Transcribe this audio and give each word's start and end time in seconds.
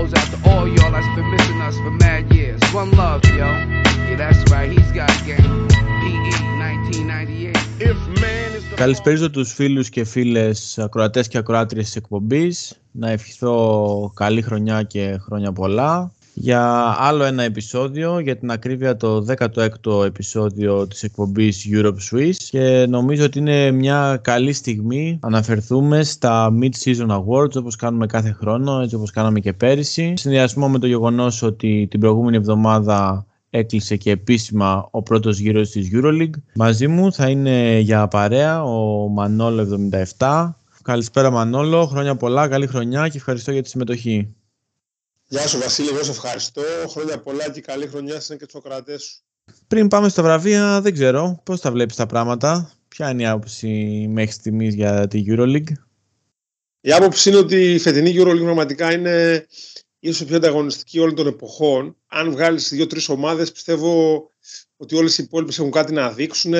goes 0.00 0.14
out 0.14 0.28
to 0.34 0.38
all 0.50 0.66
y'all 0.74 0.92
that's 0.96 1.10
been 1.16 1.28
missing 1.34 1.60
us 1.68 1.76
for 1.84 1.92
mad 2.04 2.22
years. 2.34 2.60
One 2.80 2.90
love, 3.02 3.22
yo. 3.38 3.48
Yeah, 4.08 4.16
that's 4.22 4.42
right, 4.52 4.70
he's 4.76 4.92
got 5.00 5.12
game. 5.28 5.68
PE 6.02 6.32
1998. 6.58 7.56
If 7.90 7.98
man 8.22 8.50
is 8.56 8.64
the 8.70 8.76
Καλησπέριζω 8.76 9.30
τους 9.30 9.52
φίλους 9.52 9.88
και 9.88 10.04
φίλες 10.04 10.78
ακροατές 10.78 11.28
και 11.28 11.38
ακροάτριες 11.38 11.84
της 11.84 11.96
εκπομπής. 11.96 12.80
Να 12.92 13.10
ευχηθώ 13.10 14.12
καλή 14.14 14.42
χρονιά 14.42 14.82
και 14.82 15.18
χρόνια 15.20 15.52
πολλά. 15.52 16.12
Για 16.42 16.94
άλλο 16.98 17.24
ένα 17.24 17.42
επεισόδιο, 17.42 18.18
για 18.18 18.36
την 18.36 18.50
ακρίβεια 18.50 18.96
το 18.96 19.24
16ο 19.28 20.04
επεισόδιο 20.04 20.86
της 20.86 21.02
εκπομπής 21.02 21.68
Europe 21.72 21.96
Swiss 22.10 22.34
και 22.50 22.86
νομίζω 22.88 23.24
ότι 23.24 23.38
είναι 23.38 23.70
μια 23.70 24.18
καλή 24.22 24.52
στιγμή 24.52 25.18
να 25.22 25.28
αναφερθούμε 25.28 26.02
στα 26.02 26.52
Mid-Season 26.60 27.08
Awards 27.08 27.54
όπως 27.56 27.76
κάνουμε 27.76 28.06
κάθε 28.06 28.36
χρόνο, 28.40 28.80
έτσι 28.80 28.94
όπως 28.94 29.10
κάναμε 29.10 29.40
και 29.40 29.52
πέρυσι. 29.52 30.12
Συνδυασμό 30.16 30.68
με 30.68 30.78
το 30.78 30.86
γεγονός 30.86 31.42
ότι 31.42 31.86
την 31.90 32.00
προηγούμενη 32.00 32.36
εβδομάδα 32.36 33.26
έκλεισε 33.50 33.96
και 33.96 34.10
επίσημα 34.10 34.88
ο 34.90 35.02
πρώτος 35.02 35.38
γύρος 35.38 35.70
της 35.70 35.90
EuroLeague. 35.92 36.40
Μαζί 36.54 36.88
μου 36.88 37.12
θα 37.12 37.28
είναι 37.28 37.78
για 37.78 38.08
παρέα 38.08 38.64
ο 38.64 39.08
Μανόλο 39.08 39.90
77. 40.18 40.50
Καλησπέρα 40.82 41.30
Μανόλο, 41.30 41.86
χρόνια 41.86 42.16
πολλά, 42.16 42.48
καλή 42.48 42.66
χρονιά 42.66 43.08
και 43.08 43.16
ευχαριστώ 43.16 43.52
για 43.52 43.62
τη 43.62 43.68
συμμετοχή. 43.68 44.34
Γεια 45.32 45.46
σου 45.46 45.58
Βασίλη, 45.58 45.88
εγώ 45.88 46.02
σε 46.02 46.10
ευχαριστώ. 46.10 46.62
Χρόνια 46.88 47.20
πολλά 47.20 47.50
και 47.50 47.60
καλή 47.60 47.86
χρονιά 47.86 48.20
σε 48.20 48.36
και 48.36 48.44
τους 48.46 48.54
οκρατές 48.54 49.02
σου. 49.02 49.22
Πριν 49.66 49.88
πάμε 49.88 50.08
στα 50.08 50.22
βραβεία, 50.22 50.80
δεν 50.80 50.92
ξέρω 50.92 51.40
πώς 51.44 51.60
τα 51.60 51.72
βλέπεις 51.72 51.96
τα 51.96 52.06
πράγματα; 52.06 52.72
Ποια 52.88 53.10
είναι 53.10 53.22
η 53.22 53.26
άποψη 53.26 53.68
μέχρι 54.10 54.32
στιγμής 54.32 54.74
για 54.74 55.08
τη 55.08 55.24
EuroLeague; 55.26 55.72
Η 56.80 56.92
άποψη 56.92 57.28
είναι 57.28 57.38
ότι 57.38 57.74
η 57.74 57.78
φετινή 57.78 58.14
EuroLeague 58.16 58.42
πραγματικά 58.42 58.92
είναι 58.92 59.46
ίσως 59.98 60.20
η 60.20 60.24
πιο 60.24 60.36
ανταγωνιστική 60.36 60.98
όλων 60.98 61.14
των 61.14 61.26
εποχών. 61.26 61.96
Αν 62.06 62.30
βγάλεις 62.30 62.68
δύο-τρεις 62.68 63.08
ομάδες, 63.08 63.52
πιστεύω 63.52 64.22
ότι 64.76 64.96
όλες 64.96 65.18
οι 65.18 65.22
υπόλοιπες 65.22 65.58
έχουν 65.58 65.70
κάτι 65.70 65.92
να 65.92 66.10
δείξουν. 66.10 66.54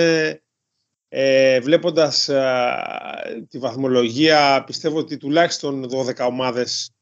Ε, 1.13 1.61
βλέποντας 1.61 2.29
ε, 2.29 3.47
τη 3.49 3.59
βαθμολογία, 3.59 4.65
πιστεύω 4.67 4.99
ότι 4.99 5.17
τουλάχιστον 5.17 5.87
12 5.91 6.27
ομάδες 6.27 6.87
ε, 6.87 7.00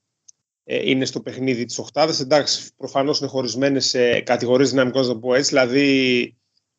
είναι 0.68 1.04
στο 1.04 1.20
παιχνίδι 1.20 1.64
της 1.64 1.78
οχτάδας. 1.78 2.20
Εντάξει, 2.20 2.70
προφανώς 2.76 3.18
είναι 3.18 3.28
χωρισμένες 3.28 3.86
σε 3.86 4.20
κατηγορίες 4.20 4.70
δυναμικών, 4.70 5.02
να 5.02 5.08
το 5.08 5.18
πω 5.18 5.34
έτσι. 5.34 5.48
Δηλαδή, 5.48 6.36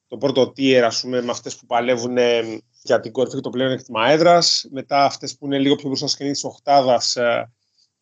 το 0.08 0.18
πρώτο 0.18 0.54
tier, 0.58 0.82
ας 0.86 1.02
πούμε, 1.02 1.22
με 1.22 1.32
αυτές 1.32 1.56
που 1.56 1.66
παλεύουν 1.66 2.18
ε, 2.18 2.62
για 2.82 3.00
την 3.00 3.12
κορυφή 3.12 3.36
και 3.36 3.42
το 3.42 3.50
πλέον 3.50 3.72
έκτημα 3.72 4.10
έδρας. 4.10 4.68
Μετά 4.72 5.06
αυτές 5.06 5.38
που 5.38 5.46
είναι 5.46 5.60
λίγο 5.60 5.76
πιο 5.76 5.88
μπροστά 5.88 6.08
σκηνή 6.08 6.32
της 6.32 6.44
οχτάδας 6.44 7.16
ε, 7.16 7.52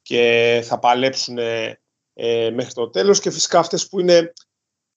και 0.01 0.61
θα 0.63 0.79
παλέψουν 0.79 1.37
ε, 1.37 1.79
μέχρι 2.53 2.73
το 2.73 2.89
τέλος. 2.89 3.19
Και 3.19 3.31
φυσικά 3.31 3.59
αυτές 3.59 3.87
που 3.87 3.99
είναι 3.99 4.33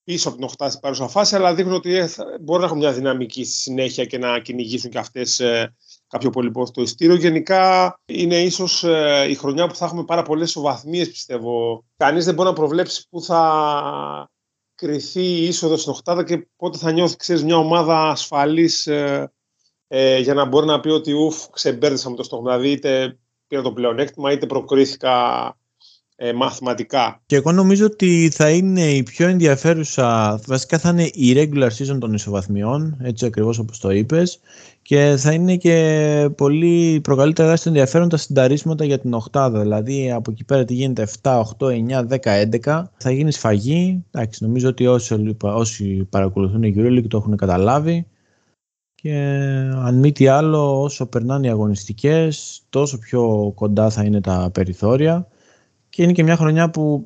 πίσω 0.04 0.28
από 0.28 0.36
την 0.36 0.46
οχτάδα 0.46 0.70
στην 0.70 0.82
παρούσα 0.82 1.08
φάση, 1.08 1.34
αλλά 1.34 1.54
δείχνουν 1.54 1.74
ότι 1.74 1.94
ε, 1.94 2.08
μπορούν 2.40 2.60
να 2.60 2.66
έχουν 2.66 2.78
μια 2.78 2.92
δυναμική 2.92 3.44
στη 3.44 3.54
συνέχεια 3.54 4.04
και 4.04 4.18
να 4.18 4.40
κυνηγήσουν 4.40 4.90
και 4.90 4.98
αυτές 4.98 5.40
ε, 5.40 5.74
κάποιο 6.10 6.30
πολυπόθητο 6.30 6.82
ειστήριο. 6.82 7.14
Γενικά 7.14 7.94
είναι 8.06 8.42
ίσως 8.42 8.84
ε, 8.84 9.26
η 9.28 9.34
χρονιά 9.34 9.66
που 9.66 9.74
θα 9.74 9.84
έχουμε 9.84 10.04
πάρα 10.04 10.22
πολλές 10.22 10.48
ισοβαθμίε, 10.48 11.06
πιστεύω. 11.06 11.84
Κανείς 11.96 12.24
δεν 12.24 12.34
μπορεί 12.34 12.48
να 12.48 12.54
προβλέψει 12.54 13.06
πού 13.08 13.22
θα 13.22 14.30
κρυθεί 14.74 15.22
η 15.22 15.44
είσοδος 15.44 15.80
στην 15.80 15.92
Οχτάδα 15.92 16.24
και 16.24 16.48
πότε 16.56 16.78
θα 16.78 16.92
νιώθει 16.92 17.16
ξέρεις, 17.16 17.44
μια 17.44 17.56
ομάδα 17.56 18.10
ασφαλής 18.10 18.86
ε, 18.86 19.32
ε, 19.88 20.18
για 20.18 20.34
να 20.34 20.44
μπορεί 20.44 20.66
να 20.66 20.80
πει 20.80 20.88
ότι 20.88 21.12
ουφ, 21.12 21.50
ξεμπέρδεσα 21.50 22.10
με 22.10 22.16
το 22.16 22.22
στόχο. 22.22 22.42
Δηλαδή, 22.42 22.70
είτε 22.70 23.18
πήρα 23.46 23.62
το 23.62 23.72
πλεονέκτημα, 23.72 24.32
είτε 24.32 24.46
προκρίθηκα 24.46 25.56
ε, 26.22 26.32
μαθηματικά. 26.32 27.20
Και 27.26 27.36
εγώ 27.36 27.52
νομίζω 27.52 27.86
ότι 27.86 28.30
θα 28.32 28.50
είναι 28.50 28.90
η 28.90 29.02
πιο 29.02 29.28
ενδιαφέρουσα, 29.28 30.40
βασικά 30.46 30.78
θα 30.78 30.88
είναι 30.88 31.02
η 31.02 31.32
regular 31.36 31.68
season 31.68 31.98
των 32.00 32.12
ισοβαθμιών, 32.12 32.96
έτσι 33.02 33.26
ακριβώς 33.26 33.58
όπως 33.58 33.78
το 33.78 33.90
είπες, 33.90 34.40
και 34.82 35.14
θα 35.18 35.32
είναι 35.32 35.56
και 35.56 36.28
πολύ 36.36 37.00
προκαλύτερα 37.02 37.56
στο 37.56 37.68
ενδιαφέρον 37.68 38.08
τα 38.08 38.16
συνταρίσματα 38.16 38.84
για 38.84 38.98
την 38.98 39.14
οχτάδα. 39.14 39.60
Δηλαδή 39.60 40.12
από 40.12 40.30
εκεί 40.30 40.44
πέρα 40.44 40.64
τι 40.64 40.74
γίνεται 40.74 41.08
7, 41.22 41.42
8, 41.58 41.66
9, 41.66 42.06
10, 42.08 42.18
11. 42.64 42.82
Θα 42.96 43.10
γίνει 43.10 43.32
σφαγή. 43.32 44.04
Εντάξει, 44.10 44.44
νομίζω 44.44 44.68
ότι 44.68 44.86
όσοι, 44.86 45.36
όσοι 45.40 46.06
παρακολουθούν 46.10 46.62
η 46.62 46.74
EuroLeague 46.76 47.08
το 47.08 47.16
έχουν 47.16 47.36
καταλάβει. 47.36 48.06
Και 48.94 49.14
αν 49.76 49.98
μη 49.98 50.12
τι 50.12 50.26
άλλο, 50.26 50.82
όσο 50.82 51.06
περνάνε 51.06 51.46
οι 51.46 51.50
αγωνιστικές, 51.50 52.62
τόσο 52.68 52.98
πιο 52.98 53.52
κοντά 53.54 53.90
θα 53.90 54.04
είναι 54.04 54.20
τα 54.20 54.50
περιθώρια. 54.52 55.28
Και 56.00 56.06
είναι 56.06 56.14
και 56.14 56.22
μια 56.22 56.36
χρονιά 56.36 56.70
που 56.70 57.04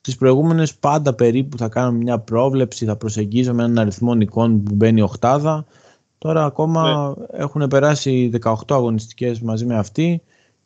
τις 0.00 0.16
προηγούμενες 0.16 0.74
πάντα 0.74 1.14
περίπου 1.14 1.58
θα 1.58 1.68
κάνουμε 1.68 1.98
μια 1.98 2.18
πρόβλεψη, 2.18 2.84
θα 2.84 2.96
προσεγγίζουμε 2.96 3.64
έναν 3.64 3.78
αριθμό 3.78 4.14
νικών 4.14 4.62
που 4.62 4.74
μπαίνει 4.74 5.00
οχτάδα. 5.00 5.64
Τώρα 6.18 6.44
ακόμα 6.44 7.14
ναι. 7.18 7.26
έχουν 7.42 7.66
περάσει 7.68 8.30
18 8.42 8.54
αγωνιστικές 8.68 9.40
μαζί 9.40 9.66
με 9.66 9.76
αυτή 9.76 10.22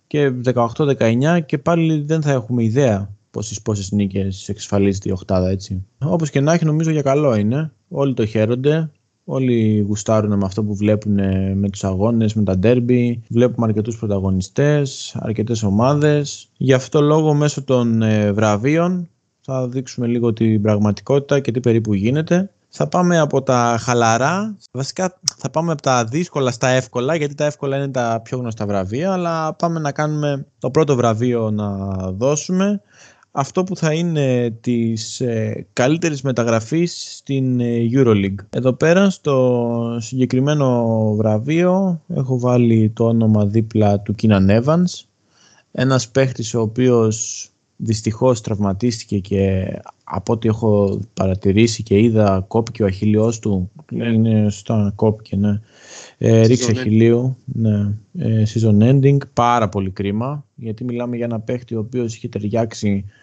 και 0.07 0.33
18-19 0.55 1.41
και 1.47 1.59
πάλι 1.59 2.01
δεν 2.01 2.23
θα 2.23 2.31
έχουμε 2.31 2.63
ιδέα 2.63 3.11
πόσες, 3.31 3.63
πόσες 3.63 3.91
νίκες 3.91 4.49
εξασφαλίζεται 4.49 5.09
η 5.09 5.13
οχτάδα 5.13 5.49
έτσι. 5.49 5.87
Όπως 5.99 6.31
και 6.31 6.41
να 6.41 6.53
έχει 6.53 6.65
νομίζω 6.65 6.91
για 6.91 7.03
καλό 7.03 7.35
είναι. 7.35 7.73
Όλοι 7.89 8.15
το 8.15 8.27
χαίρονται. 8.27 8.91
Όλοι 9.33 9.85
γουστάρουν 9.89 10.39
με 10.39 10.45
αυτό 10.45 10.63
που 10.63 10.75
βλέπουν 10.75 11.15
με 11.55 11.69
τους 11.71 11.85
αγώνες, 11.85 12.35
με 12.35 12.43
τα 12.43 12.59
ντέρμπι. 12.59 13.23
Βλέπουμε 13.29 13.67
αρκετούς 13.67 13.99
πρωταγωνιστές, 13.99 15.17
αρκετές 15.19 15.63
ομάδες. 15.63 16.49
Γι' 16.57 16.73
αυτό 16.73 17.01
λόγο 17.01 17.35
μέσω 17.35 17.63
των 17.63 18.03
ε, 18.03 18.33
βραβείων 18.33 19.09
θα 19.41 19.69
δείξουμε 19.69 20.07
λίγο 20.07 20.33
την 20.33 20.63
πραγματικότητα 20.63 21.41
και 21.41 21.53
τι 21.53 21.61
περίπου 21.61 21.95
γίνεται. 21.95 22.51
Θα 22.69 22.89
πάμε 22.89 23.19
από 23.19 23.43
τα 23.43 23.77
χαλαρά, 23.81 24.57
βασικά 24.73 25.19
θα 25.37 25.51
πάμε 25.51 25.73
από 25.73 25.83
τα 25.83 26.05
δύσκολα 26.05 26.51
στα 26.51 26.69
εύκολα, 26.69 27.15
γιατί 27.15 27.35
τα 27.35 27.45
εύκολα 27.45 27.77
είναι 27.77 27.89
τα 27.89 28.21
πιο 28.25 28.39
γνωστά 28.39 28.67
βραβεία, 28.67 29.13
αλλά 29.13 29.55
πάμε 29.55 29.81
να 29.81 29.93
κάνουμε 29.93 30.47
το 30.59 30.71
πρώτο 30.71 30.97
βραβείο 30.97 31.51
να 31.51 31.87
δώσουμε. 32.11 32.81
Αυτό 33.33 33.65
που 33.65 33.77
θα 33.77 33.93
είναι 33.93 34.51
της 34.61 35.21
ε, 35.21 35.67
καλύτερης 35.73 36.23
μεταγραφής 36.23 37.17
στην 37.17 37.61
ε, 37.61 37.89
EuroLeague. 37.93 38.45
Εδώ 38.51 38.73
πέρα 38.73 39.11
στο 39.11 39.97
συγκεκριμένο 40.01 41.15
βραβείο 41.17 42.03
έχω 42.09 42.39
βάλει 42.39 42.91
το 42.91 43.05
όνομα 43.05 43.47
δίπλα 43.47 44.01
του 44.01 44.15
Keenan 44.23 44.63
Evans, 44.63 45.05
ένας 45.73 46.09
παίχτης 46.09 46.55
ο 46.55 46.61
οποίος 46.61 47.49
δυστυχώς 47.83 48.41
τραυματίστηκε 48.41 49.19
και 49.19 49.73
από 50.05 50.33
ό,τι 50.33 50.49
έχω 50.49 51.01
παρατηρήσει 51.15 51.83
και 51.83 51.99
είδα 51.99 52.45
κόπηκε 52.49 52.83
ο 52.83 52.87
αχίλιος 52.87 53.39
του 53.39 53.71
ναι. 53.93 54.07
είναι 54.07 54.51
στο 54.51 54.93
κόπηκε 54.95 55.37
ναι 55.37 55.61
ε, 56.19 56.47
ρίξε 56.47 56.71
αχίλιο 56.71 57.37
ναι. 57.45 57.93
ε, 58.19 58.43
season 58.55 58.83
ending 58.83 59.17
πάρα 59.33 59.69
πολύ 59.69 59.91
κρίμα 59.91 60.45
γιατί 60.55 60.85
μιλάμε 60.85 61.17
για 61.17 61.25
ένα 61.25 61.41
παίχτη 61.41 61.75
ο 61.75 61.79
οποίος 61.79 62.15
είχε 62.15 62.29
ταιριάξει 62.29 63.05
ε, 63.07 63.20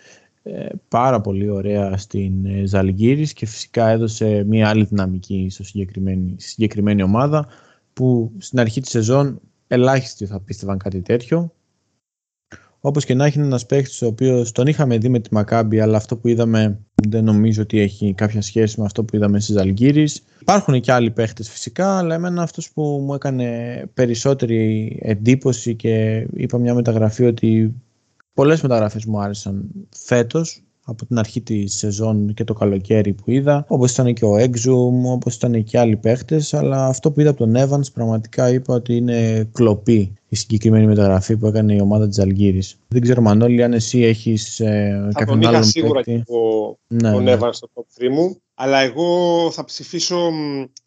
πάρα 0.87 1.21
πολύ 1.21 1.49
ωραία 1.49 1.97
στην 1.97 2.45
ε, 2.45 2.65
Ζαλγκύρης 2.65 3.33
και 3.33 3.45
φυσικά 3.45 3.87
έδωσε 3.89 4.43
μια 4.47 4.69
άλλη 4.69 4.83
δυναμική 4.83 5.47
στο 5.49 5.63
συγκεκριμένη, 5.63 6.35
στη 6.37 6.49
συγκεκριμένη 6.49 7.03
ομάδα 7.03 7.47
που 7.93 8.31
στην 8.37 8.59
αρχή 8.59 8.81
της 8.81 8.89
σεζόν 8.89 9.39
ελάχιστοι 9.67 10.25
θα 10.25 10.39
πίστευαν 10.39 10.77
κάτι 10.77 11.01
τέτοιο 11.01 11.51
όπως 12.79 13.05
και 13.05 13.13
να 13.13 13.25
έχει 13.25 13.39
ένας 13.39 13.65
παίχτη 13.65 14.05
ο 14.05 14.07
οποίος 14.07 14.51
τον 14.51 14.67
είχαμε 14.67 14.97
δει 14.97 15.09
με 15.09 15.19
τη 15.19 15.33
Μακάμπη, 15.33 15.79
αλλά 15.79 15.97
αυτό 15.97 16.17
που 16.17 16.27
είδαμε 16.27 16.79
δεν 17.07 17.23
νομίζω 17.23 17.61
ότι 17.61 17.79
έχει 17.79 18.13
κάποια 18.13 18.41
σχέση 18.41 18.79
με 18.79 18.85
αυτό 18.85 19.03
που 19.03 19.15
είδαμε 19.15 19.39
στις 19.39 19.55
Αλγύρης. 19.55 20.23
Υπάρχουν 20.39 20.81
και 20.81 20.91
άλλοι 20.91 21.11
παίχτες 21.11 21.49
φυσικά, 21.49 21.97
αλλά 21.97 22.15
εμένα 22.15 22.41
αυτός 22.41 22.71
που 22.71 22.81
μου 23.05 23.13
έκανε 23.13 23.83
περισσότερη 23.93 24.97
εντύπωση 25.01 25.75
και 25.75 26.25
είπα 26.33 26.57
μια 26.57 26.73
μεταγραφή 26.73 27.25
ότι 27.25 27.73
πολλές 28.37 28.61
μεταγραφές 28.61 29.05
μου 29.05 29.19
άρεσαν 29.21 29.69
φέτος 29.89 30.63
από 30.85 31.05
την 31.05 31.19
αρχή 31.19 31.41
της 31.41 31.77
σεζόν 31.77 32.33
και 32.33 32.43
το 32.43 32.53
καλοκαίρι 32.53 33.13
που 33.13 33.31
είδα, 33.31 33.65
όπως 33.67 33.91
ήταν 33.91 34.13
και 34.13 34.25
ο 34.25 34.35
Exum, 34.35 35.11
όπως 35.11 35.35
ήταν 35.35 35.63
και 35.63 35.79
άλλοι 35.79 35.95
παίχτες, 35.95 36.53
αλλά 36.53 36.85
αυτό 36.85 37.11
που 37.11 37.19
είδα 37.19 37.29
από 37.29 37.39
τον 37.39 37.53
Evans 37.57 37.93
πραγματικά 37.93 38.49
είπα 38.49 38.73
ότι 38.73 38.95
είναι 38.95 39.49
κλοπή 39.53 40.13
η 40.27 40.35
συγκεκριμένη 40.35 40.85
μεταγραφή 40.85 41.37
που 41.37 41.47
έκανε 41.47 41.73
η 41.73 41.79
ομάδα 41.81 42.07
της 42.07 42.19
Αλγύρης. 42.19 42.79
Δεν 42.87 43.01
ξέρω, 43.01 43.21
Μανώλη, 43.21 43.63
αν 43.63 43.73
εσύ 43.73 44.01
έχεις 44.01 44.59
ε, 44.59 45.09
κάποιον 45.13 45.45
άλλον 45.45 45.63
σίγουρα 45.63 46.01
και 46.01 46.11
εγώ 46.27 46.77
ναι, 46.87 47.11
τον 47.11 47.23
ναι. 47.23 47.37
Evans 47.39 47.49
στο 47.51 47.69
top 47.73 48.03
3 48.03 48.09
μου, 48.11 48.41
αλλά 48.53 48.79
εγώ 48.79 49.07
θα 49.51 49.63
ψηφίσω 49.63 50.29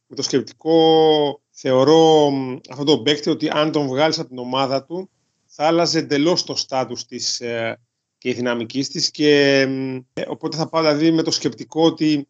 με 0.07 0.17
το 0.17 0.23
σκεπτικό, 0.23 0.75
θεωρώ 1.51 2.31
αυτό 2.71 2.85
το 2.85 2.99
παίκτη 2.99 3.31
ότι 3.31 3.49
αν 3.49 3.73
τον 3.73 3.87
βγάλεις 3.87 4.19
από 4.19 4.29
την 4.29 4.39
ομάδα 4.39 4.85
του, 4.85 5.11
θα 5.61 5.67
άλλαζε 5.67 5.99
εντελώς 5.99 6.45
το 6.45 6.55
στάτους 6.55 7.05
της 7.05 7.41
ε, 7.41 7.81
και 8.19 8.29
η 8.29 8.33
δυναμικής 8.33 8.89
της. 8.89 9.11
Και 9.11 9.61
ε, 10.13 10.23
οπότε 10.27 10.57
θα 10.57 10.69
πάω 10.69 10.83
δηλαδή 10.83 11.11
με 11.11 11.23
το 11.23 11.31
σκεπτικό 11.31 11.85
ότι 11.85 12.29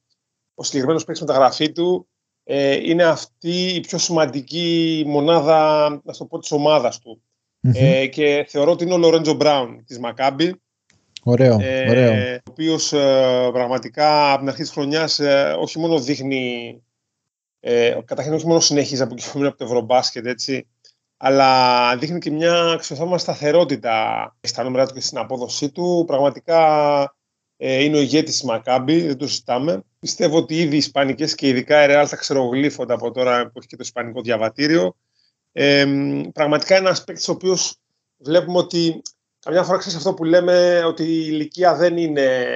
ο 0.55 0.62
συγκεκριμένος 0.62 1.05
παίκτης 1.05 1.27
μεταγραφή 1.27 1.73
του 1.73 2.09
ε, 2.44 2.91
είναι 2.91 3.05
αυτή 3.05 3.75
η 3.75 3.81
πιο 3.81 3.99
σημαντική 3.99 5.03
μονάδα, 5.06 5.88
να 6.05 6.12
το 6.12 6.25
πω, 6.25 6.38
της 6.38 6.53
ομάδας 6.53 6.99
του. 6.99 7.23
Ε, 7.61 8.06
και 8.06 8.47
θεωρώ 8.49 8.71
ότι 8.71 8.85
είναι 8.85 8.93
ο 8.93 8.99
Λορέντζο 8.99 9.35
Μπράουν 9.35 9.85
της 9.85 9.99
Μακάμπη. 9.99 10.61
Ωραίο, 11.23 11.59
ε, 11.61 11.91
ωραίο. 11.91 12.35
Ο 12.37 12.50
οποίος 12.50 12.93
ε, 12.93 13.49
πραγματικά 13.53 14.31
από 14.31 14.38
την 14.38 14.49
αρχή 14.49 14.62
της 14.62 14.71
χρονιάς 14.71 15.19
ε, 15.19 15.56
όχι 15.59 15.79
μόνο 15.79 16.00
δείχνει. 16.00 16.82
Ε, 17.61 17.99
καταρχήν, 18.05 18.35
όχι 18.35 18.47
μόνο 18.47 18.61
συνεχίζει 18.61 19.03
από 19.03 19.15
εκεί 19.15 19.47
από 19.47 19.56
το 19.56 19.65
Ευρωμπάσκετ, 19.65 20.27
έτσι, 20.27 20.67
αλλά 21.22 21.96
δείχνει 21.96 22.19
και 22.19 22.31
μια 22.31 22.76
ξεχωριστή 22.78 23.19
σταθερότητα 23.19 24.37
στα 24.40 24.62
νούμερα 24.62 24.87
του 24.87 24.94
και 24.94 25.00
στην 25.00 25.19
απόδοσή 25.19 25.70
του. 25.70 26.05
Πραγματικά 26.06 26.61
ε, 27.56 27.82
είναι 27.82 27.96
ο 27.96 28.00
ηγέτης 28.00 28.32
της 28.32 28.43
Μακάμπη, 28.43 29.00
δεν 29.00 29.17
το 29.17 29.26
συζητάμε. 29.26 29.82
Πιστεύω 29.99 30.37
ότι 30.37 30.58
ήδη 30.58 30.75
οι 30.75 30.78
Ισπανικές 30.78 31.34
και 31.34 31.49
ειδικά 31.49 31.82
η 31.82 31.87
Ρεάλ 31.87 32.06
θα 32.08 32.17
ξερογλύφονται 32.17 32.93
από 32.93 33.11
τώρα 33.11 33.46
που 33.46 33.52
έχει 33.58 33.67
και 33.67 33.76
το 33.76 33.82
Ισπανικό 33.84 34.20
διαβατήριο. 34.20 34.96
Ε, 35.52 35.87
πραγματικά 36.32 36.76
είναι 36.76 36.87
ένας 36.87 37.05
παίκτης 37.05 37.28
ο 37.28 37.32
οποίος 37.32 37.76
βλέπουμε 38.19 38.58
ότι 38.58 39.02
καμιά 39.40 39.62
φορά 39.62 39.78
ξέρεις 39.78 39.99
αυτό 39.99 40.14
που 40.14 40.25
λέμε 40.25 40.84
ότι 40.84 41.02
η 41.02 41.25
ηλικία 41.28 41.75
δεν 41.75 41.96
είναι 41.96 42.46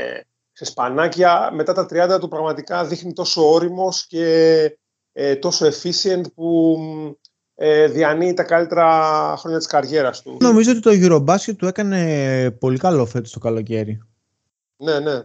σε 0.52 0.64
σπανάκια. 0.64 1.50
Μετά 1.52 1.72
τα 1.72 1.86
30 2.16 2.20
του 2.20 2.28
πραγματικά 2.28 2.84
δείχνει 2.84 3.12
τόσο 3.12 3.52
όριμος 3.52 4.06
και 4.06 4.78
ε, 5.12 5.36
τόσο 5.36 5.66
efficient 5.66 6.22
που 6.34 6.78
ε, 7.54 7.86
διανύει 7.86 8.34
τα 8.34 8.42
καλύτερα 8.42 8.88
χρόνια 9.38 9.58
της 9.58 9.66
καριέρας 9.66 10.22
του. 10.22 10.36
Νομίζω 10.40 10.70
ότι 10.70 10.80
το 10.80 10.90
Eurobasket 10.92 11.56
του 11.56 11.66
έκανε 11.66 12.50
πολύ 12.50 12.78
καλό 12.78 13.06
φέτος 13.06 13.30
το 13.30 13.38
καλοκαίρι. 13.38 14.02
Ναι, 14.76 14.98
ναι. 14.98 15.20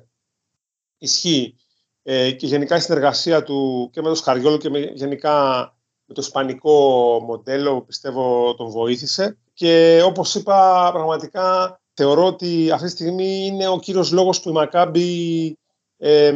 Ισχύει. 0.97 1.55
Ε, 2.03 2.31
και 2.31 2.47
γενικά 2.47 2.75
η 2.75 2.79
συνεργασία 2.79 3.43
του 3.43 3.89
και 3.91 4.01
με 4.01 4.07
τον 4.07 4.15
Σκαριόλο 4.15 4.57
και 4.57 4.69
με, 4.69 4.79
γενικά 4.79 5.63
με 6.05 6.13
το 6.13 6.21
ισπανικό 6.21 7.19
μοντέλο 7.27 7.81
πιστεύω 7.81 8.55
τον 8.55 8.69
βοήθησε. 8.69 9.37
Και 9.53 10.01
όπως 10.05 10.35
είπα 10.35 10.89
πραγματικά 10.93 11.79
θεωρώ 11.93 12.25
ότι 12.25 12.71
αυτή 12.71 12.85
τη 12.85 12.91
στιγμή 12.91 13.45
είναι 13.45 13.67
ο 13.67 13.79
κύριος 13.79 14.11
λόγος 14.11 14.41
που 14.41 14.49
η 14.49 14.51
Μακάμπη 14.51 15.57
ε, 15.97 16.33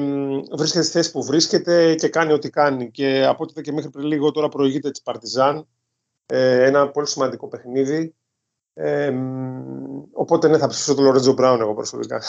βρίσκεται 0.52 0.84
στη 0.84 0.92
θέση 0.92 1.12
που 1.12 1.24
βρίσκεται 1.24 1.96
και 1.96 2.08
κάνει 2.08 2.34
ό,τι 2.34 2.50
κάνει. 2.50 2.92
Και 2.92 3.26
από 3.26 3.44
ό,τι 3.44 3.62
και 3.62 3.72
μέχρι 3.72 3.90
πριν 3.90 4.06
λίγο 4.06 4.32
τώρα 4.32 4.50
προηγείται 4.50 4.92
της 4.92 5.02
Παρτιζάν. 5.02 5.68
Ε, 6.26 6.66
ένα 6.66 6.90
πολύ 6.90 7.08
σημαντικό 7.08 7.48
παιχνίδι. 7.48 8.16
Ε, 8.74 9.14
οπότε 10.14 10.48
ναι, 10.48 10.58
θα 10.58 10.68
ψηφίσω 10.68 10.96
τον 10.96 11.04
Λορέτζο 11.04 11.34
Μπράουν 11.34 11.62
εγώ 11.62 11.74
προσωπικά 11.74 12.22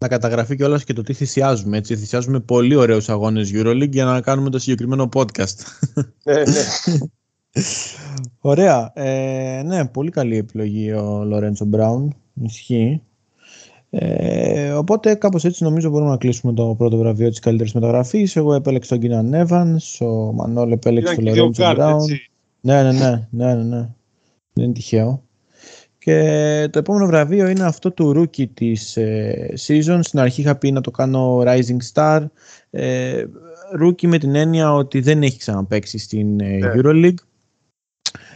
να 0.00 0.08
καταγραφεί 0.08 0.56
κιόλας 0.56 0.84
και 0.84 0.92
το 0.92 1.02
τι 1.02 1.12
θυσιάζουμε. 1.12 1.76
Έτσι. 1.76 1.96
Θυσιάζουμε 1.96 2.40
πολύ 2.40 2.74
ωραίους 2.74 3.08
αγώνες 3.08 3.50
Euroleague 3.54 3.90
για 3.90 4.04
να 4.04 4.20
κάνουμε 4.20 4.50
το 4.50 4.58
συγκεκριμένο 4.58 5.08
podcast. 5.14 5.56
Ναι, 6.24 6.34
ναι. 6.34 6.64
Ωραία. 8.52 8.92
Ε, 8.94 9.62
ναι, 9.64 9.88
πολύ 9.88 10.10
καλή 10.10 10.36
επιλογή 10.36 10.92
ο 10.92 11.24
Λορέντσο 11.24 11.64
Μπράουν. 11.64 12.14
Ισχύει. 12.42 13.02
Ε, 13.90 14.72
οπότε 14.72 15.14
κάπως 15.14 15.44
έτσι 15.44 15.64
νομίζω 15.64 15.90
μπορούμε 15.90 16.10
να 16.10 16.16
κλείσουμε 16.16 16.52
το 16.52 16.74
πρώτο 16.78 16.96
βραβείο 16.96 17.28
της 17.28 17.38
καλύτερης 17.38 17.72
μεταγραφής. 17.72 18.36
Εγώ 18.36 18.54
επέλεξα 18.54 18.88
τον 18.88 18.98
Κίναν 18.98 19.28
Νέβαν, 19.28 19.80
ο 20.00 20.32
Μανώλ 20.32 20.72
επέλεξε 20.72 21.14
τον 21.14 21.24
Λορέντσο 21.24 21.72
Μπράουν. 21.72 22.10
Ναι, 22.10 22.16
ναι, 22.60 22.82
ναι, 22.82 22.92
ναι, 22.92 23.26
ναι, 23.30 23.54
ναι. 23.54 23.88
Δεν 24.52 24.64
είναι 24.64 24.72
τυχαίο. 24.72 25.24
Και 25.98 26.68
το 26.72 26.78
επόμενο 26.78 27.06
βραβείο 27.06 27.48
είναι 27.48 27.64
αυτό 27.64 27.92
του 27.92 28.14
rookie 28.16 28.48
της 28.54 28.96
ε, 28.96 29.54
season. 29.66 29.98
Στην 30.02 30.18
αρχή 30.18 30.40
είχα 30.40 30.56
πει 30.56 30.72
να 30.72 30.80
το 30.80 30.90
κάνω 30.90 31.42
Rising 31.46 31.76
Star. 31.92 32.26
Ε, 32.70 33.24
rookie 33.82 34.06
με 34.06 34.18
την 34.18 34.34
έννοια 34.34 34.74
ότι 34.74 35.00
δεν 35.00 35.22
έχει 35.22 35.38
ξαναπαίξει 35.38 35.98
στην 35.98 36.40
ε, 36.40 36.56
ναι. 36.56 36.72
EuroLeague. 36.74 37.14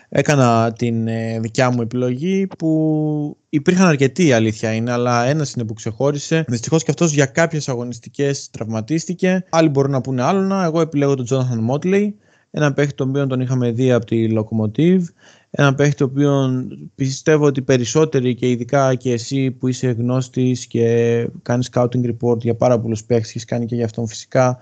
Έκανα 0.09 0.73
την 0.73 1.09
ε, 1.09 1.41
δικιά 1.41 1.71
μου 1.71 1.83
επιλογή 1.83 2.47
που 2.59 3.37
υπήρχαν 3.49 3.87
αρκετοί 3.87 4.27
η 4.27 4.33
αλήθεια 4.33 4.73
είναι, 4.73 4.93
αλλά 4.93 5.25
ένας 5.25 5.53
είναι 5.53 5.65
που 5.65 5.75
ξεχώρισε. 5.75 6.45
Δυστυχώς 6.49 6.83
και 6.83 6.91
αυτός 6.91 7.13
για 7.13 7.27
κάποιες 7.27 7.69
αγωνιστικές 7.69 8.51
τραυματίστηκε. 8.51 9.45
Άλλοι 9.51 9.69
μπορούν 9.69 9.91
να 9.91 10.01
πούνε 10.01 10.23
άλλο. 10.23 10.55
Εγώ 10.63 10.81
επιλέγω 10.81 11.15
τον 11.15 11.27
Jonathan 11.31 11.75
Motley. 11.75 12.13
Ένα 12.57 12.73
παίχτη 12.73 12.95
τον 12.95 13.09
οποίο 13.09 13.27
τον 13.27 13.41
είχαμε 13.41 13.71
δει 13.71 13.93
από 13.93 14.05
τη 14.05 14.27
Locomotive. 14.31 15.03
Ένα 15.51 15.75
παίχτη 15.75 15.95
το 15.95 16.05
οποίο 16.05 16.65
πιστεύω 16.95 17.47
ότι 17.47 17.63
περισσότεροι 17.63 18.35
και 18.35 18.51
ειδικά 18.51 18.95
και 18.95 19.13
εσύ 19.13 19.51
που 19.51 19.69
είσαι 19.69 19.91
γνώστης 19.91 20.67
και 20.67 21.29
κάνεις 21.43 21.69
scouting 21.73 22.15
report 22.15 22.39
για 22.39 22.55
πάρα 22.55 22.81
πολλούς 22.81 23.05
παίχτες 23.05 23.33
και 23.33 23.41
κάνει 23.47 23.67
και 23.67 23.75
για 23.75 23.85
αυτόν 23.85 24.07
φυσικά 24.07 24.59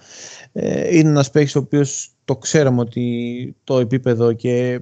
ε, 0.52 0.96
είναι 0.96 1.08
ένας 1.08 1.30
παίχτης 1.30 1.56
ο 1.56 1.58
οποίος 1.58 2.10
το 2.24 2.36
ξέραμε 2.36 2.80
ότι 2.80 3.56
το 3.64 3.78
επίπεδο 3.78 4.32
και 4.32 4.80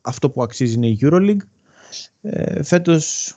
αυτό 0.00 0.30
που 0.30 0.42
αξίζει 0.42 0.74
είναι 0.74 0.86
η 0.86 0.98
EuroLeague. 1.02 1.46
Ε, 2.22 2.62
φέτος 2.62 3.34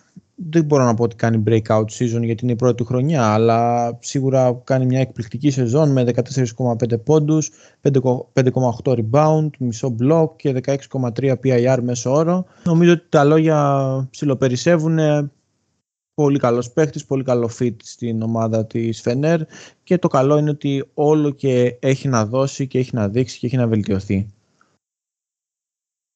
δεν 0.50 0.66
μπορώ 0.66 0.84
να 0.84 0.94
πω 0.94 1.04
ότι 1.04 1.16
κάνει 1.16 1.44
breakout 1.48 1.86
season 1.86 2.22
γιατί 2.22 2.44
είναι 2.44 2.52
η 2.52 2.56
πρώτη 2.56 2.76
του 2.76 2.86
χρονιά, 2.86 3.34
αλλά 3.34 3.92
σίγουρα 4.02 4.62
κάνει 4.64 4.86
μια 4.86 5.00
εκπληκτική 5.00 5.52
σεζόν 5.52 5.92
με 5.92 6.04
14,5 6.04 7.04
πόντους, 7.04 7.52
5,8 7.82 8.98
rebound, 9.00 9.50
μισό 9.60 9.96
block 10.02 10.28
και 10.36 10.62
16,3 10.64 11.34
PIR 11.44 11.78
μέσω 11.82 12.12
όρο. 12.14 12.46
Νομίζω 12.64 12.92
ότι 12.92 13.06
τα 13.10 13.24
λόγια 13.24 14.08
ψιλοπερισσεύουν 14.12 15.00
πολύ 16.14 16.40
καλός 16.40 16.72
παίχτης, 16.72 17.06
πολύ 17.06 17.24
καλό 17.24 17.50
fit 17.60 17.76
στην 17.84 18.22
ομάδα 18.22 18.66
της 18.66 19.02
Φενέρ 19.02 19.42
και 19.84 19.98
το 19.98 20.08
καλό 20.08 20.38
είναι 20.38 20.50
ότι 20.50 20.90
όλο 20.94 21.30
και 21.30 21.78
έχει 21.80 22.08
να 22.08 22.26
δώσει 22.26 22.68
και 22.68 22.80
έχει 22.80 22.96
να 22.96 23.10
δείξει 23.10 23.40
και 23.40 23.46
έχει 23.46 23.58
να 23.58 23.68
βελτιωθεί. 23.68 24.28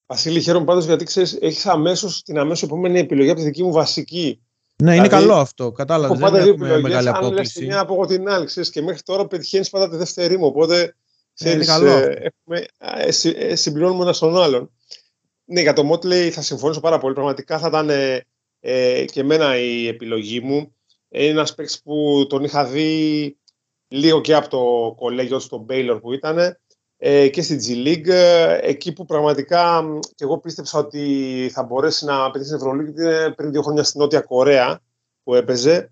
Βασίλη, 0.05 0.41
χαίρομαι 0.41 0.65
πάντως 0.65 0.85
γιατί 0.85 1.03
ξέρεις, 1.03 1.37
έχεις 1.41 1.65
αμέσως 1.65 2.23
την 2.23 2.37
αμέσως 2.37 2.63
επόμενη 2.63 2.99
επιλογή 2.99 3.29
από 3.29 3.39
τη 3.39 3.45
δική 3.45 3.63
μου 3.63 3.71
βασική. 3.71 4.41
Ναι, 4.83 4.91
δηλαδή, 4.91 5.09
είναι 5.09 5.19
καλό 5.19 5.35
αυτό. 5.35 5.71
Κατάλαβες. 5.71 6.19
Δεν 6.19 6.43
δύο 6.43 6.53
έχουμε 6.53 6.79
μεγάλη 6.79 7.09
απόκληση. 7.09 7.59
Αν 7.59 7.65
μια 7.65 7.79
από 7.79 7.93
εγώ 7.93 8.05
την 8.05 8.29
άλλη, 8.29 8.45
ξέρεις, 8.45 8.69
και 8.69 8.81
μέχρι 8.81 9.01
τώρα 9.01 9.27
πετυχαίνεις 9.27 9.69
πάντα 9.69 9.89
τη 9.89 9.95
δεύτερη 9.95 10.37
μου. 10.37 10.45
Οπότε 10.45 10.95
ξέρεις, 11.33 11.67
καλό. 11.67 11.89
Ε, 11.89 12.31
έχουμε, 12.33 12.65
ε, 12.77 13.09
ε, 13.47 13.55
συμπληρώνουμε 13.55 14.03
ένα 14.03 14.13
στον 14.13 14.37
άλλον. 14.37 14.71
Ναι, 15.45 15.61
για 15.61 15.73
το 15.73 15.91
Motley 15.91 16.29
θα 16.29 16.41
συμφωνήσω 16.41 16.79
πάρα 16.79 16.97
πολύ. 16.97 17.13
Πραγματικά 17.13 17.59
θα 17.59 17.67
ήταν 17.67 17.89
ε, 18.59 19.05
και 19.05 19.19
εμένα 19.19 19.59
η 19.59 19.87
επιλογή 19.87 20.39
μου. 20.39 20.75
Είναι 21.09 21.29
ένας 21.29 21.55
παίκτης 21.55 21.81
που 21.81 22.25
τον 22.29 22.43
είχα 22.43 22.65
δει 22.65 23.37
λίγο 23.87 24.21
και 24.21 24.35
από 24.35 24.49
το 24.49 24.93
κολέγιο 24.95 25.39
στο 25.39 25.65
Baylor 25.69 25.97
που 26.01 26.13
ήταν 26.13 26.37
ε, 26.37 26.59
και 27.31 27.41
στην 27.41 27.59
G 27.59 27.87
League, 27.87 28.07
ε, 28.07 28.59
εκεί 28.61 28.93
που 28.93 29.05
πραγματικά 29.05 29.83
και 30.15 30.23
εγώ 30.23 30.37
πίστεψα 30.37 30.79
ότι 30.79 31.49
θα 31.53 31.63
μπορέσει 31.63 32.05
να 32.05 32.31
πετύχει 32.31 32.45
στην 32.45 32.55
Ευρωλίγη 32.55 32.93
πριν 33.35 33.51
δύο 33.51 33.61
χρόνια 33.61 33.83
στην 33.83 34.01
Νότια 34.01 34.21
Κορέα 34.21 34.79
που 35.23 35.35
έπαιζε. 35.35 35.91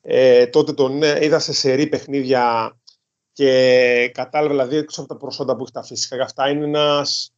Ε, 0.00 0.46
τότε 0.46 0.72
τον 0.72 1.02
είδα 1.02 1.38
σε 1.38 1.52
σερή 1.52 1.86
παιχνίδια 1.86 2.76
και 3.32 4.10
κατάλαβα 4.14 4.52
δηλαδή 4.52 4.76
έξω 4.76 5.00
από 5.00 5.08
τα 5.08 5.16
προσόντα 5.16 5.56
που 5.56 5.62
έχει 5.62 5.72
τα 5.72 5.82
φυσικά. 5.82 6.22
Αυτά 6.22 6.48
είναι 6.48 6.64
ένας 6.64 7.32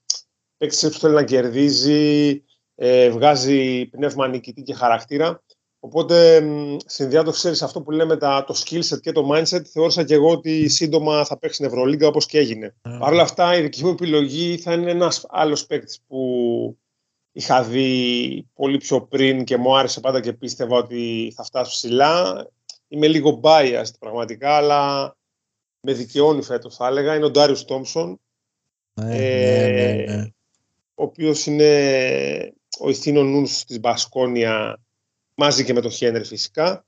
παίκτης 0.56 0.88
που 0.88 0.98
θέλει 0.98 1.14
να 1.14 1.24
κερδίζει, 1.24 2.42
ε, 2.74 3.10
βγάζει 3.10 3.86
πνεύμα 3.86 4.28
νικητή 4.28 4.62
και 4.62 4.74
χαρακτήρα. 4.74 5.42
Οπότε, 5.86 6.42
συνδυάζοντα, 6.86 7.30
ξέρεις 7.30 7.62
αυτό 7.62 7.82
που 7.82 7.90
λέμε 7.90 8.16
τα, 8.16 8.44
το 8.44 8.54
skill 8.64 8.80
set 8.80 9.00
και 9.00 9.12
το 9.12 9.28
mindset, 9.32 9.64
θεώρησα 9.64 10.04
και 10.04 10.14
εγώ 10.14 10.30
ότι 10.30 10.68
σύντομα 10.68 11.24
θα 11.24 11.38
παίξει 11.38 11.56
στην 11.56 11.66
Ευρωλίγκα 11.66 12.06
όπως 12.06 12.26
και 12.26 12.38
έγινε. 12.38 12.74
Mm. 12.82 12.96
Παρ' 12.98 13.12
όλα 13.12 13.22
αυτά, 13.22 13.56
η 13.56 13.62
δική 13.62 13.84
μου 13.84 13.90
επιλογή 13.90 14.56
θα 14.56 14.72
είναι 14.72 14.90
ένας 14.90 15.26
άλλος 15.28 15.66
παίκτης 15.66 16.00
που 16.06 16.78
είχα 17.32 17.62
δει 17.62 18.46
πολύ 18.54 18.78
πιο 18.78 19.02
πριν 19.02 19.44
και 19.44 19.56
μου 19.56 19.76
άρεσε 19.76 20.00
πάντα 20.00 20.20
και 20.20 20.32
πίστευα 20.32 20.76
ότι 20.76 21.32
θα 21.36 21.44
φτάσει 21.44 21.70
ψηλά. 21.70 22.46
Είμαι 22.88 23.08
λίγο 23.08 23.40
biased 23.42 23.98
πραγματικά, 23.98 24.56
αλλά 24.56 25.16
με 25.80 25.92
δικαιώνει 25.92 26.42
φέτος, 26.42 26.76
θα 26.76 26.86
έλεγα. 26.86 27.14
Είναι 27.14 27.24
ο 27.24 27.30
Ντάριο 27.30 27.64
Τόμψον. 27.64 28.20
Ναι, 28.94 29.16
ε, 29.16 29.68
ναι, 29.70 30.14
ναι, 30.14 30.22
ο 30.94 31.02
οποίος 31.02 31.46
είναι 31.46 32.54
ο 32.78 32.88
ηθήνο 32.88 33.22
νους 33.22 33.64
της 33.64 33.80
Μπασκόνια 33.80 34.80
μαζί 35.36 35.64
και 35.64 35.72
με 35.72 35.80
τον 35.80 35.90
Χένρι 35.90 36.24
φυσικά. 36.24 36.84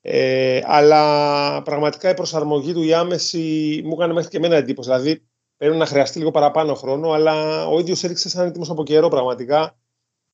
Ε, 0.00 0.60
αλλά 0.64 1.62
πραγματικά 1.62 2.10
η 2.10 2.14
προσαρμογή 2.14 2.72
του 2.72 2.82
η 2.82 2.94
άμεση 2.94 3.80
μου 3.84 3.92
έκανε 3.92 4.12
μέχρι 4.12 4.28
και 4.28 4.36
εμένα 4.36 4.56
εντύπωση. 4.56 4.88
Δηλαδή 4.88 5.26
πρέπει 5.56 5.76
να 5.76 5.86
χρειαστεί 5.86 6.18
λίγο 6.18 6.30
παραπάνω 6.30 6.74
χρόνο, 6.74 7.10
αλλά 7.10 7.66
ο 7.66 7.78
ίδιος 7.78 8.04
έριξε 8.04 8.28
σαν 8.28 8.46
έτοιμος 8.46 8.70
από 8.70 8.84
καιρό 8.84 9.08
πραγματικά. 9.08 9.76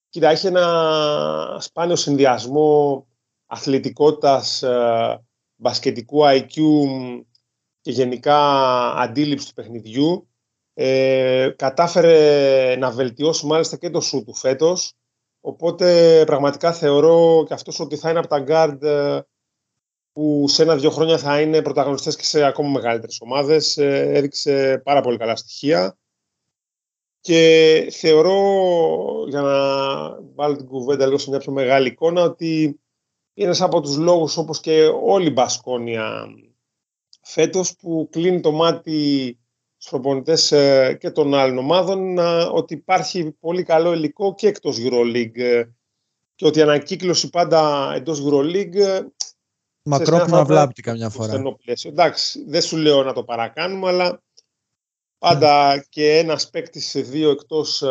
Κοίτα, 0.08 0.28
έχει 0.28 0.46
ένα 0.46 1.56
σπάνιο 1.60 1.96
συνδυασμό 1.96 3.06
αθλητικότητας, 3.46 4.62
ε, 4.62 5.24
μπασκετικού 5.56 6.20
IQ 6.24 6.54
και 7.80 7.90
γενικά 7.90 8.38
αντίληψη 8.92 9.46
του 9.46 9.54
παιχνιδιού. 9.54 10.28
Ε, 10.74 11.50
κατάφερε 11.56 12.76
να 12.76 12.90
βελτιώσει 12.90 13.46
μάλιστα 13.46 13.76
και 13.76 13.90
το 13.90 14.00
σου 14.00 14.24
του 14.24 14.34
φέτος 14.34 14.96
Οπότε 15.44 16.22
πραγματικά 16.26 16.72
θεωρώ 16.72 17.44
και 17.46 17.54
αυτός 17.54 17.80
ότι 17.80 17.96
θα 17.96 18.10
είναι 18.10 18.18
από 18.18 18.28
τα 18.28 18.44
guard 18.48 18.82
ε, 18.82 19.20
που 20.12 20.44
σε 20.48 20.62
ένα-δύο 20.62 20.90
χρόνια 20.90 21.18
θα 21.18 21.40
είναι 21.40 21.62
πρωταγωνιστές 21.62 22.16
και 22.16 22.24
σε 22.24 22.44
ακόμα 22.44 22.68
μεγαλύτερες 22.68 23.20
ομάδες. 23.20 23.76
Ε, 23.76 24.10
έδειξε 24.14 24.80
πάρα 24.84 25.00
πολύ 25.00 25.16
καλά 25.16 25.36
στοιχεία. 25.36 25.98
Και 27.20 27.88
θεωρώ, 27.92 28.38
για 29.28 29.40
να 29.40 29.56
βάλω 30.34 30.56
την 30.56 30.66
κουβέντα 30.66 31.06
λίγο 31.06 31.18
σε 31.18 31.30
μια 31.30 31.38
πιο 31.38 31.52
μεγάλη 31.52 31.88
εικόνα, 31.88 32.22
ότι 32.22 32.80
είναι 33.34 33.46
ένας 33.46 33.60
από 33.60 33.80
τους 33.80 33.96
λόγους 33.96 34.36
όπως 34.36 34.60
και 34.60 34.86
όλη 34.86 35.26
η 35.26 35.32
Μπασκόνια 35.32 36.26
φέτος 37.22 37.76
που 37.76 38.08
κλείνει 38.10 38.40
το 38.40 38.52
μάτι 38.52 39.38
στους 39.82 40.00
προπονητές 40.00 40.52
ε, 40.52 40.96
και 41.00 41.10
των 41.10 41.34
άλλων 41.34 41.58
ομάδων 41.58 42.18
ότι 42.52 42.74
υπάρχει 42.74 43.30
πολύ 43.40 43.62
καλό 43.62 43.92
υλικό 43.92 44.34
και 44.34 44.48
εκτός 44.48 44.78
EuroLeague 44.80 45.38
ε, 45.38 45.64
και 46.34 46.46
ότι 46.46 46.58
η 46.58 46.62
ανακύκλωση 46.62 47.30
πάντα 47.30 47.92
εντός 47.94 48.22
EuroLeague 48.26 49.06
Μακρόπνο 49.82 50.44
βλάπτει 50.44 50.82
καμιά 50.82 51.08
φορά. 51.08 51.42
Εντάξει, 51.82 52.44
δεν 52.46 52.62
σου 52.62 52.76
λέω 52.76 53.02
να 53.02 53.12
το 53.12 53.24
παρακάνουμε, 53.24 53.88
αλλά 53.88 54.22
πάντα 55.18 55.84
και 55.88 56.18
ένας 56.18 56.50
παίκτης 56.50 56.88
σε 56.88 57.00
δύο 57.00 57.30
εκτός 57.30 57.82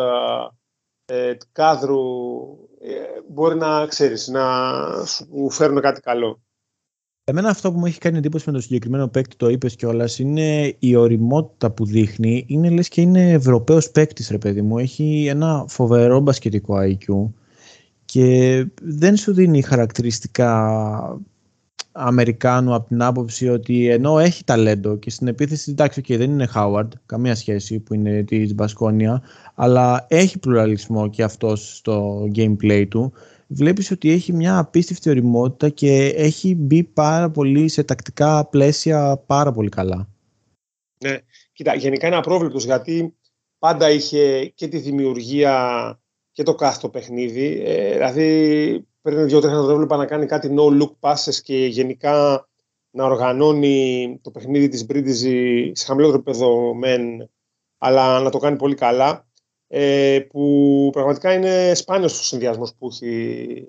ε, 1.04 1.36
κάδρου 1.52 2.00
ε, 2.80 3.20
μπορεί 3.28 3.56
να 3.56 3.86
ξέρεις, 3.86 4.28
να 4.28 4.44
σου 5.06 5.50
φέρουν 5.50 5.80
κάτι 5.80 6.00
καλό. 6.00 6.42
Εμένα 7.32 7.48
αυτό 7.48 7.72
που 7.72 7.78
μου 7.78 7.86
έχει 7.86 7.98
κάνει 7.98 8.18
εντύπωση 8.18 8.44
με 8.46 8.52
το 8.52 8.60
συγκεκριμένο 8.60 9.08
παίκτη, 9.08 9.36
το 9.36 9.48
είπες 9.48 9.76
κιόλας, 9.76 10.18
είναι 10.18 10.74
η 10.78 10.96
οριμότητα 10.96 11.70
που 11.70 11.84
δείχνει. 11.86 12.44
Είναι 12.48 12.70
λες 12.70 12.88
και 12.88 13.00
είναι 13.00 13.30
Ευρωπαίος 13.30 13.90
παίκτης, 13.90 14.30
ρε 14.30 14.38
παιδί 14.38 14.62
μου. 14.62 14.78
Έχει 14.78 15.26
ένα 15.28 15.64
φοβερό 15.68 16.20
μπασκετικό 16.20 16.74
IQ 16.80 17.30
και 18.04 18.66
δεν 18.82 19.16
σου 19.16 19.32
δίνει 19.34 19.62
χαρακτηριστικά 19.62 21.20
Αμερικάνου 21.92 22.74
από 22.74 22.88
την 22.88 23.02
άποψη 23.02 23.48
ότι 23.48 23.88
ενώ 23.88 24.18
έχει 24.18 24.44
ταλέντο 24.44 24.96
και 24.96 25.10
στην 25.10 25.26
επίθεση, 25.26 25.70
εντάξει, 25.70 26.00
okay, 26.04 26.16
δεν 26.18 26.30
είναι 26.30 26.46
Χάουαρντ, 26.46 26.92
καμία 27.06 27.34
σχέση 27.34 27.78
που 27.78 27.94
είναι 27.94 28.22
της 28.22 28.54
Μπασκόνια, 28.54 29.22
αλλά 29.54 30.06
έχει 30.08 30.38
πλουραλισμό 30.38 31.10
και 31.10 31.22
αυτός 31.22 31.76
στο 31.76 32.28
gameplay 32.34 32.86
του. 32.88 33.12
Βλέπεις 33.54 33.90
ότι 33.90 34.10
έχει 34.10 34.32
μια 34.32 34.58
απίστευτη 34.58 35.10
οριμότητα 35.10 35.68
και 35.68 36.06
έχει 36.16 36.54
μπει 36.54 36.84
πάρα 36.84 37.30
πολύ 37.30 37.68
σε 37.68 37.84
τακτικά 37.84 38.46
πλαίσια 38.46 39.22
πάρα 39.26 39.52
πολύ 39.52 39.68
καλά. 39.68 40.08
Ναι, 41.04 41.18
κοίτα, 41.52 41.74
γενικά 41.74 42.06
είναι 42.06 42.16
απρόβλεπτος 42.16 42.64
γιατί 42.64 43.16
πάντα 43.58 43.90
είχε 43.90 44.46
και 44.46 44.68
τη 44.68 44.78
δημιουργία 44.78 46.00
και 46.32 46.42
το 46.42 46.54
κάθετο 46.54 46.88
παιχνίδι. 46.88 47.62
Ε, 47.64 47.92
δηλαδή 47.92 48.86
πριν 49.02 49.26
δύο-τρία 49.26 49.50
χρόνια 49.50 49.66
το 49.66 49.72
έβλεπα 49.72 49.96
να 49.96 50.06
κάνει 50.06 50.26
κάτι 50.26 50.54
no-look 50.58 50.92
passes 51.00 51.34
και 51.42 51.66
γενικά 51.66 52.48
να 52.90 53.04
οργανώνει 53.04 54.18
το 54.22 54.30
παιχνίδι 54.30 54.68
της 54.68 54.86
Μπρίντιζη 54.86 55.70
σε 55.74 55.84
χαμηλότερο 55.84 56.18
επίπεδο 56.18 56.74
μεν, 56.74 57.30
αλλά 57.78 58.20
να 58.20 58.30
το 58.30 58.38
κάνει 58.38 58.56
πολύ 58.56 58.74
καλά. 58.74 59.26
Ε, 59.74 60.20
που 60.30 60.88
πραγματικά 60.92 61.32
είναι 61.32 61.74
σπάνιος 61.74 62.20
ο 62.20 62.22
συνδυασμός 62.22 62.74
που 62.78 62.88
έχει 62.92 63.68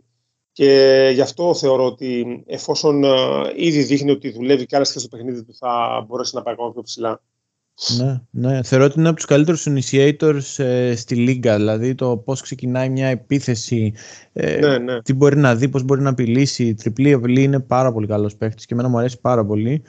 και 0.52 1.12
γι' 1.14 1.22
αυτό 1.22 1.56
θεωρώ 1.56 1.86
ότι 1.86 2.44
εφόσον 2.48 3.04
ε, 3.04 3.10
ήδη 3.56 3.82
δείχνει 3.82 4.12
ότι 4.12 4.32
δουλεύει 4.32 4.66
και 4.66 4.76
άλλες 4.76 4.92
και 4.92 5.00
στο 5.00 5.08
παιχνίδι 5.08 5.44
του 5.44 5.56
θα 5.56 6.06
μπορέσει 6.08 6.36
να 6.36 6.42
πάει 6.42 6.54
ακόμα 6.54 6.72
πιο 6.72 6.82
ψηλά. 6.82 7.22
Ναι, 7.98 8.22
ναι. 8.30 8.64
Θεωρώ 8.64 8.86
ότι 8.86 9.00
είναι 9.00 9.08
από 9.08 9.18
τους 9.18 9.26
καλύτερους 9.26 9.68
initiators 9.70 10.64
ε, 10.64 10.96
στη 10.96 11.16
Λίγκα. 11.16 11.56
Δηλαδή 11.56 11.96
το 11.96 12.18
πώς 12.18 12.42
ξεκινάει 12.42 12.90
μια 12.90 13.08
επίθεση, 13.08 13.94
ε, 14.34 14.60
ναι, 14.60 14.78
ναι. 14.78 15.02
τι 15.02 15.14
μπορεί 15.14 15.38
να 15.38 15.56
δει, 15.56 15.70
πώς 15.70 15.84
μπορεί 15.84 16.02
να 16.02 16.10
απειλήσει. 16.10 16.74
Τριπλή 16.74 17.14
απειλή 17.14 17.44
είναι 17.44 17.60
πάρα 17.60 17.92
πολύ 17.92 18.08
καλός 18.08 18.36
παίχτης 18.36 18.66
και 18.66 18.74
εμένα 18.74 18.90
μου 18.90 18.98
αρέσει 18.98 19.20
πάρα 19.20 19.46
πολύ. 19.46 19.84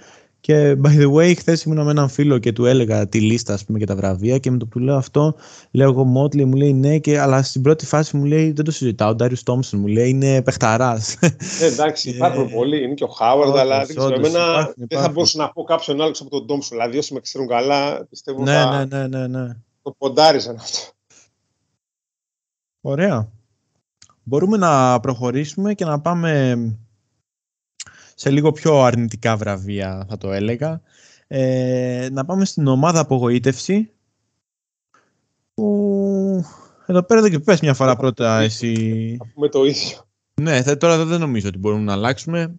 Και 0.44 0.76
by 0.84 0.88
the 0.88 1.12
way, 1.12 1.36
χθες 1.36 1.62
ήμουν 1.62 1.84
με 1.84 1.90
έναν 1.90 2.08
φίλο 2.08 2.38
και 2.38 2.52
του 2.52 2.64
έλεγα 2.64 3.08
τη 3.08 3.20
λίστα 3.20 3.54
ας 3.54 3.64
πούμε, 3.64 3.78
και 3.78 3.84
τα 3.86 3.96
βραβεία 3.96 4.38
και 4.38 4.50
με 4.50 4.58
το 4.58 4.66
που 4.66 4.78
λέω 4.78 4.96
αυτό, 4.96 5.34
λέω 5.70 5.90
εγώ 5.90 6.04
Μότλι, 6.04 6.44
μου 6.44 6.54
λέει 6.54 6.72
ναι, 6.72 6.98
και, 6.98 7.20
αλλά 7.20 7.42
στην 7.42 7.62
πρώτη 7.62 7.86
φάση 7.86 8.16
μου 8.16 8.24
λέει 8.24 8.52
δεν 8.52 8.64
το 8.64 8.70
συζητάω. 8.70 9.10
Ο 9.10 9.14
Ντάριο 9.14 9.36
Τόμψον 9.44 9.80
μου 9.80 9.86
λέει 9.86 10.08
είναι 10.08 10.42
παιχταράς. 10.42 11.14
Ε, 11.60 11.66
εντάξει, 11.66 12.10
υπάρχουν 12.16 12.50
πολλοί. 12.50 12.82
Είναι 12.82 12.94
και 12.94 13.04
ο 13.04 13.06
Χάουαρντ, 13.06 13.56
αλλά 13.56 13.84
δεν 13.84 13.96
ξέρω. 13.96 14.14
Εμένα 14.14 14.72
δεν 14.76 15.00
θα 15.00 15.08
μπορούσα 15.08 15.38
να 15.38 15.52
πω 15.52 15.62
κάποιον 15.62 16.00
άλλο 16.00 16.14
από 16.20 16.30
τον 16.30 16.46
Τόμψον. 16.46 16.78
Δηλαδή, 16.78 16.98
όσοι 16.98 17.14
με 17.14 17.20
ξέρουν 17.20 17.48
καλά, 17.48 18.06
πιστεύω 18.10 18.42
ναι, 18.42 18.52
θα 18.52 18.86
ναι, 18.86 18.98
ναι, 18.98 19.18
ναι, 19.18 19.26
ναι. 19.26 19.48
το 19.82 19.94
ποντάριζαν 19.98 20.56
αυτό. 20.56 20.78
Ωραία. 22.80 23.28
Μπορούμε 24.22 24.56
να 24.56 25.00
προχωρήσουμε 25.00 25.74
και 25.74 25.84
να 25.84 26.00
πάμε 26.00 26.56
σε 28.14 28.30
λίγο 28.30 28.52
πιο 28.52 28.82
αρνητικά 28.82 29.36
βραβεία 29.36 30.06
θα 30.08 30.16
το 30.16 30.32
έλεγα. 30.32 30.80
Ε, 31.26 32.08
να 32.12 32.24
πάμε 32.24 32.44
στην 32.44 32.66
ομάδα 32.66 33.00
απογοήτευση 33.00 33.90
που 35.54 36.44
εδώ 36.86 37.02
πέρα 37.02 37.20
δεν 37.20 37.30
και 37.30 37.38
πες 37.38 37.60
μια 37.60 37.74
φορά 37.74 37.96
πρώτα 37.96 38.40
εσύ. 38.40 38.74
Θα 39.18 39.30
πούμε 39.34 39.48
το 39.48 39.64
ίδιο. 39.64 40.06
Ναι, 40.34 40.76
τώρα 40.76 41.04
δεν 41.04 41.20
νομίζω 41.20 41.48
ότι 41.48 41.58
μπορούμε 41.58 41.82
να 41.82 41.92
αλλάξουμε. 41.92 42.54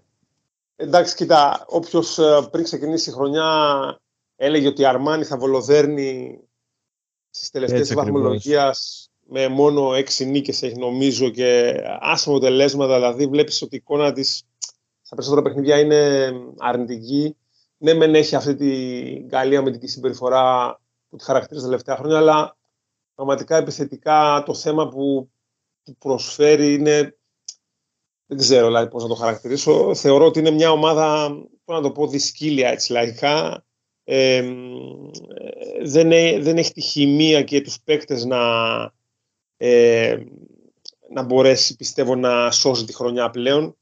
Εντάξει, 0.75 1.15
κοίτα, 1.15 1.65
όποιος 1.67 2.17
ε, 2.17 2.47
πριν 2.51 2.63
ξεκινήσει 2.63 3.09
η 3.09 3.13
χρονιά 3.13 3.45
έλεγε 4.35 4.67
ότι 4.67 4.81
η 4.81 4.85
Αρμάνι 4.85 5.23
θα 5.23 5.37
βολοδέρνει 5.37 6.39
στις 7.29 7.49
τελευταίες 7.49 7.93
βαθμολογίες 7.93 9.09
με 9.27 9.47
μόνο 9.47 9.93
έξι 9.93 10.25
νίκες 10.25 10.63
έχει 10.63 10.77
νομίζω 10.77 11.29
και 11.29 11.81
άσχημα 11.99 12.35
αποτελέσματα, 12.35 12.95
δηλαδή 12.95 13.27
βλέπεις 13.27 13.61
ότι 13.61 13.75
η 13.75 13.79
εικόνα 13.81 14.13
της 14.13 14.45
στα 15.05 15.15
περισσότερα 15.15 15.41
παιχνίδια 15.41 15.79
είναι 15.79 16.31
αρνητική. 16.57 17.35
Ναι, 17.77 17.93
μεν 17.93 18.15
έχει 18.15 18.35
αυτή 18.35 18.55
την 18.55 19.29
καλή 19.29 19.57
αμυντική 19.57 19.87
συμπεριφορά 19.87 20.79
που 21.09 21.17
τη 21.17 21.23
χαρακτηρίζει 21.23 21.65
τα 21.65 21.71
τελευταία 21.71 21.95
χρόνια, 21.95 22.17
αλλά 22.17 22.57
πραγματικά 23.15 23.57
επιθετικά 23.57 24.43
το 24.45 24.53
θέμα 24.53 24.89
που, 24.89 25.29
προσφέρει 25.97 26.73
είναι. 26.73 27.17
Δεν 28.25 28.37
ξέρω 28.37 28.65
δηλαδή 28.65 28.89
πώς 28.89 29.03
να 29.03 29.09
το 29.09 29.15
χαρακτηρίσω. 29.15 29.95
Θεωρώ 29.95 30.25
ότι 30.25 30.39
είναι 30.39 30.51
μια 30.51 30.71
ομάδα, 30.71 31.29
πώς 31.65 31.75
να 31.75 31.81
το 31.81 31.91
πω, 31.91 32.07
δυσκύλια 32.07 32.69
έτσι 32.69 32.91
λαϊκά. 32.91 33.65
δεν, 35.83 36.09
δεν 36.43 36.57
έχει 36.57 36.71
τη 36.71 36.81
χημεία 36.81 37.43
και 37.43 37.61
τους 37.61 37.81
παίκτες 37.81 38.25
να, 38.25 38.39
ε, 39.57 40.23
να 41.09 41.23
μπορέσει, 41.23 41.75
πιστεύω, 41.75 42.15
να 42.15 42.51
σώσει 42.51 42.85
τη 42.85 42.93
χρονιά 42.93 43.29
πλέον. 43.29 43.77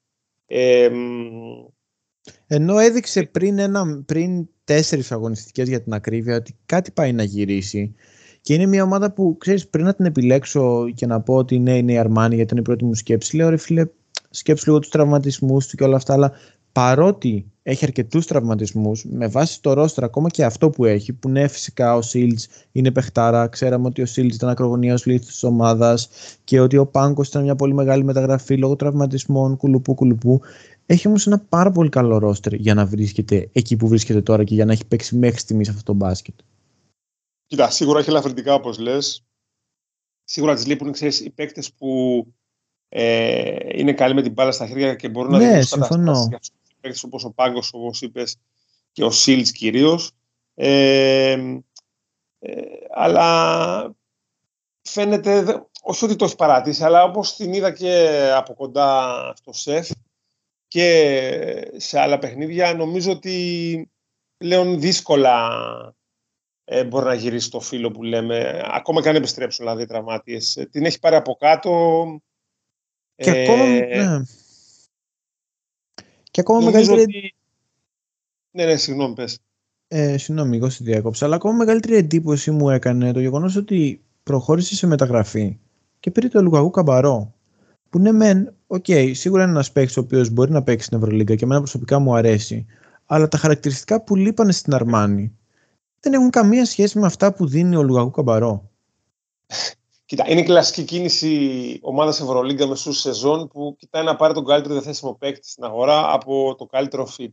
Ενώ 2.48 2.78
έδειξε 2.78 3.24
πριν, 3.24 3.60
ένα, 3.60 4.04
πριν 4.06 4.48
τέσσερις 4.64 5.12
αγωνιστικές 5.12 5.68
για 5.68 5.84
την 5.84 5.94
ακρίβεια 5.94 6.36
ότι 6.36 6.58
κάτι 6.66 6.92
πάει 6.92 7.14
να 7.14 7.24
γυρίσει 7.24 7.96
και 8.42 8.54
είναι 8.54 8.66
μια 8.66 8.84
ομάδα 8.84 9.12
που 9.12 9.38
ξέρεις 9.40 9.68
πριν 9.68 9.86
να 9.86 9.94
την 9.94 10.06
επιλέξω 10.06 10.90
και 10.96 11.06
να 11.06 11.22
πω 11.22 11.36
ότι 11.36 11.60
ναι 11.60 11.78
είναι 11.78 11.92
η 11.92 11.98
Αρμάνη 11.98 12.36
γιατί 12.36 12.52
είναι 12.52 12.62
η 12.62 12.64
πρώτη 12.64 12.86
μου 12.86 12.94
σκέψη 12.94 13.36
λέω 13.36 13.50
ρε 13.50 13.58
φίλε 13.58 13.86
σκέψου 14.30 14.66
λίγο 14.68 14.80
τους 14.80 14.90
τραυματισμούς 14.90 15.68
του 15.68 15.78
και 15.78 15.84
όλα 15.84 15.96
αυτά 15.96 16.14
αλλά 16.14 16.32
παρότι 16.74 17.52
έχει 17.64 17.86
αρκετούς 17.86 18.26
τραυματισμούς 18.26 19.06
με 19.06 19.28
βάση 19.28 19.62
το 19.62 19.74
ρόστρα, 19.74 20.06
ακόμα 20.06 20.30
και 20.30 20.46
αυτό 20.46 20.70
που 20.70 20.86
έχει, 20.86 21.14
που 21.14 21.30
ναι, 21.30 21.48
φυσικά 21.48 21.96
ο 21.96 22.02
Σίλτς 22.02 22.48
είναι 22.72 22.92
παιχτάρα. 22.92 23.48
Ξέραμε 23.48 23.88
ότι 23.88 24.02
ο 24.02 24.06
Σίλτς 24.06 24.36
ήταν 24.36 24.50
ακρογωνίας 24.50 25.06
λίθος 25.06 25.28
της 25.28 25.44
ομάδας 25.44 26.10
και 26.44 26.60
ότι 26.60 26.78
ο 26.78 26.86
Πάγκος 26.86 27.28
ήταν 27.28 27.44
μια 27.44 27.56
πολύ 27.56 27.74
μεγάλη 27.74 28.04
μεταγραφή 28.04 28.58
λόγω 28.58 28.76
τραυματισμών, 28.76 29.58
κουλουπού, 29.58 29.94
κουλουπού. 29.94 30.42
Έχει 30.86 31.08
όμως 31.08 31.28
ένα 31.28 31.40
πάρα 31.50 31.72
πολύ 31.72 31.90
καλό 31.90 32.18
ρόστερ 32.18 32.54
για 32.54 32.74
να 32.74 32.86
βρίσκεται 32.86 33.50
εκεί 33.52 33.76
που 33.76 33.88
βρίσκεται 33.88 34.22
τώρα 34.22 34.44
και 34.44 34.54
για 34.54 34.66
να 34.66 34.72
έχει 34.72 34.86
παίξει 34.86 35.16
μέχρι 35.16 35.40
στιγμής 35.40 35.70
αυτό 35.70 35.84
το 35.84 35.94
μπάσκετ. 35.94 36.36
Κοίτα, 37.46 37.70
σίγουρα 37.70 38.00
έχει 38.00 38.10
ελαφρυντικά 38.10 38.54
όπως 38.54 38.80
λες. 38.80 39.24
Σίγουρα 40.24 40.56
τη 40.56 40.66
λείπουν 40.66 40.92
ξέρεις, 40.92 41.20
οι 41.20 41.30
παίκτες 41.30 41.74
που 41.74 41.88
ε, 42.90 43.56
είναι 43.74 43.94
καλοί 43.94 44.14
με 44.14 44.22
την 44.22 44.32
μπάλα 44.32 44.52
στα 44.52 44.68
χέρια 44.68 44.96
και 44.96 45.10
μπορούν 45.10 45.38
ναι, 45.38 45.52
να 45.52 45.62
συμφωνώ 45.62 46.30
παίκτες 46.84 47.04
όπως 47.04 47.24
ο 47.24 47.32
Πάγκος, 47.32 47.74
όπως 47.74 48.02
είπες, 48.02 48.36
και 48.92 49.04
ο 49.04 49.12
Σίλτς 49.12 49.52
κυρίως. 49.52 50.12
Ε, 50.56 51.32
ε, 52.40 52.52
αλλά 52.94 53.96
φαίνεται, 54.82 55.66
όχι 55.82 56.06
ότι 56.06 56.16
το 56.16 56.26
έχει 56.26 56.36
παρατήσει, 56.36 56.84
αλλά 56.84 57.04
όπως 57.04 57.36
την 57.36 57.54
είδα 57.54 57.72
και 57.72 58.10
από 58.36 58.54
κοντά 58.54 59.34
στο 59.36 59.54
ΣΕΦ 59.54 59.90
και 60.68 61.72
σε 61.76 62.00
άλλα 62.00 62.20
παιχνίδια, 62.20 62.74
νομίζω 62.74 63.12
ότι 63.12 63.90
πλέον 64.38 64.80
δύσκολα 64.80 65.50
ε, 66.66 66.84
μπορεί 66.84 67.06
να 67.06 67.14
γυρίσει 67.14 67.50
το 67.50 67.60
φίλο 67.60 67.92
που 67.92 68.04
λέμε, 68.04 68.64
ακόμα 68.66 69.02
και 69.02 69.10
αν 69.10 69.16
επιστρέψουν 69.16 69.66
δηλαδή 69.66 69.84
οι 69.84 69.86
τραυμάτιες. 69.86 70.56
Ε, 70.56 70.66
την 70.66 70.86
έχει 70.86 71.00
πάρει 71.00 71.16
από 71.16 71.36
κάτω. 71.36 72.06
Και 73.16 73.32
ε, 73.32 73.44
ακόμα, 73.44 73.66
ναι. 73.66 74.26
Και 76.34 76.40
ακόμα 76.42 76.60
μεγαλύτερη. 76.60 77.02
Ότι... 77.02 77.36
Ναι, 78.52 78.66
ναι, 78.66 78.76
συγγνώμη, 78.76 79.14
πες. 79.14 79.40
Ε, 79.88 80.18
συγγνώμη, 80.18 80.58
εγώ 80.58 80.70
σε 80.70 80.84
διέκοψα. 80.84 81.26
Αλλά 81.26 81.36
ακόμα 81.36 81.54
μεγαλύτερη 81.54 81.96
εντύπωση 81.96 82.52
μου 82.52 82.70
έκανε 82.70 83.12
το 83.12 83.20
γεγονός 83.20 83.56
ότι 83.56 84.02
προχώρησε 84.24 84.76
σε 84.76 84.88
μεταγραφή 84.88 85.58
και 86.00 86.12
πήρε 86.12 86.28
το 86.28 86.42
Λουαγού 86.42 86.70
Καμπαρό. 86.70 87.34
Που 87.90 88.00
ναι, 88.00 88.12
μεν, 88.12 88.54
OK, 88.68 88.86
okay, 88.88 89.12
σίγουρα 89.14 89.44
είναι 89.44 89.52
ένας 89.52 89.72
παίκτης 89.72 89.98
ο 89.98 90.00
οποίος 90.00 90.30
μπορεί 90.30 90.52
να 90.52 90.64
παίξει 90.64 90.86
στην 90.86 90.98
Ευρωλίγκα 90.98 91.36
και 91.36 91.44
εμένα 91.44 91.60
προσωπικά 91.60 92.00
μου 92.00 92.16
αρέσει. 92.16 92.66
Αλλά 93.06 93.28
τα 93.28 93.38
χαρακτηριστικά 93.38 94.02
που 94.02 94.16
λείπανε 94.16 94.52
στην 94.52 94.74
Αρμάνη 94.74 95.38
δεν 96.00 96.14
έχουν 96.14 96.30
καμία 96.30 96.66
σχέση 96.66 97.00
με 97.00 97.06
αυτά 97.06 97.34
που 97.34 97.48
δίνει 97.48 97.76
ο 97.76 97.84
Λουαγού 97.84 98.12
Καμπαρό. 98.12 98.70
Κοίτα, 100.14 100.30
είναι 100.30 100.44
κλασική 100.44 100.84
κίνηση 100.84 101.80
ομάδας 101.82 102.20
Ευρωλίγκα 102.20 102.68
μέσου 102.68 102.92
σεζόν 102.92 103.48
που 103.48 103.76
κοιτάει 103.80 104.04
να 104.04 104.16
πάρει 104.16 104.34
τον 104.34 104.46
καλύτερο 104.46 104.74
διαθέσιμο 104.74 105.14
παίκτη 105.14 105.50
στην 105.50 105.64
αγορά 105.64 106.14
από 106.14 106.56
το 106.58 106.66
καλύτερο 106.66 107.08
fit. 107.18 107.32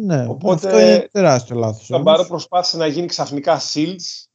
Ναι, 0.00 0.26
Οπότε, 0.28 0.66
αυτό 0.66 0.80
είναι 0.80 1.08
τεράστιο 1.12 1.56
λάθος. 1.56 1.86
Τον 1.86 2.02
Μπάρο 2.02 2.24
προσπάθησε 2.24 2.76
να 2.76 2.86
γίνει 2.86 3.06
ξαφνικά 3.06 3.60
Shields. 3.60 4.26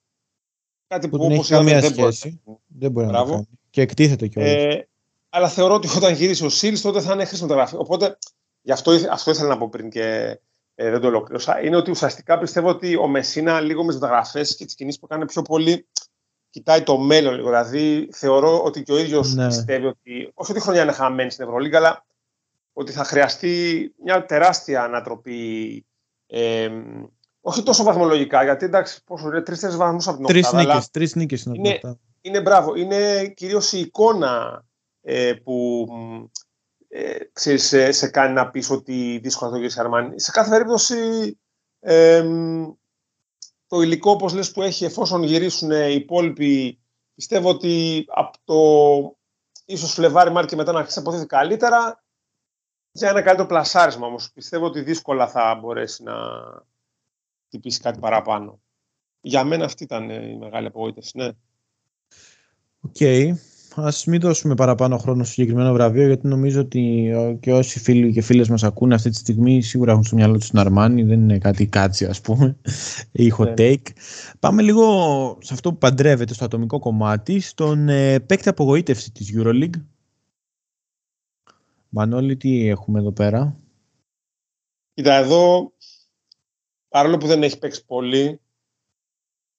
Κάτι 0.88 1.10
που, 1.10 1.18
που 1.18 1.24
δεν 1.24 1.32
έχει 1.32 1.50
καμία 1.50 1.80
δεν 1.80 1.92
σχέση. 1.92 2.42
Μπορεί. 2.46 2.60
Δεν 2.68 2.92
μπορεί 2.92 3.08
να 3.08 3.24
το 3.26 3.30
κάνει. 3.30 3.48
Και 3.70 3.82
εκτίθεται 3.82 4.28
κιόλας. 4.28 4.52
Ε, 4.52 4.88
αλλά 5.30 5.50
θεωρώ 5.50 5.74
ότι 5.74 5.88
όταν 5.98 6.14
γυρίσει 6.14 6.46
ο 6.46 6.50
Shields 6.62 6.80
τότε 6.82 7.02
θα 7.02 7.14
είναι 7.14 7.26
χρήσιμο 7.26 7.48
μεταγραφή. 7.48 7.76
Οπότε 7.76 8.18
γι' 8.62 8.72
αυτό, 8.72 8.92
αυτό 9.12 9.32
ήθελα 9.32 9.48
να 9.48 9.58
πω 9.58 9.70
πριν 9.70 9.90
και 9.90 10.40
ε, 10.76 10.90
δεν 10.90 11.02
το 11.02 11.08
ολοκλήρωσα. 11.08 11.62
Είναι 11.62 11.76
ότι 11.76 11.92
ουσιαστικά 11.92 12.38
πιστεύω 12.38 12.70
ότι 12.70 12.96
ο 12.96 13.08
Μεσίνα 13.08 13.62
λίγο 13.62 13.84
με 13.84 13.94
τι 13.94 14.00
μεταγραφέ 14.00 14.42
και 14.42 14.66
τις 14.66 14.76
κινήσεις 14.76 15.00
που 15.00 15.08
κάνει 15.08 15.26
πιο 15.26 15.42
πολύ 15.42 15.88
κοιτάει 16.50 16.84
το 16.84 16.98
μέλλον 16.98 17.36
λίγο. 17.36 17.48
Δηλαδή, 17.48 18.10
θεωρώ 18.12 18.64
ότι 18.64 18.84
και 18.84 18.92
ο 18.92 18.98
ίδιος 18.98 19.34
ναι. 19.34 19.48
πιστεύει 19.48 19.86
ότι, 19.86 20.32
όχι 20.34 20.52
ότι 20.52 20.60
η 20.60 20.64
χρονιά 20.64 20.84
είναι 20.84 20.92
χαμένη 20.92 21.32
στην 21.32 21.46
Ευρωλίγκα, 21.46 21.78
αλλά 21.78 22.06
ότι 22.74 22.92
θα 22.92 23.04
χρειαστεί 23.04 23.94
μια 24.04 24.26
τεράστια 24.26 24.84
ανατροπή. 24.84 25.86
Ε, 26.28 26.70
όχι 27.42 27.64
τόσο 27.64 27.84
βαθμολογικά, 27.84 28.44
γιατί 28.44 28.66
εντάξει, 28.66 29.04
πόσο 29.04 29.28
είναι, 29.28 29.42
τρει-τέσσερι 29.42 29.76
βαθμούς 29.76 30.08
από 30.08 30.18
την 30.18 30.26
Τρεις 30.26 30.52
νίκες. 30.52 30.90
Τρεις 30.90 31.16
νίκες 31.16 31.44
είναι, 31.44 31.58
είναι, 31.58 32.00
είναι 32.22 32.42
μπράβο. 32.42 32.76
Είναι 32.76 33.28
κυρίως 33.28 33.72
η 33.72 33.80
εικόνα 33.80 34.66
ε, 35.02 35.34
που 35.34 35.88
ε, 36.88 37.18
ξέρεις, 37.34 37.68
σε, 37.68 37.92
σε, 37.92 38.08
κάνει 38.08 38.34
να 38.34 38.50
πεις 38.50 38.70
ότι 38.70 39.20
δύσκολα 39.24 39.52
το 39.52 39.58
γυρίσει 39.58 39.80
Αρμάνι. 39.80 40.20
Σε 40.20 40.32
κάθε 40.32 40.50
περίπτωση, 40.50 40.98
ε, 41.80 42.26
το 43.70 43.82
υλικό, 43.82 44.12
όπως 44.12 44.34
λες, 44.34 44.52
που 44.52 44.62
έχει 44.62 44.86
εφόσον 44.86 45.24
γυρίσουν 45.24 45.72
οι 45.72 45.94
υπόλοιποι, 45.94 46.80
πιστεύω 47.16 47.50
ότι 47.50 48.06
από 48.08 48.38
το 48.44 49.18
ίσως 49.66 49.94
Φλεβάρη 49.94 50.32
Μάρτη 50.32 50.56
μετά 50.56 50.72
να 50.72 50.80
αρχίσει 50.80 50.98
να 50.98 51.04
αποδίδει 51.04 51.26
καλύτερα 51.26 52.04
για 52.92 53.10
ένα 53.10 53.22
καλύτερο 53.22 53.48
πλασάρισμα 53.48 54.08
όμως. 54.08 54.32
Πιστεύω 54.32 54.66
ότι 54.66 54.82
δύσκολα 54.82 55.28
θα 55.28 55.56
μπορέσει 55.56 56.04
να 56.04 56.14
χτυπήσει 57.46 57.80
κάτι 57.80 58.00
παραπάνω. 58.00 58.60
Για 59.22 59.44
μένα 59.44 59.66
αυτή 59.66 59.84
ήταν 59.84 60.10
η 60.10 60.38
μεγάλη 60.38 60.68
απογοήτευση, 60.68 61.18
ναι. 61.18 61.28
OK. 62.82 62.96
Okay. 63.00 63.34
Ας 63.80 63.92
μην 64.06 64.20
δώσουμε 64.20 64.56
παραπάνω 64.56 64.98
χρόνο 64.98 65.24
στο 65.24 65.34
συγκεκριμένο 65.34 65.74
βραβείο, 65.74 66.06
γιατί 66.06 66.28
νομίζω 66.28 66.62
ότι 66.62 67.14
και 67.40 67.54
όσοι 67.54 67.80
φίλοι 67.80 68.14
και 68.14 68.22
φίλες 68.22 68.50
μας 68.50 68.64
ακούνε 68.64 68.96
αυτή 68.96 69.10
τη 69.10 69.16
στιγμή 69.16 69.62
σίγουρα 69.62 69.92
έχουν 69.92 70.04
στο 70.04 70.16
μυαλό 70.16 70.38
τους 70.38 70.50
την 70.50 70.60
Αρμάνι, 70.60 71.04
δεν 71.04 71.20
είναι 71.20 71.38
κάτι 71.38 71.68
catchy, 71.68 72.06
ας 72.06 72.22
πούμε, 72.22 72.58
ή 73.12 73.34
hot 73.38 73.46
ναι. 73.46 73.54
take. 73.58 73.92
Πάμε 74.40 74.62
λίγο 74.62 75.38
σε 75.42 75.54
αυτό 75.54 75.72
που 75.72 75.78
παντρεύεται 75.78 76.34
στο 76.34 76.46
ατομικό 76.46 76.80
κομμάτι, 76.80 77.40
στον 77.40 77.90
ε, 77.90 78.20
παίκτη 78.20 78.50
απογοήτευση 78.50 79.12
της 79.12 79.34
Euroleague. 79.38 79.82
Μανώλη, 81.90 82.38
τι 82.38 82.68
έχουμε 82.68 83.00
εδώ 83.00 83.12
πέρα; 83.12 83.56
Κοίτα, 84.94 85.14
εδώ, 85.14 85.74
παρόλο 86.90 87.18
που 87.18 87.28
δεν 87.28 87.44
έχει 87.44 87.60
παίξει 87.60 87.86
πολύ, 87.86 88.40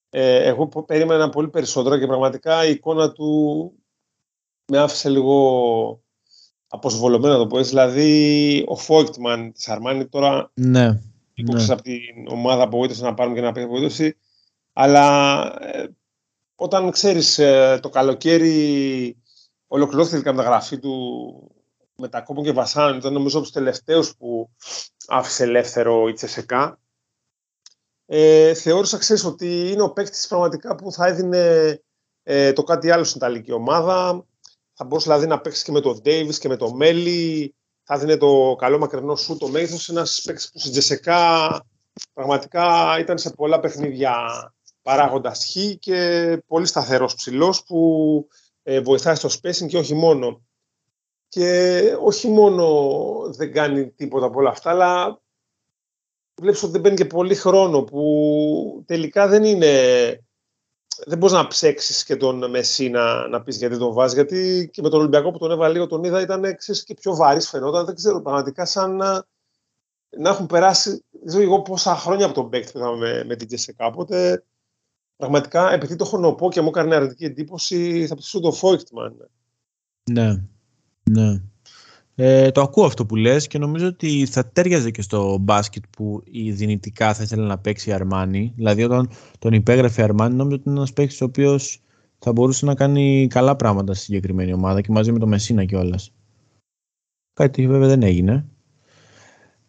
ε, 0.09 0.47
εγώ 0.47 0.67
περίμενα 0.67 1.29
πολύ 1.29 1.49
περισσότερο 1.49 1.97
και 1.97 2.07
πραγματικά 2.07 2.65
η 2.65 2.71
εικόνα 2.71 3.11
του 3.11 3.71
με 4.65 4.77
άφησε 4.77 5.09
λίγο 5.09 6.03
αποσβολωμένο 6.67 7.37
το 7.37 7.47
πω 7.47 7.61
Δηλαδή, 7.61 8.63
ο 8.67 8.75
Φόικτμαν 8.75 9.51
της 9.51 9.69
Αρμάνι 9.69 10.07
τώρα 10.07 10.51
ναι, 10.53 10.87
ναι. 11.33 11.63
από 11.69 11.81
την 11.81 12.27
ομάδα 12.27 12.63
απογοήτευση 12.63 13.01
να 13.01 13.13
πάρουμε 13.13 13.35
και 13.35 13.41
να 13.41 13.51
πει 13.51 13.61
απογοήτευση. 13.61 14.17
Αλλά 14.73 15.41
ε, 15.61 15.87
όταν 16.55 16.91
ξέρεις 16.91 17.39
ε, 17.39 17.79
το 17.81 17.89
καλοκαίρι 17.89 19.17
ολοκληρώθηκε 19.67 20.17
η 20.17 20.21
καταγραφή 20.21 20.79
του 20.79 20.95
με 21.95 22.07
τα 22.07 22.21
κόπο 22.21 22.43
και 22.43 22.51
βασάν, 22.51 22.97
ήταν 22.97 23.13
νομίζω 23.13 23.37
από 23.37 23.45
τους 23.45 23.55
τελευταίους 23.55 24.15
που 24.15 24.49
άφησε 25.07 25.43
ελεύθερο 25.43 26.07
η 26.07 26.13
Τσεσεκά. 26.13 26.79
Ε, 28.05 28.53
θεώρησα, 28.53 28.97
ξέρεις, 28.97 29.25
ότι 29.25 29.71
είναι 29.71 29.81
ο 29.81 29.89
παίκτης 29.89 30.27
πραγματικά 30.27 30.75
που 30.75 30.91
θα 30.91 31.07
έδινε 31.07 31.79
ε, 32.23 32.53
το 32.53 32.63
κάτι 32.63 32.91
άλλο 32.91 33.03
στην 33.03 33.21
Ιταλική 33.21 33.51
ομάδα 33.51 34.25
θα 34.81 34.87
μπορούσε 34.87 35.09
δηλαδή 35.09 35.27
να 35.27 35.41
παίξει 35.41 35.63
και 35.63 35.71
με 35.71 35.81
τον 35.81 36.01
Ντέιβι 36.01 36.37
και 36.37 36.47
με 36.47 36.57
τον 36.57 36.75
Μέλι. 36.75 37.55
Θα 37.83 37.97
δίνει 37.97 38.17
το 38.17 38.55
καλό 38.57 38.77
μακρινό 38.77 39.15
σου 39.15 39.37
το 39.37 39.47
μέγεθο. 39.47 39.91
Ένας 39.91 40.21
παίκτης 40.25 40.51
που 40.51 40.59
στην 40.59 40.71
Τζεσεκά 40.71 41.49
πραγματικά 42.13 42.95
ήταν 42.99 43.17
σε 43.17 43.29
πολλά 43.29 43.59
παιχνίδια 43.59 44.13
παράγοντας 44.81 45.45
χ 45.45 45.77
και 45.79 46.37
πολύ 46.47 46.65
σταθερός 46.65 47.15
ψηλός 47.15 47.63
που 47.63 48.27
ε, 48.63 48.79
βοηθάει 48.79 49.15
στο 49.15 49.29
spacing 49.29 49.67
και 49.67 49.77
όχι 49.77 49.93
μόνο. 49.93 50.41
Και 51.27 51.81
όχι 52.03 52.27
μόνο 52.27 52.85
δεν 53.33 53.51
κάνει 53.51 53.89
τίποτα 53.89 54.25
από 54.25 54.39
όλα 54.39 54.49
αυτά, 54.49 54.69
αλλά 54.69 55.21
βλέπεις 56.41 56.63
ότι 56.63 56.71
δεν 56.71 56.81
παίρνει 56.81 56.97
και 56.97 57.05
πολύ 57.05 57.35
χρόνο 57.35 57.83
που 57.83 58.83
τελικά 58.85 59.27
δεν 59.27 59.43
είναι 59.43 59.71
δεν 61.05 61.17
μπορείς 61.17 61.35
να 61.35 61.47
ψέξεις 61.47 62.03
και 62.03 62.15
τον 62.15 62.49
Μεσί 62.49 62.89
να, 62.89 63.27
να 63.27 63.41
πεις 63.41 63.57
γιατί 63.57 63.77
τον 63.77 63.93
βάζεις. 63.93 64.15
Γιατί 64.15 64.69
και 64.73 64.81
με 64.81 64.89
τον 64.89 64.99
Ολυμπιακό 64.99 65.31
που 65.31 65.37
τον 65.37 65.51
έβαλε 65.51 65.73
λίγο 65.73 65.87
τον 65.87 66.03
είδα 66.03 66.21
ήταν 66.21 66.55
ξέρεις, 66.55 66.83
και 66.83 66.93
πιο 66.93 67.15
βαρύς 67.15 67.49
φαινόταν. 67.49 67.85
Δεν 67.85 67.95
ξέρω 67.95 68.21
πραγματικά 68.21 68.65
σαν 68.65 68.95
να, 68.95 69.25
να 70.17 70.29
έχουν 70.29 70.45
περάσει. 70.45 70.89
Δεν 71.11 71.25
ξέρω 71.25 71.43
εγώ 71.43 71.61
πόσα 71.61 71.95
χρόνια 71.95 72.25
από 72.25 72.33
τον 72.33 72.49
παίκτη 72.49 72.71
που 72.71 72.79
με, 72.79 73.23
με 73.23 73.35
την 73.35 73.47
Τζεσσεκά. 73.47 73.85
Οπότε 73.85 74.43
πραγματικά 75.15 75.71
επειδή 75.71 75.95
το 75.95 76.05
έχω 76.05 76.49
και 76.49 76.61
μου 76.61 76.67
έκανε 76.67 76.95
αρνητική 76.95 77.25
εντύπωση, 77.25 78.07
θα 78.07 78.15
πιστεύω 78.15 78.43
το 78.43 78.51
Φόικτμαν. 78.51 79.29
Ναι. 80.11 80.43
Ναι. 81.03 81.41
Ε, 82.23 82.51
το 82.51 82.61
ακούω 82.61 82.85
αυτό 82.85 83.05
που 83.05 83.15
λες 83.15 83.47
και 83.47 83.57
νομίζω 83.57 83.87
ότι 83.87 84.25
θα 84.25 84.45
τέριαζε 84.45 84.91
και 84.91 85.01
στο 85.01 85.37
μπάσκετ 85.37 85.83
που 85.89 86.21
η 86.25 86.51
δυνητικά 86.51 87.13
θα 87.13 87.23
ήθελε 87.23 87.45
να 87.47 87.57
παίξει 87.57 87.89
η 87.89 87.93
Αρμάνι. 87.93 88.53
Δηλαδή 88.55 88.83
όταν 88.83 89.09
τον 89.39 89.53
υπέγραφε 89.53 90.01
η 90.01 90.03
Αρμάνι 90.03 90.35
νομίζω 90.35 90.55
ότι 90.55 90.69
είναι 90.69 90.77
ένας 90.77 90.93
παίκτης 90.93 91.21
ο 91.21 91.25
οποίος 91.25 91.81
θα 92.19 92.31
μπορούσε 92.31 92.65
να 92.65 92.75
κάνει 92.75 93.27
καλά 93.29 93.55
πράγματα 93.55 93.93
στη 93.93 94.03
συγκεκριμένη 94.03 94.53
ομάδα 94.53 94.81
και 94.81 94.91
μαζί 94.91 95.11
με 95.11 95.19
το 95.19 95.27
Μεσίνα 95.27 95.65
κιόλας. 95.65 96.13
Κάτι 97.33 97.67
βέβαια 97.67 97.87
δεν 97.87 98.03
έγινε. 98.03 98.45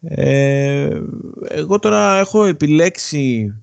Ε, 0.00 1.02
εγώ 1.48 1.78
τώρα 1.78 2.18
έχω 2.18 2.44
επιλέξει 2.44 3.54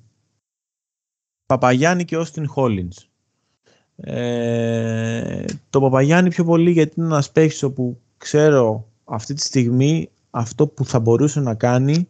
Παπαγιάννη 1.46 2.04
και 2.04 2.16
Όστιν 2.16 2.48
Χόλινς. 2.48 3.08
Ε, 3.96 5.44
το 5.70 5.80
Παπαγιάννη 5.80 6.30
πιο 6.30 6.44
πολύ 6.44 6.70
γιατί 6.70 6.94
είναι 6.96 7.06
ένας 7.06 7.32
παίκτης 7.32 7.62
όπου 7.62 8.00
ξέρω 8.20 8.88
αυτή 9.04 9.34
τη 9.34 9.40
στιγμή 9.40 10.10
αυτό 10.30 10.66
που 10.66 10.84
θα 10.84 11.00
μπορούσε 11.00 11.40
να 11.40 11.54
κάνει 11.54 12.08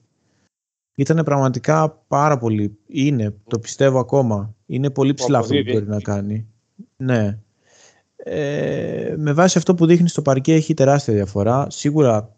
ήταν 0.95 1.25
πραγματικά 1.25 2.03
πάρα 2.09 2.39
πολύ. 2.39 2.79
Είναι, 2.87 3.35
το 3.47 3.59
πιστεύω 3.59 3.99
ακόμα. 3.99 4.55
Είναι 4.67 4.91
πολύ 4.91 5.15
ψηλά 5.15 5.39
αυτό 5.39 5.55
που 5.55 5.73
μπορεί 5.73 5.87
να 5.87 6.01
κάνει. 6.01 6.47
Ναι. 6.97 7.39
Ε, 8.17 9.15
με 9.19 9.33
βάση 9.33 9.59
αυτό 9.59 9.75
που 9.75 9.87
δείχνει 9.87 10.09
στο 10.09 10.23
παρκέ 10.23 10.55
έχει 10.55 10.75
τεράστια 10.75 11.15
διαφορά. 11.15 11.67
Σίγουρα 11.71 12.37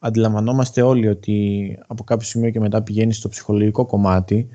αντιλαμβανόμαστε 0.00 0.82
όλοι 0.82 1.08
ότι 1.08 1.78
από 1.86 2.04
κάποιο 2.04 2.26
σημείο 2.26 2.50
και 2.50 2.60
μετά 2.60 2.82
πηγαίνει 2.82 3.12
στο 3.12 3.28
ψυχολογικό 3.28 3.86
κομμάτι 3.86 4.48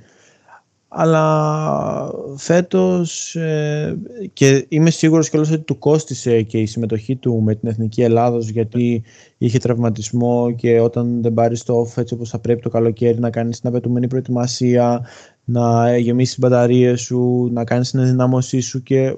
αλλά 0.91 2.11
φέτος 2.35 3.35
ε, 3.35 3.97
και 4.33 4.65
είμαι 4.69 4.89
σίγουρος 4.89 5.29
κιόλας 5.29 5.51
ότι 5.51 5.61
του 5.63 5.77
κόστισε 5.77 6.41
και 6.41 6.57
η 6.57 6.65
συμμετοχή 6.65 7.15
του 7.15 7.41
με 7.41 7.55
την 7.55 7.69
Εθνική 7.69 8.01
Ελλάδος 8.01 8.49
γιατί 8.49 9.03
είχε 9.37 9.57
τραυματισμό 9.57 10.51
και 10.51 10.79
όταν 10.79 11.21
δεν 11.21 11.33
πάρεις 11.33 11.63
το 11.63 11.81
off 11.81 11.97
έτσι 11.97 12.13
όπως 12.13 12.29
θα 12.29 12.39
πρέπει 12.39 12.61
το 12.61 12.69
καλοκαίρι 12.69 13.19
να 13.19 13.29
κάνεις 13.29 13.59
την 13.59 13.69
απαιτούμενη 13.69 14.07
προετοιμασία 14.07 15.05
να 15.43 15.97
γεμίσεις 15.97 16.35
τις 16.35 16.43
μπαταρίες 16.43 17.01
σου, 17.01 17.49
να 17.53 17.63
κάνεις 17.63 17.91
την 17.91 17.99
ενδυνάμωσή 17.99 18.59
σου 18.59 18.83
και 18.83 19.17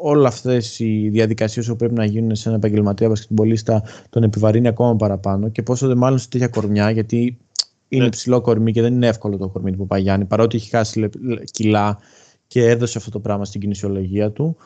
όλα 0.00 0.28
αυτές 0.28 0.78
οι 0.78 1.08
διαδικασίες 1.08 1.66
που 1.66 1.76
πρέπει 1.76 1.94
να 1.94 2.04
γίνουν 2.04 2.34
σε 2.34 2.48
ένα 2.48 2.58
επαγγελματία 2.58 3.08
βασκετμπολίστα 3.08 3.82
τον 4.10 4.22
επιβαρύνει 4.22 4.68
ακόμα 4.68 4.96
παραπάνω. 4.96 5.48
Και 5.48 5.62
πόσο 5.62 5.86
δεν 5.86 5.96
μάλλον 5.96 6.18
σε 6.18 6.28
τέτοια 6.28 6.48
κορμιά 6.48 6.90
γιατί 6.90 7.38
είναι 7.88 8.04
ναι. 8.04 8.10
ψηλό 8.10 8.40
κορμί 8.40 8.72
και 8.72 8.82
δεν 8.82 8.94
είναι 8.94 9.06
εύκολο 9.06 9.36
το 9.36 9.48
κορμί 9.48 9.70
του 9.70 9.78
Παπαγιάννη, 9.78 10.24
παρότι 10.24 10.56
έχει 10.56 10.68
χάσει 10.68 11.08
κιλά 11.50 11.98
και 12.46 12.68
έδωσε 12.68 12.98
αυτό 12.98 13.10
το 13.10 13.20
πράγμα 13.20 13.44
στην 13.44 13.60
κινησιολογία 13.60 14.32
του. 14.32 14.56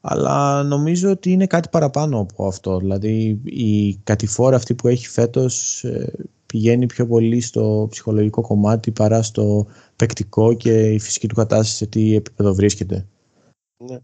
Αλλά 0.00 0.62
νομίζω 0.62 1.10
ότι 1.10 1.30
είναι 1.30 1.46
κάτι 1.46 1.68
παραπάνω 1.68 2.18
από 2.18 2.46
αυτό. 2.46 2.78
Δηλαδή 2.78 3.40
η 3.44 3.96
κατηφόρα 3.96 4.56
αυτή 4.56 4.74
που 4.74 4.88
έχει 4.88 5.08
φέτος 5.08 5.84
ε, 5.84 6.12
πηγαίνει 6.46 6.86
πιο 6.86 7.06
πολύ 7.06 7.40
στο 7.40 7.86
ψυχολογικό 7.90 8.40
κομμάτι 8.40 8.90
παρά 8.90 9.22
στο 9.22 9.66
παικτικό 9.96 10.54
και 10.54 10.90
η 10.90 10.98
φυσική 10.98 11.28
του 11.28 11.34
κατάσταση 11.34 11.76
σε 11.76 11.86
τι 11.86 12.14
επίπεδο 12.14 12.54
βρίσκεται. 12.54 13.06
Ναι. 13.76 13.98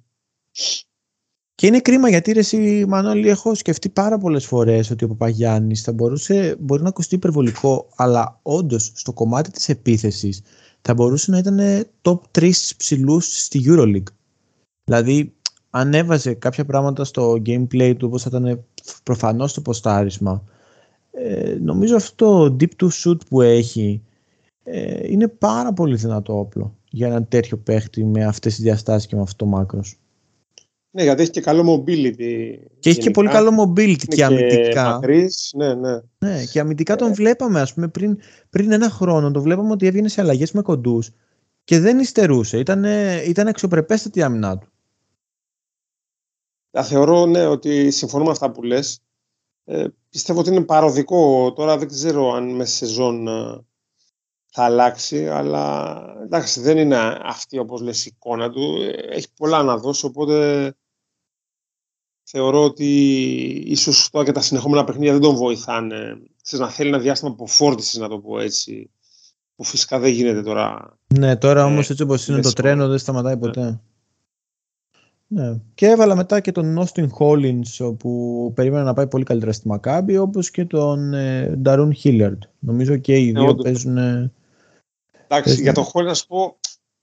Και 1.59 1.67
είναι 1.67 1.81
κρίμα 1.81 2.09
γιατί 2.09 2.33
ρε 2.33 2.39
εσύ 2.39 2.85
Μανώλη 2.89 3.29
έχω 3.29 3.55
σκεφτεί 3.55 3.89
πάρα 3.89 4.19
πολλές 4.19 4.47
φορές 4.47 4.91
ότι 4.91 5.05
ο 5.05 5.09
Παπαγιάννης 5.09 5.83
θα 5.83 5.93
μπορούσε, 5.93 6.57
μπορεί 6.59 6.83
να 6.83 6.89
ακουστεί 6.89 7.15
υπερβολικό 7.15 7.89
αλλά 7.97 8.39
όντως 8.43 8.93
στο 8.95 9.13
κομμάτι 9.13 9.51
της 9.51 9.69
επίθεσης 9.69 10.43
θα 10.81 10.95
μπορούσε 10.95 11.31
να 11.31 11.39
ήταν 11.39 11.59
top 12.03 12.19
3 12.39 12.51
ψηλούς 12.77 13.43
στη 13.43 13.65
Euroleague. 13.67 14.13
Δηλαδή 14.85 15.35
αν 15.71 15.95
έβαζε 15.95 16.35
κάποια 16.35 16.65
πράγματα 16.65 17.05
στο 17.05 17.33
gameplay 17.47 17.95
του 17.99 18.07
όπως 18.07 18.23
θα 18.23 18.29
ήταν 18.33 18.65
προφανώς 19.03 19.53
το 19.53 19.61
ποστάρισμα 19.61 20.45
ε, 21.11 21.57
νομίζω 21.61 21.97
αυτό 21.97 22.49
το 22.49 22.57
deep 22.61 22.85
to 22.85 22.89
shoot 22.89 23.27
που 23.29 23.41
έχει 23.41 24.03
ε, 24.65 25.13
είναι 25.13 25.29
πάρα 25.29 25.73
πολύ 25.73 25.97
δυνατό 25.97 26.39
όπλο 26.39 26.77
για 26.91 27.07
ένα 27.07 27.25
τέτοιο 27.25 27.57
παίχτη 27.57 28.05
με 28.05 28.25
αυτές 28.25 28.55
τις 28.55 28.65
διαστάσεις 28.65 29.09
και 29.09 29.17
με 29.17 29.23
αυτό 29.23 29.45
το 29.45 29.51
μάκρος. 29.51 29.99
Ναι, 30.99 31.05
γιατί 31.05 31.23
έχει 31.23 31.31
και 31.31 31.41
καλό 31.41 31.75
mobility. 31.75 32.59
Και 32.79 32.91
έχει 32.91 32.99
και 32.99 33.11
πολύ 33.11 33.29
καλό 33.29 33.65
mobility 33.65 34.05
και, 34.09 34.25
αμυντικά. 34.25 34.91
Μακρύς, 34.91 35.53
ναι, 35.57 35.75
ναι. 35.75 36.01
ναι, 36.19 36.45
και 36.45 36.61
αμυντικά 36.61 36.97
τον 36.97 37.11
ε. 37.11 37.13
βλέπαμε, 37.13 37.61
ας 37.61 37.75
πούμε, 37.75 37.89
πριν, 37.89 38.19
πριν 38.51 38.73
ένα 38.73 38.91
χρόνο. 38.91 39.31
Το 39.31 39.43
βλέπαμε 39.43 39.73
ότι 39.73 39.87
έβγαινε 39.87 40.09
σε 40.09 40.21
αλλαγές 40.21 40.53
με 40.53 40.63
κοντούς 40.63 41.11
και 41.65 41.79
δεν 41.79 41.99
υστερούσε. 41.99 42.59
Ήταν, 42.59 42.85
ήταν 43.27 43.47
αξιοπρεπέστατη 43.47 44.19
η 44.19 44.23
άμυνά 44.23 44.59
του. 44.59 44.69
Θα 46.71 46.83
θεωρώ, 46.85 47.27
ναι, 47.27 47.47
ότι 47.47 47.91
συμφωνώ 47.91 48.25
με 48.25 48.31
αυτά 48.31 48.51
που 48.51 48.63
λες. 48.63 49.01
Ε, 49.65 49.87
πιστεύω 50.09 50.41
ότι 50.41 50.51
είναι 50.51 50.65
παροδικό. 50.65 51.53
Τώρα 51.53 51.79
δεν 51.79 51.89
ξέρω 51.89 52.33
αν 52.33 52.55
με 52.55 52.65
σεζόν 52.65 53.29
ε, 53.29 53.65
θα 54.53 54.65
αλλάξει, 54.65 55.29
αλλά 55.29 55.97
εντάξει, 56.23 56.61
δεν 56.61 56.79
είναι 56.79 57.19
αυτή 57.23 57.59
όπως 57.59 57.81
λες 57.81 58.07
η 58.07 58.11
εικόνα 58.15 58.51
του. 58.51 58.77
Έχει 59.11 59.27
πολλά 59.37 59.63
να 59.63 59.77
δώσει, 59.77 60.07
οπότε 60.07 60.73
θεωρώ 62.31 62.65
ότι 62.65 62.87
ίσως 63.67 64.09
τώρα 64.11 64.25
και 64.25 64.33
τα 64.33 64.41
συνεχόμενα 64.41 64.85
παιχνίδια 64.85 65.13
δεν 65.13 65.21
τον 65.21 65.35
βοηθάνε. 65.35 66.21
Ξέρεις, 66.43 66.67
να 66.67 66.73
θέλει 66.73 66.89
ένα 66.89 66.99
διάστημα 66.99 67.31
αποφόρτησης, 67.31 67.99
να 67.99 68.09
το 68.09 68.19
πω 68.19 68.41
έτσι, 68.41 68.91
που 69.57 69.65
φυσικά 69.65 69.99
δεν 69.99 70.13
γίνεται 70.13 70.43
τώρα. 70.43 70.97
Ναι, 71.19 71.37
τώρα 71.37 71.61
ε, 71.61 71.65
όμως 71.65 71.91
έτσι 71.91 72.03
όπως 72.03 72.29
είναι 72.29 72.41
το 72.41 72.53
τρένο 72.53 72.89
δεν 72.89 72.99
σταματάει 72.99 73.35
ναι. 73.35 73.41
ποτέ. 73.41 73.81
Ναι. 75.27 75.61
Και 75.75 75.87
έβαλα 75.87 76.17
μετά 76.17 76.41
και 76.41 76.53
τον 76.53 76.79
Austin 76.79 77.07
Hollins 77.19 77.97
που 77.99 78.53
περίμενα 78.55 78.85
να 78.85 78.95
πάει 78.95 79.07
πολύ 79.07 79.25
καλύτερα 79.25 79.53
στη 79.53 79.69
Μακάμπη 79.69 80.19
όπως 80.19 80.51
και 80.51 80.65
τον 80.65 81.15
ε, 81.15 81.61
Darun 81.65 81.91
Hillard. 82.03 82.39
Νομίζω 82.59 82.97
και 82.97 83.17
οι 83.17 83.33
ναι, 83.33 83.41
δύο 83.41 83.55
παίζουν 83.55 83.99
Εντάξει, 85.29 85.63
για 85.63 85.73
τον 85.73 85.85
Χόλ 85.85 86.05
να 86.05 86.15
σου 86.15 86.27
πω, 86.27 86.59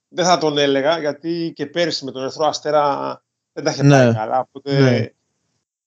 δεν 0.08 0.24
θα 0.24 0.38
τον 0.38 0.58
έλεγα, 0.58 0.98
γιατί 0.98 1.52
και 1.54 1.66
πέρυσι 1.66 2.04
με 2.04 2.10
τον 2.10 2.22
Ερθρό 2.22 2.46
Αστέρα 2.46 3.22
δεν 3.52 3.64
τα 3.64 3.70
είχε 3.70 3.82
ναι. 3.82 3.90
πάει 3.90 4.14
καλά, 4.14 4.40
οπότε 4.40 4.80
ναι. 4.80 5.10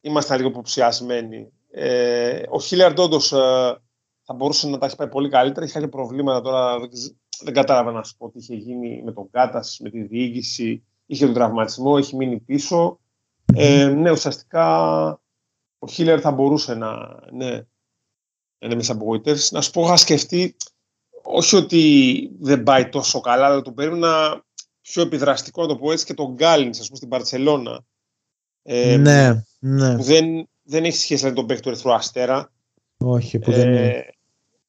Ήμασταν 0.01 0.37
λίγο 0.37 0.49
υποψιασμένοι. 0.49 1.51
Ε, 1.71 2.43
ο 2.49 2.59
Χίλιαρντ 2.59 2.99
όντως 2.99 3.31
ε, 3.31 3.77
θα 4.23 4.33
μπορούσε 4.33 4.69
να 4.69 4.77
τα 4.77 4.85
έχει 4.85 4.95
πάει 4.95 5.09
πολύ 5.09 5.29
καλύτερα. 5.29 5.65
Είχε 5.65 5.73
κάποια 5.73 5.89
προβλήματα 5.89 6.41
τώρα, 6.41 6.79
δεν, 6.79 6.89
δεν 7.43 7.53
κατάλαβα 7.53 7.91
να 7.91 8.03
σου 8.03 8.17
πω 8.17 8.29
τι 8.29 8.39
είχε 8.39 8.55
γίνει 8.55 9.01
με 9.03 9.11
τον 9.11 9.29
Κάτας, 9.31 9.79
με 9.79 9.89
τη 9.89 10.01
διοίκηση. 10.01 10.83
Είχε 11.05 11.25
τον 11.25 11.33
τραυματισμό, 11.33 11.95
έχει 11.97 12.15
μείνει 12.15 12.39
πίσω. 12.39 12.99
Ε, 13.53 13.87
ναι, 13.87 14.11
ουσιαστικά 14.11 15.07
ο 15.79 15.87
Χίλιαρντ 15.87 16.21
θα 16.23 16.31
μπορούσε 16.31 16.73
να, 16.75 16.97
ναι, 17.31 17.51
να 17.51 17.65
είναι 18.59 18.75
με 18.75 18.83
απογοητεύσει. 18.87 19.53
Να 19.53 19.61
σου 19.61 19.71
πω, 19.71 19.81
είχα 19.81 19.97
σκεφτεί 19.97 20.55
όχι 21.23 21.55
ότι 21.55 22.31
δεν 22.39 22.63
πάει 22.63 22.89
τόσο 22.89 23.19
καλά, 23.19 23.45
αλλά 23.45 23.61
τον 23.61 23.73
περίμενα 23.73 24.43
πιο 24.81 25.01
επιδραστικό, 25.01 25.61
να 25.61 25.67
το 25.67 25.77
πω 25.77 25.91
έτσι, 25.91 26.05
και 26.05 26.13
τον 26.13 26.33
Γκάλινς, 26.33 26.79
ας 26.79 26.85
πούμε, 26.85 26.97
στην 26.97 27.09
Παρσελώνα. 27.09 27.85
Ε, 28.63 28.97
ναι, 28.97 29.43
ναι. 29.59 29.95
Που 29.95 30.03
δεν, 30.03 30.47
δεν 30.63 30.83
έχεις 30.83 30.99
σχέση 30.99 31.25
με 31.25 31.31
τον 31.31 31.45
παίκτη 31.45 31.61
του 31.63 31.69
Ερυθρού 31.69 31.93
Αστέρα. 31.93 32.51
Όχι, 32.97 33.39
που 33.39 33.51
δεν 33.51 33.67
είναι. 33.67 33.87
Ε, 33.87 34.03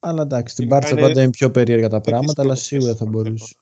αλλά 0.00 0.22
εντάξει, 0.22 0.55
στην 0.55 0.68
Πάρτσα 0.68 0.94
πάντα 0.94 1.22
είναι 1.22 1.31
πιο 1.31 1.50
περίεργα 1.50 1.88
τα 1.88 2.00
πράγματα, 2.00 2.42
αλλά 2.42 2.55
σίγουρα 2.55 2.94
θα 2.94 3.07
μπορούσε. 3.07 3.55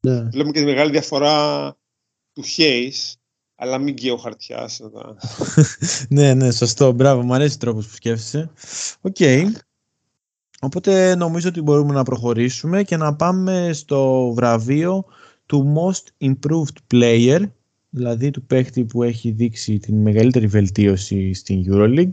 Ναι. 0.00 0.20
Βλέπουμε 0.20 0.52
και 0.52 0.60
τη 0.60 0.64
μεγάλη 0.64 0.90
διαφορά 0.90 1.76
του 2.32 2.42
Χέις, 2.42 3.16
αλλά 3.54 3.78
μην 3.78 3.94
καίω 3.94 4.16
χαρτιά. 4.16 4.68
ναι, 6.08 6.34
ναι, 6.34 6.50
σωστό. 6.50 6.92
Μπράβο, 6.92 7.22
μου 7.22 7.34
αρέσει 7.34 7.54
ο 7.54 7.58
τρόπος 7.58 7.86
που 7.86 7.94
σκέφτεσαι. 7.94 8.50
OK. 9.00 9.16
Okay. 9.18 9.46
Οπότε 10.60 11.14
νομίζω 11.14 11.48
ότι 11.48 11.60
μπορούμε 11.60 11.92
να 11.94 12.02
προχωρήσουμε 12.02 12.82
και 12.82 12.96
να 12.96 13.14
πάμε 13.14 13.70
στο 13.72 14.32
βραβείο 14.32 15.04
του 15.46 15.74
Most 15.76 16.30
Improved 16.30 16.94
Player, 16.94 17.40
δηλαδή 17.94 18.30
του 18.30 18.42
παίχτη 18.42 18.84
που 18.84 19.02
έχει 19.02 19.30
δείξει 19.30 19.78
την 19.78 20.02
μεγαλύτερη 20.02 20.46
βελτίωση 20.46 21.32
στην 21.32 21.64
EuroLeague. 21.68 22.12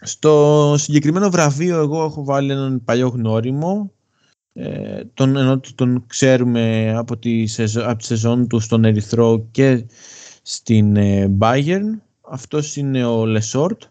Στο 0.00 0.74
συγκεκριμένο 0.78 1.30
βραβείο 1.30 1.78
εγώ 1.78 2.04
έχω 2.04 2.24
βάλει 2.24 2.52
έναν 2.52 2.84
παλιό 2.84 3.08
γνώριμο, 3.08 3.92
ε, 4.52 5.04
τον, 5.14 5.36
ενώ 5.36 5.60
τον 5.74 6.06
ξέρουμε 6.06 6.94
από 6.96 7.16
τη, 7.16 7.46
σεζόν, 7.46 7.84
από 7.88 7.98
τη 7.98 8.04
σεζόν 8.04 8.48
του 8.48 8.60
στον 8.60 8.84
Ερυθρό 8.84 9.48
και 9.50 9.86
στην 10.42 10.96
ε, 10.96 11.36
Bayern. 11.38 11.98
Αυτός 12.20 12.76
είναι 12.76 13.04
ο 13.04 13.26
Λεσόρτ, 13.26 13.82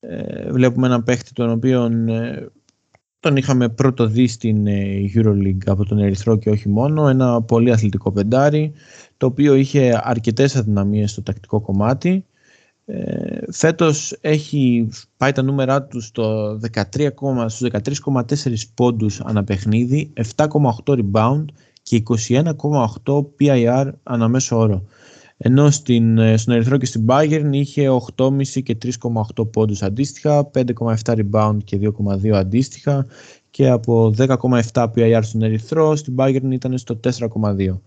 ε, 0.00 0.52
βλέπουμε 0.52 0.86
έναν 0.86 1.02
παίχτη 1.02 1.32
τον 1.32 1.50
οποίο 1.50 1.84
ε, 1.84 2.46
τον 3.24 3.36
είχαμε 3.36 3.68
πρώτο 3.68 4.06
δει 4.06 4.26
στην 4.26 4.66
ε, 4.66 5.10
EuroLeague 5.14 5.66
από 5.66 5.84
τον 5.84 5.98
Ερυθρό 5.98 6.36
και 6.36 6.50
όχι 6.50 6.68
μόνο, 6.68 7.08
ένα 7.08 7.42
πολύ 7.42 7.72
αθλητικό 7.72 8.12
πεντάρι, 8.12 8.72
το 9.16 9.26
οποίο 9.26 9.54
είχε 9.54 10.00
αρκετές 10.02 10.56
αδυναμίες 10.56 11.10
στο 11.10 11.22
τακτικό 11.22 11.60
κομμάτι. 11.60 12.24
Ε, 12.86 13.52
φέτος 13.52 14.16
έχει 14.20 14.88
πάει 15.16 15.32
τα 15.32 15.42
νούμερά 15.42 15.82
του 15.82 16.00
στο 16.00 16.58
13, 16.72 17.08
στους 17.46 17.70
13,4 18.02 18.54
πόντους 18.74 19.20
ανά 19.20 19.44
παιχνίδι, 19.44 20.12
7,8 20.36 20.98
rebound 20.98 21.44
και 21.82 21.96
21,8 21.96 23.24
PIR 23.40 23.90
ανά 24.02 24.28
μέσο 24.28 24.58
όρο. 24.58 24.84
Ενώ 25.36 25.70
στην, 25.70 26.18
ε, 26.18 26.36
στον 26.36 26.54
Ερυθρό 26.54 26.76
και 26.76 26.86
στην 26.86 27.04
Bayern 27.08 27.50
είχε 27.50 27.88
8,5 27.88 28.62
και 28.62 28.74
3,8 28.74 29.50
πόντους 29.50 29.82
αντίστοιχα, 29.82 30.44
5,7 30.44 31.14
rebound 31.14 31.56
και 31.64 31.76
2,2 31.76 32.30
αντίστοιχα 32.34 33.06
και 33.50 33.68
από 33.68 34.10
10,7 34.16 34.92
PIR 34.96 35.20
στον 35.22 35.42
Ερυθρό, 35.42 35.96
στην 35.96 36.14
Bayern 36.18 36.50
ήταν 36.50 36.78
στο 36.78 37.00
4,2. 37.02 37.80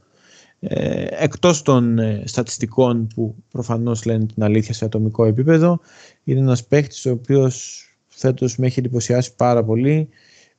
Ε, 0.59 1.05
εκτός 1.09 1.61
των 1.61 1.99
ε, 1.99 2.23
στατιστικών 2.25 3.07
που 3.07 3.35
προφανώς 3.51 4.05
λένε 4.05 4.25
την 4.25 4.43
αλήθεια 4.43 4.73
σε 4.73 4.85
ατομικό 4.85 5.25
επίπεδο, 5.25 5.79
είναι 6.23 6.39
ένας 6.39 6.65
παίχτης 6.65 7.05
ο 7.05 7.11
οποίος 7.11 7.83
φέτος 8.07 8.57
με 8.57 8.65
έχει 8.65 8.79
εντυπωσιάσει 8.79 9.35
πάρα 9.35 9.63
πολύ. 9.63 10.09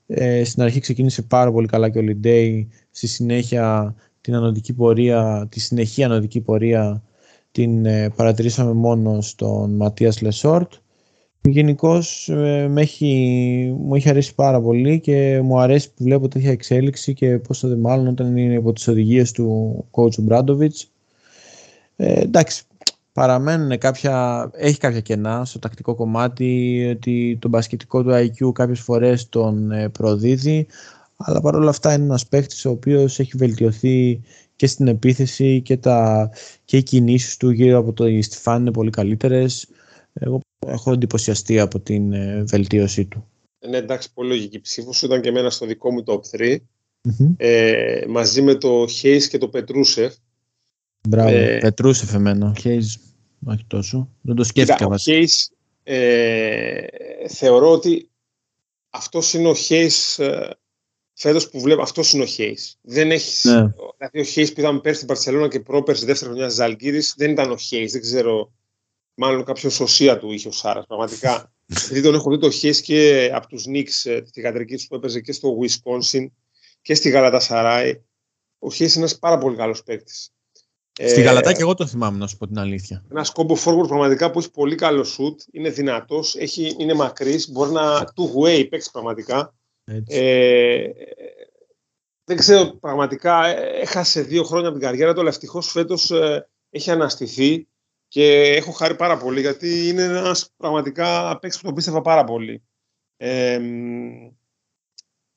Ε, 0.06 0.44
στην 0.44 0.62
αρχή 0.62 0.80
ξεκίνησε 0.80 1.22
πάρα 1.22 1.52
πολύ 1.52 1.66
καλά 1.66 1.88
και 1.88 1.98
ο 1.98 2.02
Λεντέι, 2.02 2.68
στη 2.90 3.06
συνέχεια 3.06 3.94
την 4.28 4.36
ανοδική 4.36 4.72
πορεία, 4.72 5.46
τη 5.50 5.60
συνεχή 5.60 6.04
ανοδική 6.04 6.40
πορεία 6.40 7.02
την 7.52 7.86
ε, 7.86 8.10
παρατηρήσαμε 8.16 8.72
μόνο 8.72 9.20
στον 9.20 9.76
Ματίας 9.76 10.20
Λεσόρτ. 10.20 10.72
Γενικώ 11.40 12.02
ε, 12.26 12.66
μου 12.66 13.94
έχει 13.94 14.08
αρέσει 14.08 14.34
πάρα 14.34 14.60
πολύ 14.60 15.00
και 15.00 15.40
μου 15.42 15.60
αρέσει 15.60 15.88
που 15.88 16.04
βλέπω 16.04 16.28
τέτοια 16.28 16.50
εξέλιξη 16.50 17.14
και 17.14 17.38
πόσο 17.38 17.68
δε 17.68 17.78
μάλλον 17.78 18.06
όταν 18.06 18.36
είναι 18.36 18.54
υπό 18.54 18.72
τις 18.72 18.88
οδηγίες 18.88 19.32
του 19.32 19.84
coach 19.90 20.20
Ομπράντοβιτς. 20.22 20.90
Ε, 21.96 22.20
εντάξει, 22.20 22.62
παραμένουν 23.12 23.78
κάποια, 23.78 24.50
έχει 24.54 24.78
κάποια 24.78 25.00
κενά 25.00 25.44
στο 25.44 25.58
τακτικό 25.58 25.94
κομμάτι, 25.94 26.84
ότι 26.96 27.36
το 27.40 27.48
μπασκετικό 27.48 28.02
του 28.02 28.10
IQ 28.10 28.52
κάποιες 28.52 28.80
φορές 28.80 29.28
τον 29.28 29.70
ε, 29.70 29.88
προδίδει, 29.88 30.66
αλλά 31.18 31.40
παρόλα 31.40 31.70
αυτά 31.70 31.94
είναι 31.94 32.04
ένας 32.04 32.26
παίχτης 32.26 32.64
ο 32.64 32.70
οποίος 32.70 33.18
έχει 33.18 33.32
βελτιωθεί 33.36 34.20
και 34.56 34.66
στην 34.66 34.88
επίθεση 34.88 35.60
και, 35.62 35.76
τα, 35.76 36.30
και 36.64 36.76
οι 36.76 36.82
κινήσεις 36.82 37.36
του 37.36 37.50
γύρω 37.50 37.78
από 37.78 37.92
το 37.92 38.06
Ιστιφάν 38.06 38.60
είναι 38.60 38.70
πολύ 38.70 38.90
καλύτερες. 38.90 39.68
Εγώ 40.12 40.40
έχω 40.66 40.92
εντυπωσιαστεί 40.92 41.60
από 41.60 41.80
την 41.80 42.12
ε, 42.12 42.42
βελτίωσή 42.42 43.04
του. 43.04 43.28
Ναι, 43.68 43.76
εντάξει, 43.76 44.12
πολύ 44.12 44.28
λογική 44.28 44.60
ψήφος. 44.60 45.02
Ήταν 45.02 45.20
και 45.20 45.28
εμένα 45.28 45.50
στο 45.50 45.66
δικό 45.66 45.92
μου 45.92 46.02
top 46.06 46.20
3. 46.36 46.56
Ε, 47.36 48.04
μαζί 48.08 48.42
με 48.42 48.54
το 48.54 48.86
Χέις 48.86 49.28
και 49.28 49.38
το 49.38 49.48
Πετρούσεφ. 49.48 50.14
Μπράβο, 51.08 51.28
ε, 51.28 51.58
Πετρούσεφ 51.58 52.14
εμένα. 52.14 52.54
Χέις, 52.60 52.98
όχι 53.46 53.64
τόσο. 53.66 54.08
Δεν 54.20 54.34
το 54.34 54.44
σκέφτηκα 54.44 54.86
Ο 54.86 54.96
Χέις, 54.96 55.52
ε, 55.82 56.80
θεωρώ 57.28 57.70
ότι 57.70 58.10
αυτός 58.90 59.34
είναι 59.34 59.48
ο 59.48 59.54
Χέις 59.54 60.18
ε, 60.18 60.58
φέτος 61.18 61.48
που 61.48 61.60
βλέπω, 61.60 61.82
αυτός 61.82 62.12
είναι 62.12 62.22
ο 62.22 62.26
Χέις. 62.26 62.78
Δεν 62.82 63.10
έχει. 63.10 63.48
Ναι. 63.48 63.54
Δηλαδή, 63.96 64.20
ο 64.20 64.22
Χέις 64.22 64.52
που 64.52 64.60
είδαμε 64.60 64.80
πέρσι 64.80 64.96
στην 64.96 65.08
Παρσελόνα 65.08 65.48
και 65.48 65.60
πρόπερσι 65.60 66.04
δεύτερη 66.04 66.30
χρονιά 66.30 66.48
Ζαλγκύρης 66.48 67.14
δεν 67.16 67.30
ήταν 67.30 67.50
ο 67.50 67.56
Χέις. 67.56 67.92
Δεν 67.92 68.00
ξέρω. 68.00 68.52
Μάλλον 69.14 69.44
κάποιος 69.44 69.74
σωσία 69.74 70.18
του 70.18 70.32
είχε 70.32 70.48
ο 70.48 70.52
Σάρας. 70.52 70.86
Πραγματικά. 70.86 71.52
Γιατί 71.88 72.02
τον 72.02 72.14
έχω 72.14 72.30
δει 72.30 72.38
το 72.38 72.50
Χέις 72.50 72.80
και 72.80 73.30
από 73.34 73.46
τους 73.46 73.66
Νίξ 73.66 74.06
ε, 74.06 74.20
τη 74.20 74.30
θηγατρική 74.30 74.86
που 74.86 74.94
έπαιζε 74.94 75.20
και 75.20 75.32
στο 75.32 75.58
Wisconsin 75.60 76.26
και 76.82 76.94
στη 76.94 77.08
Γαλατά 77.08 77.40
Σαράι. 77.40 78.00
Ο 78.58 78.72
Χέις 78.72 78.94
είναι 78.94 79.04
ένας 79.04 79.18
πάρα 79.18 79.38
πολύ 79.38 79.56
καλός 79.56 79.82
παίκτης. 79.82 80.32
Στη 80.92 81.22
Γαλατά 81.22 81.52
και 81.52 81.60
εγώ 81.60 81.74
το 81.74 81.86
θυμάμαι, 81.86 82.18
να 82.18 82.26
σου 82.26 82.36
πω 82.36 82.46
την 82.46 82.58
αλήθεια. 82.58 83.04
Ένας 83.10 83.30
κόμπο 83.30 83.56
forward 83.64 83.88
πραγματικά 83.88 84.30
που 84.30 84.38
έχει 84.38 84.50
πολύ 84.50 84.74
καλό 84.74 85.06
shoot, 85.18 85.34
είναι 85.52 85.70
δυνατός, 85.70 86.36
είναι 86.78 86.94
μακρύς, 86.94 87.50
μπορεί 87.50 87.70
να 87.70 87.98
two 87.98 88.42
way 88.42 88.66
παίξει 88.68 88.90
πραγματικά. 88.90 89.57
Ε, 90.06 90.88
δεν 92.24 92.36
ξέρω 92.36 92.66
πραγματικά, 92.80 93.46
έχασε 93.56 94.20
δύο 94.22 94.44
χρόνια 94.44 94.68
από 94.68 94.78
την 94.78 94.86
καριέρα 94.86 95.14
του, 95.14 95.20
αλλά 95.20 95.28
ευτυχώς 95.28 95.70
φέτος 95.70 96.10
ε, 96.10 96.48
έχει 96.70 96.90
αναστηθεί 96.90 97.68
και 98.08 98.42
έχω 98.42 98.70
χάρη 98.70 98.94
πάρα 98.94 99.16
πολύ 99.16 99.40
γιατί 99.40 99.88
είναι 99.88 100.02
ένας 100.02 100.52
πραγματικά 100.56 101.38
παίκτη 101.38 101.56
που 101.56 101.64
τον 101.64 101.74
πίστευα 101.74 102.00
πάρα 102.00 102.24
πολύ. 102.24 102.62
Ε, 103.16 103.60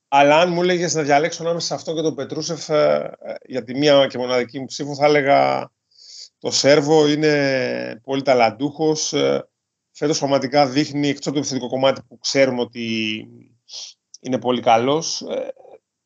αλλά 0.07 0.39
αν 0.39 0.51
μου 0.51 0.61
έλεγες 0.61 0.93
να 0.93 1.01
διαλέξω 1.01 1.43
ανάμεσα 1.43 1.67
σε 1.67 1.73
αυτό 1.73 1.95
και 1.95 2.01
τον 2.01 2.15
Πετρούσεφ 2.15 2.69
ε, 2.69 3.11
για 3.45 3.63
τη 3.63 3.75
μία 3.75 4.07
και 4.07 4.17
μοναδική 4.17 4.59
μου 4.59 4.65
ψήφο, 4.65 4.95
θα 4.95 5.05
έλεγα 5.05 5.71
το 6.37 6.51
Σέρβο 6.51 7.07
είναι 7.07 8.01
πολύ 8.03 8.21
ταλαντούχος. 8.21 9.13
Ε, 9.13 9.49
φέτος 9.91 10.19
πραγματικά 10.19 10.67
δείχνει, 10.67 11.07
εκτός 11.07 11.25
από 11.25 11.35
το 11.35 11.39
επιθετικό 11.39 11.67
κομμάτι 11.67 12.01
που 12.07 12.17
ξέρουμε 12.17 12.61
ότι 12.61 13.27
είναι 14.21 14.39
πολύ 14.39 14.61
καλός, 14.61 15.21
ε, 15.21 15.53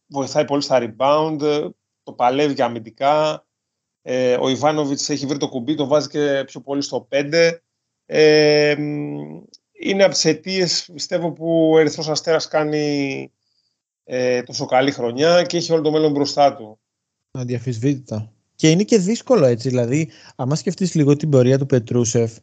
βοηθάει 0.07 0.45
πολύ 0.45 0.61
στα 0.61 0.77
rebound, 0.81 1.69
το 2.03 2.13
παλεύει 2.13 2.53
και 2.53 2.63
αμυντικά. 2.63 3.45
Ο 4.39 4.49
Ιβάνοβιτς 4.49 5.09
έχει 5.09 5.25
βρει 5.25 5.37
το 5.37 5.49
κουμπί, 5.49 5.75
το 5.75 5.87
βάζει 5.87 6.07
και 6.07 6.43
πιο 6.45 6.61
πολύ 6.61 6.81
στο 6.81 7.07
5. 7.11 7.61
είναι 9.71 10.03
από 10.03 10.13
τις 10.13 10.25
αιτίες, 10.25 10.89
πιστεύω, 10.93 11.31
που 11.31 11.71
ο 11.73 11.79
Ερυθρός 11.79 12.09
Αστέρας 12.09 12.47
κάνει 12.47 13.31
ε, 14.07 14.43
τόσο 14.43 14.65
καλή 14.65 14.91
χρονιά 14.91 15.41
και 15.41 15.57
έχει 15.57 15.73
όλο 15.73 15.81
το 15.81 15.91
μέλλον 15.91 16.11
μπροστά 16.11 16.55
του. 16.55 16.79
Αδιαφυσβήτητα. 17.31 18.31
Και 18.55 18.69
είναι 18.69 18.83
και 18.83 18.97
δύσκολο 18.97 19.45
έτσι, 19.45 19.69
δηλαδή, 19.69 20.09
άμα 20.35 20.55
σκεφτείς 20.55 20.95
λίγο 20.95 21.15
την 21.15 21.29
πορεία 21.29 21.57
του 21.57 21.65
Πετρούσεφ, 21.65 22.37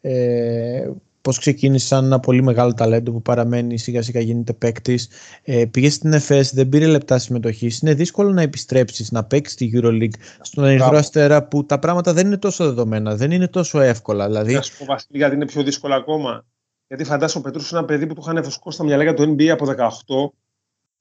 ε, 0.00 0.90
πώς 1.26 1.38
ξεκίνησε 1.38 1.86
σαν 1.86 2.04
ένα 2.04 2.20
πολύ 2.20 2.42
μεγάλο 2.42 2.74
ταλέντο 2.74 3.12
που 3.12 3.22
παραμένει 3.22 3.78
σιγά 3.78 4.02
σιγά 4.02 4.20
γίνεται 4.20 4.52
παίκτης. 4.52 5.08
Ε, 5.42 5.64
πήγες 5.64 5.94
στην 5.94 6.12
ΕΦΕΣ, 6.12 6.54
δεν 6.54 6.68
πήρε 6.68 6.86
λεπτά 6.86 7.18
συμμετοχής. 7.18 7.78
Είναι 7.78 7.94
δύσκολο 7.94 8.30
να 8.32 8.42
επιστρέψεις, 8.42 9.10
να 9.10 9.24
παίξεις 9.24 9.52
στη 9.54 9.72
Euroleague 9.74 10.18
στον 10.40 10.64
Ερυθρό 10.64 10.96
Αστέρα 10.96 11.44
που 11.44 11.66
τα 11.66 11.78
πράγματα 11.78 12.12
δεν 12.12 12.26
είναι 12.26 12.36
τόσο 12.36 12.64
δεδομένα, 12.64 13.16
δεν 13.16 13.30
είναι 13.30 13.48
τόσο 13.48 13.80
εύκολα. 13.80 14.26
Δηλαδή... 14.26 14.54
Να 14.54 14.62
σου 14.62 14.78
πω 14.78 14.84
Βασίλη, 14.84 15.18
γιατί 15.18 15.34
είναι 15.34 15.46
πιο 15.46 15.62
δύσκολο 15.62 15.94
ακόμα. 15.94 16.44
Γιατί 16.86 17.04
φαντάζομαι 17.04 17.40
ο 17.40 17.50
Πετρούσεφ 17.50 17.70
είναι 17.70 17.78
ένα 17.78 17.88
παιδί 17.88 18.06
που 18.06 18.14
του 18.14 18.22
είχαν 18.24 18.44
φουσκώσει 18.44 18.76
στα 18.76 18.86
μυαλά 18.86 19.02
για 19.02 19.14
το 19.14 19.22
NBA 19.22 19.46
από 19.46 19.66
18 19.66 20.32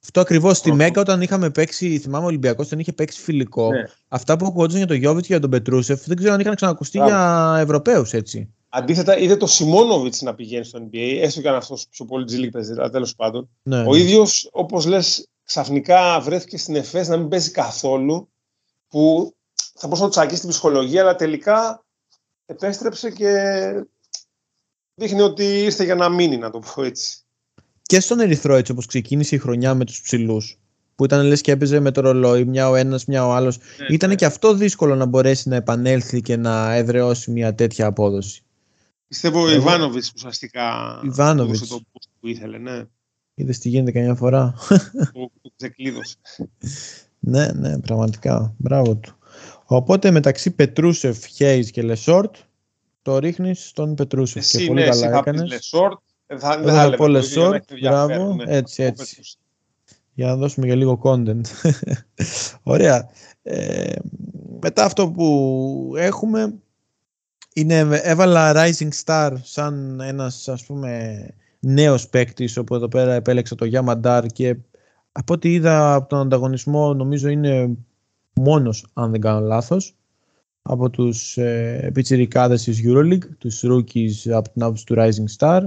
αυτό 0.08 0.20
ακριβώς. 0.22 0.58
Στη 0.58 0.74
Μέγκα, 0.74 1.02
όταν 1.02 1.22
είχαμε 1.22 1.50
παίξει, 1.50 2.00
θυμάμαι 2.00 2.24
ο 2.24 2.28
Ολυμπιακός, 2.28 2.68
τον 2.68 2.80
είχε 2.80 2.94
παίξει 2.94 3.22
φιλικό. 3.22 3.72
Ναι. 3.72 3.84
Αυτά 4.08 4.38
που 4.38 4.46
ακούγονταν 4.46 4.78
για 4.78 4.88
τον 4.88 4.96
Γιώβιτ 4.96 5.22
και 5.22 5.28
για 5.32 5.40
τον 5.40 5.50
Πετρούσεφ 5.50 6.06
δεν 6.06 6.18
ξέρω 6.18 6.34
αν 6.34 6.40
είχαν 6.40 6.56
ξανακουστεί 6.56 6.98
για 6.98 7.56
Ευρωπαίους 7.60 8.14
έτσι. 8.14 8.54
Αντίθετα, 8.78 9.18
είδε 9.18 9.36
το 9.36 9.48
Σιμόνοβιτ 9.48 10.16
να 10.22 10.36
πηγαίνει 10.36 10.66
στο 10.66 10.80
NBA, 10.80 11.18
έστω 11.22 11.42
και 11.42 11.50
αν 11.50 11.56
αυτός 11.56 11.88
πιο 11.90 12.06
πολύ 12.06 12.26
τζιλίκ 12.26 12.52
παίζει, 12.52 12.72
αλλά 12.72 12.90
τέλος 12.90 13.16
πάντων. 13.16 13.50
Ναι, 13.64 13.80
ο 13.80 13.94
ναι. 13.94 14.00
ίδιος, 14.00 14.50
όπως 14.52 14.86
λες, 14.86 15.28
ξαφνικά 15.44 16.20
βρέθηκε 16.20 16.58
στην 16.58 16.76
ΕΦΕΣ 16.76 17.08
να 17.08 17.18
μην 17.18 17.28
παίζει 17.28 17.52
καθόλου. 17.52 18.30
Που 18.88 19.34
θα 19.74 19.88
μπορούσε 19.88 20.02
να 20.02 20.10
του 20.10 20.16
τσακίσει 20.16 20.42
την 20.42 20.50
ψυχολογία, 20.50 21.02
αλλά 21.02 21.16
τελικά 21.16 21.86
επέστρεψε 22.46 23.12
και 23.12 23.34
δείχνει 24.94 25.22
ότι 25.22 25.44
ήρθε 25.44 25.84
για 25.84 25.96
να 25.96 26.10
μείνει, 26.10 26.38
να 26.38 26.50
το 26.50 26.60
πω 26.60 26.84
έτσι 26.84 27.26
και 27.88 28.00
στον 28.00 28.20
Ερυθρό 28.20 28.56
έτσι 28.56 28.72
όπως 28.72 28.86
ξεκίνησε 28.86 29.36
η 29.36 29.38
χρονιά 29.38 29.74
με 29.74 29.86
τους 29.86 30.02
ψηλούς. 30.02 30.60
που 30.96 31.06
ήταν 31.06 31.26
λες 31.26 31.42
και 31.42 31.52
έπαιζε 31.52 31.80
με 31.80 31.92
το 31.92 32.02
ρολόι 32.02 32.46
μια 32.46 32.70
ο 32.70 32.76
ένας 32.76 33.06
μια 33.06 33.28
ο 33.28 33.34
άλλος 33.34 33.58
ναι, 33.58 33.96
ήταν 33.96 34.10
ναι. 34.10 34.16
και 34.16 34.26
αυτό 34.26 34.54
δύσκολο 34.54 34.96
να 34.96 35.06
μπορέσει 35.06 35.50
να 35.50 35.56
επανέλθει 35.56 36.22
και 36.22 36.38
να 36.38 36.74
εδραιώσει 36.74 37.32
μια 37.32 37.56
τέτοια 37.56 37.86
απόδοση 37.86 38.45
Πιστεύω 39.16 39.42
ο 39.42 39.50
Ιβάνοβιτς 39.50 40.12
ουσιαστικά 40.16 41.00
Ιβάνοβιτς 41.04 41.68
το 41.68 41.82
που 42.20 42.28
ήθελε 42.28 42.58
ναι. 42.58 42.84
Είδες 43.34 43.58
τι 43.58 43.70
γίνεται 43.70 43.92
καμιά 43.92 44.16
φορά 44.16 44.54
το, 45.14 45.32
το 45.42 45.52
ξεκλείδωσε 45.56 46.16
ναι 47.20 47.52
ναι 47.52 47.80
πραγματικά 47.80 48.54
μπράβο 48.58 48.96
του 48.96 49.16
οπότε 49.66 50.12
μεταξύ 50.12 50.52
Πετρούσεφ, 50.52 51.26
Χέις 51.26 51.72
και 51.72 51.82
Λεσόρτ 51.82 52.36
το 53.02 53.18
ρίχνεις 53.18 53.68
στον 53.68 53.96
Πετρούσεφ 53.96 54.44
Εσύ, 54.44 54.58
και 54.58 54.66
πολύ 54.66 54.82
ναι, 54.82 54.90
καλά 54.90 55.18
έκανες. 55.18 55.50
Λεσόρτ 55.50 56.00
ε, 56.28 56.38
θα, 56.38 56.60
δεν 56.60 56.74
θα 56.74 56.96
πω 56.96 57.08
μπράβο, 57.82 58.36
έτσι, 58.46 58.84
έτσι. 58.84 59.22
Για 60.14 60.28
να 60.28 60.36
δώσουμε 60.36 60.66
για 60.66 60.76
λίγο 60.76 61.00
content. 61.04 61.42
Ωραία. 62.64 63.10
Ε, 63.44 63.96
μετά 64.60 64.86
αυτό 64.86 65.12
που 65.12 65.94
έχουμε 65.98 66.60
είναι, 67.58 67.80
έβαλα 68.04 68.54
Rising 68.56 68.90
Star 69.04 69.32
σαν 69.44 70.00
ένας 70.00 70.48
ας 70.48 70.66
πούμε 70.66 71.20
νέος 71.60 72.10
παίκτης 72.10 72.58
όπου 72.58 72.76
εδώ 72.76 72.88
πέρα 72.88 73.14
επέλεξα 73.14 73.56
το 73.56 73.96
Ντάρ 73.98 74.26
και 74.26 74.58
από 75.12 75.34
ό,τι 75.34 75.54
είδα 75.54 75.94
από 75.94 76.10
τον 76.10 76.20
ανταγωνισμό 76.20 76.94
νομίζω 76.94 77.30
είναι 77.30 77.78
μόνος 78.34 78.86
αν 78.94 79.12
δεν 79.12 79.22
κάνω 79.22 79.40
λάθος 79.40 79.96
από 80.62 80.90
τους 80.90 81.38
ε, 81.38 81.90
πιτσιρικάδες 81.94 82.64
της 82.64 82.82
EuroLeague, 82.86 83.30
τους 83.38 83.64
rookies 83.66 84.30
από 84.32 84.50
την 84.50 84.64
άποψη 84.64 84.86
του 84.86 84.96
Rising 84.98 85.38
Star. 85.38 85.62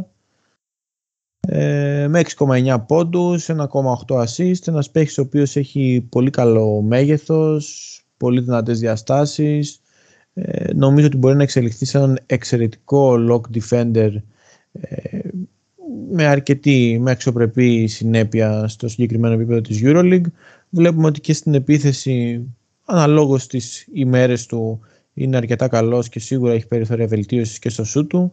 Ε, 1.41 2.07
με 2.09 2.23
6,9 2.37 2.85
πόντους, 2.87 3.49
1,8 3.49 4.25
assist, 4.25 4.67
ένας 4.67 4.91
παίχτης 4.91 5.19
ο 5.19 5.23
οποίος 5.23 5.57
έχει 5.57 6.07
πολύ 6.09 6.31
καλό 6.31 6.83
μέγεθος, 6.83 8.01
πολύ 8.17 8.41
δυνατές 8.41 8.81
διαστάσεις, 8.81 9.81
ε, 10.41 10.73
νομίζω 10.73 11.07
ότι 11.07 11.17
μπορεί 11.17 11.37
να 11.37 11.43
εξελιχθεί 11.43 11.85
σε 11.85 11.99
έναν 11.99 12.19
εξαιρετικό 12.27 13.15
lock 13.31 13.59
defender 13.59 14.11
ε, 14.73 15.19
με 16.11 16.27
αρκετή, 16.27 16.99
με 17.01 17.11
αξιοπρεπή 17.11 17.87
συνέπεια 17.87 18.69
στο 18.69 18.89
συγκεκριμένο 18.89 19.35
επίπεδο 19.35 19.61
της 19.61 19.81
EuroLeague. 19.83 20.27
Βλέπουμε 20.71 21.07
ότι 21.07 21.21
και 21.21 21.33
στην 21.33 21.55
επίθεση 21.55 22.47
αναλόγως 22.85 23.47
τις 23.47 23.89
ημέρες 23.93 24.47
του 24.47 24.81
είναι 25.15 25.37
αρκετά 25.37 25.69
καλός 25.69 26.09
και 26.09 26.21
σίγουρα 26.21 26.53
έχει 26.53 26.67
περιθώρια 26.67 27.07
βελτίωσης 27.07 27.59
και 27.59 27.69
στο 27.69 27.85
σου 27.85 28.07
του 28.07 28.33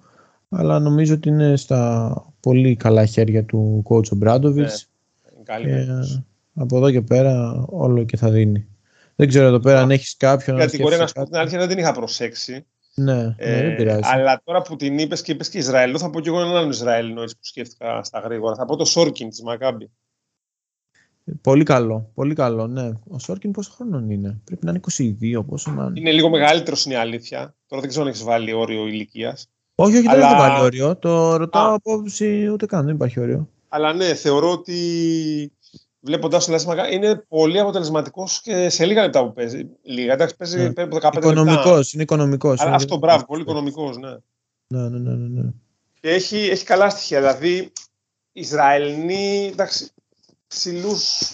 αλλά 0.50 0.80
νομίζω 0.80 1.14
ότι 1.14 1.30
είναι 1.30 1.56
στα 1.56 2.34
πολύ 2.40 2.76
καλά 2.76 3.06
χέρια 3.06 3.44
του 3.44 3.84
coach 3.90 4.16
Μπράντοβιτς 4.16 4.90
ναι, 5.66 5.86
από 6.54 6.78
εδώ 6.78 6.92
και 6.92 7.02
πέρα 7.02 7.66
όλο 7.70 8.04
και 8.04 8.18
θα 8.18 8.30
δίνει. 8.30 8.68
Δεν 9.16 9.28
ξέρω 9.28 9.46
εδώ 9.46 9.60
πέρα 9.60 9.82
αν 9.82 9.92
έχεις 9.92 10.18
κάποιον. 10.18 10.58
την 10.58 10.66
κατηγορία 10.66 10.98
να 10.98 11.08
σου 11.08 11.14
πω 11.14 11.24
την 11.24 11.36
αλήθεια 11.36 11.60
δεν 11.60 11.68
την 11.68 11.78
είχα 11.78 11.94
προσέξει. 11.94 12.66
Ναι, 12.96 13.14
ναι 13.14 13.36
ε, 13.38 13.62
δεν 13.62 13.76
πειράζει. 13.76 14.02
Αλλά 14.04 14.42
τώρα 14.44 14.62
που 14.62 14.76
την 14.76 14.98
είπες 15.00 15.22
και 15.22 15.32
είπες 15.32 15.50
και 15.50 15.58
Ισραηλό, 15.58 15.98
θα 15.98 16.10
πω 16.10 16.20
και 16.20 16.30
εγώ 16.30 16.40
έναν 16.40 16.56
άλλον 16.56 16.70
Ισραηλινό 16.70 17.24
που 17.24 17.40
σκέφτηκα 17.40 18.04
στα 18.04 18.20
γρήγορα. 18.20 18.56
Θα 18.56 18.66
πω 18.66 18.76
το 18.76 18.86
Σόρκιν 18.86 19.30
της 19.30 19.42
Μακάμπη. 19.42 19.92
Πολύ 21.42 21.64
καλό, 21.64 22.12
πολύ 22.14 22.34
καλό, 22.34 22.68
ναι. 22.68 22.92
Ο 23.08 23.20
Σόρκιν 23.20 23.52
πόσο 23.52 23.72
χρόνο 23.76 24.06
είναι, 24.10 24.42
πρέπει 24.44 24.66
να 24.66 24.72
είναι 24.72 24.80
22, 25.40 25.46
πόσο 25.48 25.72
να 25.72 25.84
είναι. 25.84 26.00
Είναι 26.00 26.12
λίγο 26.12 26.30
μεγαλύτερος 26.30 26.86
είναι 26.86 26.94
η 26.94 26.98
αλήθεια. 26.98 27.56
Τώρα 27.68 27.82
δεν 27.82 27.90
ξέρω 27.90 28.06
αν 28.06 28.12
έχεις 28.12 28.24
βάλει 28.24 28.54
όριο 28.54 28.88
ηλικίας. 28.88 29.50
Όχι, 29.76 29.98
όχι, 29.98 30.08
αλλά... 30.08 30.30
δεν 30.30 30.38
βάλει 30.38 30.60
όριο. 30.60 30.96
Το 30.96 31.36
ρωτάω 31.36 31.74
από 31.74 31.94
άποψη 31.94 32.50
ούτε 32.50 32.66
καν, 32.66 32.86
δεν 32.86 32.96
υπάρχει 32.96 33.20
όριο. 33.20 33.50
Αλλά 33.68 33.94
ναι, 33.94 34.14
θεωρώ 34.14 34.52
ότι 34.52 34.78
βλέποντα 36.06 36.38
τον 36.38 36.52
Λάσμα 36.52 36.90
είναι 36.90 37.16
πολύ 37.16 37.60
αποτελεσματικός 37.60 38.42
και 38.42 38.70
σε 38.70 38.86
λίγα 38.86 39.02
λεπτά 39.02 39.26
που 39.26 39.34
παίζει. 39.34 39.70
Λίγα, 39.82 40.14
εντάξει, 40.14 40.36
παίζει 40.36 40.58
ναι. 40.58 40.74
περίπου 40.74 40.98
15 41.02 41.14
οικονομικός, 41.16 41.66
λεπτά. 41.66 41.90
Είναι 41.94 42.04
οικονομικός. 42.04 42.60
Αυτό, 42.60 42.98
μπράβο, 42.98 43.26
πολύ 43.26 43.42
οικονομικός, 43.42 43.98
ναι. 43.98 44.16
Ναι, 44.68 44.90
ναι, 44.90 45.00
ναι, 45.00 45.14
ναι. 45.16 45.42
ναι. 45.42 45.50
Και 46.00 46.10
έχει, 46.10 46.38
έχει 46.38 46.66
καλά 46.66 46.90
στοιχεία. 46.90 47.20
Δηλαδή, 47.20 47.56
οι 48.32 48.42
Ισραηλοί, 48.42 49.50
εντάξει, 49.52 49.90
ψηλούς 50.48 51.34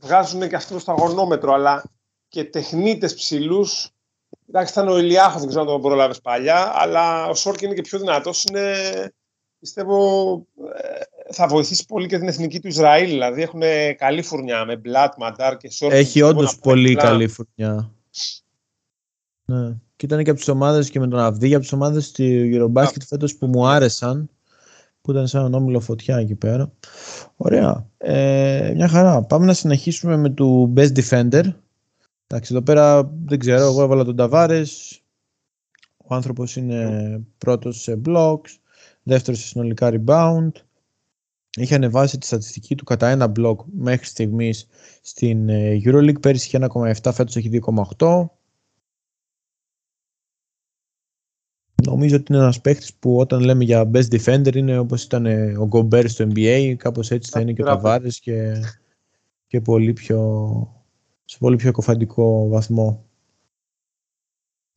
βγάζουν 0.00 0.48
και 0.48 0.56
αυτού 0.56 0.78
στο 0.78 0.92
αγωνόμετρο, 0.92 1.52
αλλά 1.52 1.82
και 2.28 2.44
τεχνίτες 2.44 3.14
ψηλούς 3.14 3.90
Εντάξει, 4.48 4.72
ήταν 4.72 4.88
ο 4.88 4.98
Ηλιάχος, 4.98 5.40
δεν 5.40 5.48
ξέρω 5.48 5.64
αν 5.64 5.70
τον 5.70 5.80
πρόλαβε 5.80 6.14
παλιά, 6.22 6.72
αλλά 6.74 7.26
ο 7.26 7.34
Σόρκ 7.34 7.60
είναι 7.60 7.74
και 7.74 7.82
πιο 7.82 7.98
δυνατός. 7.98 8.44
Είναι, 8.44 8.74
πιστεύω, 9.58 10.46
ε, 10.74 11.00
θα 11.32 11.46
βοηθήσει 11.46 11.86
πολύ 11.86 12.06
και 12.06 12.18
την 12.18 12.28
εθνική 12.28 12.60
του 12.60 12.68
Ισραήλ. 12.68 13.08
Δηλαδή 13.08 13.42
έχουν 13.42 13.60
καλή 13.98 14.22
φουρνιά 14.22 14.64
με 14.64 14.76
Μπλατ, 14.76 15.14
Μαντάρ 15.18 15.56
και 15.56 15.70
Σόρκ. 15.70 15.92
Έχει 15.92 16.22
όντως 16.22 16.58
πολύ 16.58 16.94
καλή 16.94 17.28
φουρνιά. 17.28 17.90
Ναι. 19.44 19.76
Και 19.96 20.06
ήταν 20.06 20.24
και 20.24 20.30
από 20.30 20.38
τις 20.38 20.48
ομάδες 20.48 20.90
και 20.90 21.00
με 21.00 21.08
τον 21.08 21.18
Αυδί 21.18 21.54
από 21.54 21.62
τις 21.62 21.72
ομάδες 21.72 22.10
του 22.10 22.22
Eurobasket 22.24 23.02
φέτος 23.06 23.36
που 23.36 23.46
μου 23.46 23.66
άρεσαν. 23.66 24.30
Που 25.00 25.10
ήταν 25.12 25.26
σαν 25.26 25.54
όμιλο 25.54 25.80
φωτιά 25.80 26.16
εκεί 26.16 26.34
πέρα. 26.34 26.72
Ωραία. 27.36 27.86
Ε, 27.98 28.72
μια 28.74 28.88
χαρά. 28.88 29.22
Πάμε 29.22 29.46
να 29.46 29.52
συνεχίσουμε 29.52 30.16
με 30.16 30.30
το 30.30 30.72
Best 30.76 30.92
Defender 30.92 31.44
Εντάξει, 32.28 32.54
εδώ 32.54 32.62
πέρα 32.62 33.10
δεν 33.24 33.38
ξέρω, 33.38 33.62
εγώ 33.62 33.82
έβαλα 33.82 34.04
τον 34.04 34.16
Ταβάρες. 34.16 35.00
Ο 35.96 36.14
άνθρωπος 36.14 36.56
είναι 36.56 37.20
πρώτος 37.38 37.80
σε 37.80 38.00
blocks, 38.06 38.58
δεύτερος 39.02 39.40
σε 39.40 39.46
συνολικά 39.46 39.92
rebound. 39.92 40.50
Είχε 41.56 41.74
ανεβάσει 41.74 42.18
τη 42.18 42.26
στατιστική 42.26 42.74
του 42.74 42.84
κατά 42.84 43.08
ένα 43.08 43.32
block 43.36 43.56
μέχρι 43.72 44.06
στιγμής 44.06 44.66
στην 45.02 45.48
ε, 45.48 45.80
EuroLeague. 45.84 46.20
Πέρυσι 46.20 46.46
είχε 46.46 46.66
1,7, 47.02 47.12
φέτος 47.12 47.36
έχει 47.36 47.60
2,8. 47.98 48.26
Νομίζω 51.82 52.16
ότι 52.16 52.32
είναι 52.32 52.42
ένας 52.42 52.60
παίχτης 52.60 52.94
που 52.94 53.18
όταν 53.18 53.40
λέμε 53.40 53.64
για 53.64 53.90
best 53.94 54.08
defender 54.08 54.54
είναι 54.54 54.78
όπως 54.78 55.02
ήταν 55.02 55.26
ο 55.56 55.68
Gobert 55.72 56.08
στο 56.08 56.26
NBA, 56.34 56.74
κάπως 56.76 57.10
έτσι 57.10 57.30
θα 57.30 57.40
είναι 57.40 57.52
και 57.52 57.62
ο 57.62 57.64
Ταβάρες 57.64 58.20
και, 58.20 58.62
και 59.46 59.60
πολύ 59.60 59.92
πιο, 59.92 60.84
σε 61.24 61.38
πολύ 61.38 61.56
πιο 61.56 61.72
κοφαντικό 61.72 62.48
βαθμό. 62.48 63.04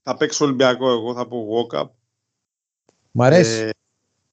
Θα 0.01 0.17
παίξω 0.17 0.45
Ολυμπιακό 0.45 0.89
εγώ, 0.89 1.13
θα 1.13 1.27
πω 1.27 1.47
walk-up. 1.49 1.89
Μ' 3.11 3.21
αρέσει. 3.21 3.61
Ε, 3.61 3.69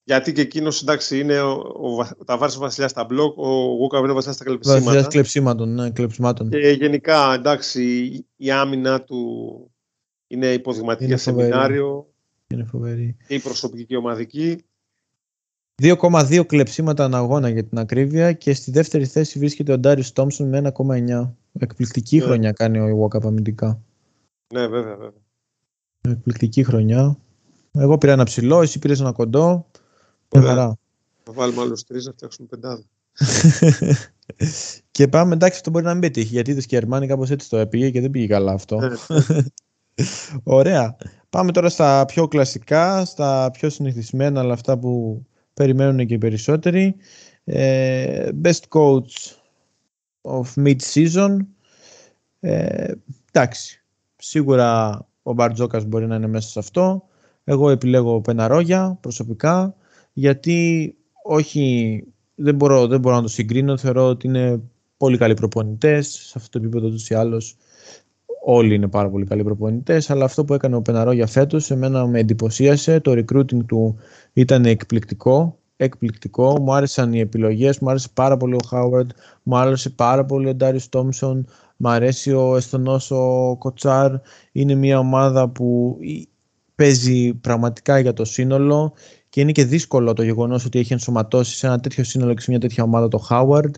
γιατί 0.08 0.32
και 0.32 0.40
εκείνος 0.40 0.82
εντάξει 0.82 1.18
είναι 1.18 1.40
ο, 1.40 1.50
ο, 1.80 1.98
ο 2.18 2.24
Ταβάρη 2.24 2.52
ο 2.56 2.58
Βασιλιάς 2.58 2.90
στα 2.90 3.04
μπλοκ, 3.04 3.38
ο 3.38 3.48
Γούκα 3.48 3.98
είναι 3.98 4.10
ο 4.10 4.14
Βασιλιάς 4.14 4.36
στα 4.36 4.44
κλεψίματα. 4.44 4.80
Βασιλιάς 4.80 5.06
κλεψίματων, 5.06 5.74
ναι, 5.74 5.90
κλεψιμάτων. 5.90 6.50
Και 6.50 6.58
γενικά 6.58 7.34
εντάξει 7.34 7.82
η 8.36 8.50
άμυνα 8.50 9.02
του 9.02 9.20
είναι 10.26 10.46
υποδειγματική 10.46 11.06
για 11.06 11.16
σεμινάριο. 11.16 12.06
Είναι 12.46 12.64
φοβερή. 12.64 13.16
Και 13.26 13.34
η 13.34 13.38
προσωπική 13.40 13.84
και 13.84 13.94
η 13.94 13.96
ομαδική. 13.96 14.64
2,2 15.82 16.46
κλεψίματα 16.46 17.04
αναγώνα 17.04 17.48
για 17.48 17.64
την 17.64 17.78
ακρίβεια 17.78 18.32
και 18.32 18.54
στη 18.54 18.70
δεύτερη 18.70 19.06
θέση 19.06 19.38
βρίσκεται 19.38 19.72
ο 19.72 19.78
Ντάριο 19.78 20.04
Τόμσον 20.12 20.48
με 20.48 20.72
1,9. 20.76 21.30
Εκπληκτική 21.58 22.16
ναι. 22.16 22.22
χρονιά 22.22 22.52
κάνει 22.52 22.78
ο 22.78 22.88
Ιουόκα 22.88 23.20
αμυντικά. 23.24 23.82
Ναι, 24.54 24.66
βέβαια, 24.66 24.96
βέβαια. 24.96 25.22
Εκπληκτική 26.08 26.64
χρονιά. 26.64 27.18
Εγώ 27.72 27.98
πήρα 27.98 28.12
ένα 28.12 28.24
ψηλό, 28.24 28.62
εσύ 28.62 28.78
πήρες 28.78 29.00
ένα 29.00 29.12
κοντό. 29.12 29.66
Ωραία. 30.28 30.76
Θα 31.22 31.32
βάλουμε 31.32 31.60
άλλους 31.60 31.84
τρεις 31.84 32.06
να 32.06 32.12
φτιάξουμε 32.12 32.48
πεντάδα. 32.48 32.82
και 34.90 35.08
πάμε, 35.08 35.34
εντάξει, 35.34 35.56
αυτό 35.56 35.70
μπορεί 35.70 35.84
να 35.84 35.92
μην 35.92 36.00
πετύχει 36.00 36.26
γιατί 36.26 36.54
το 36.54 36.60
Σκερμάνι 36.60 37.06
κάπως 37.06 37.30
έτσι 37.30 37.48
το 37.48 37.56
έπηγε 37.56 37.90
και 37.90 38.00
δεν 38.00 38.10
πήγε 38.10 38.26
καλά 38.26 38.52
αυτό. 38.52 38.78
Ναι, 38.78 38.88
ναι. 39.28 39.42
Ωραία. 40.42 40.96
Πάμε 41.30 41.52
τώρα 41.52 41.68
στα 41.68 42.04
πιο 42.04 42.28
κλασικά, 42.28 43.04
στα 43.04 43.50
πιο 43.52 43.70
συνηθισμένα, 43.70 44.40
αλλά 44.40 44.52
αυτά 44.52 44.78
που 44.78 45.24
περιμένουν 45.54 46.06
και 46.06 46.14
οι 46.14 46.18
περισσότεροι. 46.18 46.96
Ε, 47.44 48.28
best 48.42 48.60
coach 48.68 49.36
of 50.22 50.44
mid-season. 50.54 51.36
Ε, 52.40 52.92
εντάξει, 53.32 53.84
σίγουρα 54.16 55.00
ο 55.22 55.32
Μπαρτζόκας 55.32 55.84
μπορεί 55.84 56.06
να 56.06 56.14
είναι 56.14 56.26
μέσα 56.26 56.48
σε 56.48 56.58
αυτό. 56.58 57.08
Εγώ 57.44 57.70
επιλέγω 57.70 58.20
Πεναρόγια 58.20 58.98
προσωπικά, 59.00 59.76
γιατί 60.18 60.94
όχι, 61.22 62.04
δεν 62.34 62.54
μπορώ, 62.54 62.86
δεν 62.86 63.00
μπορώ 63.00 63.16
να 63.16 63.22
το 63.22 63.28
συγκρίνω, 63.28 63.76
θεωρώ 63.76 64.08
ότι 64.08 64.26
είναι 64.26 64.60
πολύ 64.96 65.18
καλοί 65.18 65.34
προπονητές, 65.34 66.08
σε 66.08 66.32
αυτό 66.36 66.58
το 66.58 66.66
επίπεδο 66.66 66.88
τους 66.90 67.08
ή 67.08 67.14
άλλως 67.14 67.56
όλοι 68.44 68.74
είναι 68.74 68.88
πάρα 68.88 69.10
πολύ 69.10 69.24
καλοί 69.24 69.42
προπονητές, 69.42 70.10
αλλά 70.10 70.24
αυτό 70.24 70.44
που 70.44 70.54
έκανε 70.54 70.76
ο 70.76 70.82
Πεναρόγια 70.82 71.26
φέτος, 71.26 71.70
εμένα 71.70 72.06
με 72.06 72.18
εντυπωσίασε, 72.18 73.00
το 73.00 73.12
recruiting 73.12 73.64
του 73.66 73.96
ήταν 74.32 74.64
εκπληκτικό, 74.64 75.58
εκπληκτικό. 75.76 76.60
Μου 76.60 76.74
άρεσαν 76.74 77.12
οι 77.12 77.20
επιλογές, 77.20 77.78
μου 77.78 77.90
άρεσε 77.90 78.08
πάρα 78.14 78.36
πολύ 78.36 78.54
ο 78.54 78.66
Χάουαρντ, 78.68 79.10
μου 79.42 79.56
άρεσε 79.56 79.90
πάρα 79.90 80.24
πολύ 80.24 80.48
ο 80.48 80.54
Ντάρις 80.54 80.88
Τόμσον, 80.88 81.46
μου 81.76 81.88
αρέσει 81.88 82.32
ο 82.32 82.56
Εστονός 82.56 83.10
ο 83.10 83.56
Κοτσάρ. 83.58 84.12
Είναι 84.52 84.74
μια 84.74 84.98
ομάδα 84.98 85.48
που 85.48 85.98
παίζει 86.74 87.34
πραγματικά 87.34 87.98
για 87.98 88.12
το 88.12 88.24
σύνολο 88.24 88.92
και 89.36 89.42
είναι 89.42 89.52
και 89.52 89.64
δύσκολο 89.64 90.12
το 90.12 90.22
γεγονός 90.22 90.64
ότι 90.64 90.78
έχει 90.78 90.92
ενσωματώσει 90.92 91.56
σε 91.56 91.66
ένα 91.66 91.80
τέτοιο 91.80 92.04
σύνολο 92.04 92.34
και 92.34 92.40
σε 92.40 92.50
μια 92.50 92.60
τέτοια 92.60 92.84
ομάδα 92.84 93.08
το 93.08 93.18
Χάουαρντ. 93.18 93.74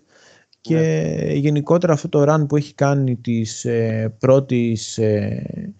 Και 0.61 0.75
ναι. 0.75 1.33
γενικότερα 1.33 1.92
αυτό 1.92 2.09
το 2.09 2.25
run 2.29 2.49
που 2.49 2.57
έχει 2.57 2.75
κάνει 2.75 3.16
της, 3.16 3.64
ε, 3.64 4.14
πρώτης, 4.18 4.99
ε, 4.99 5.75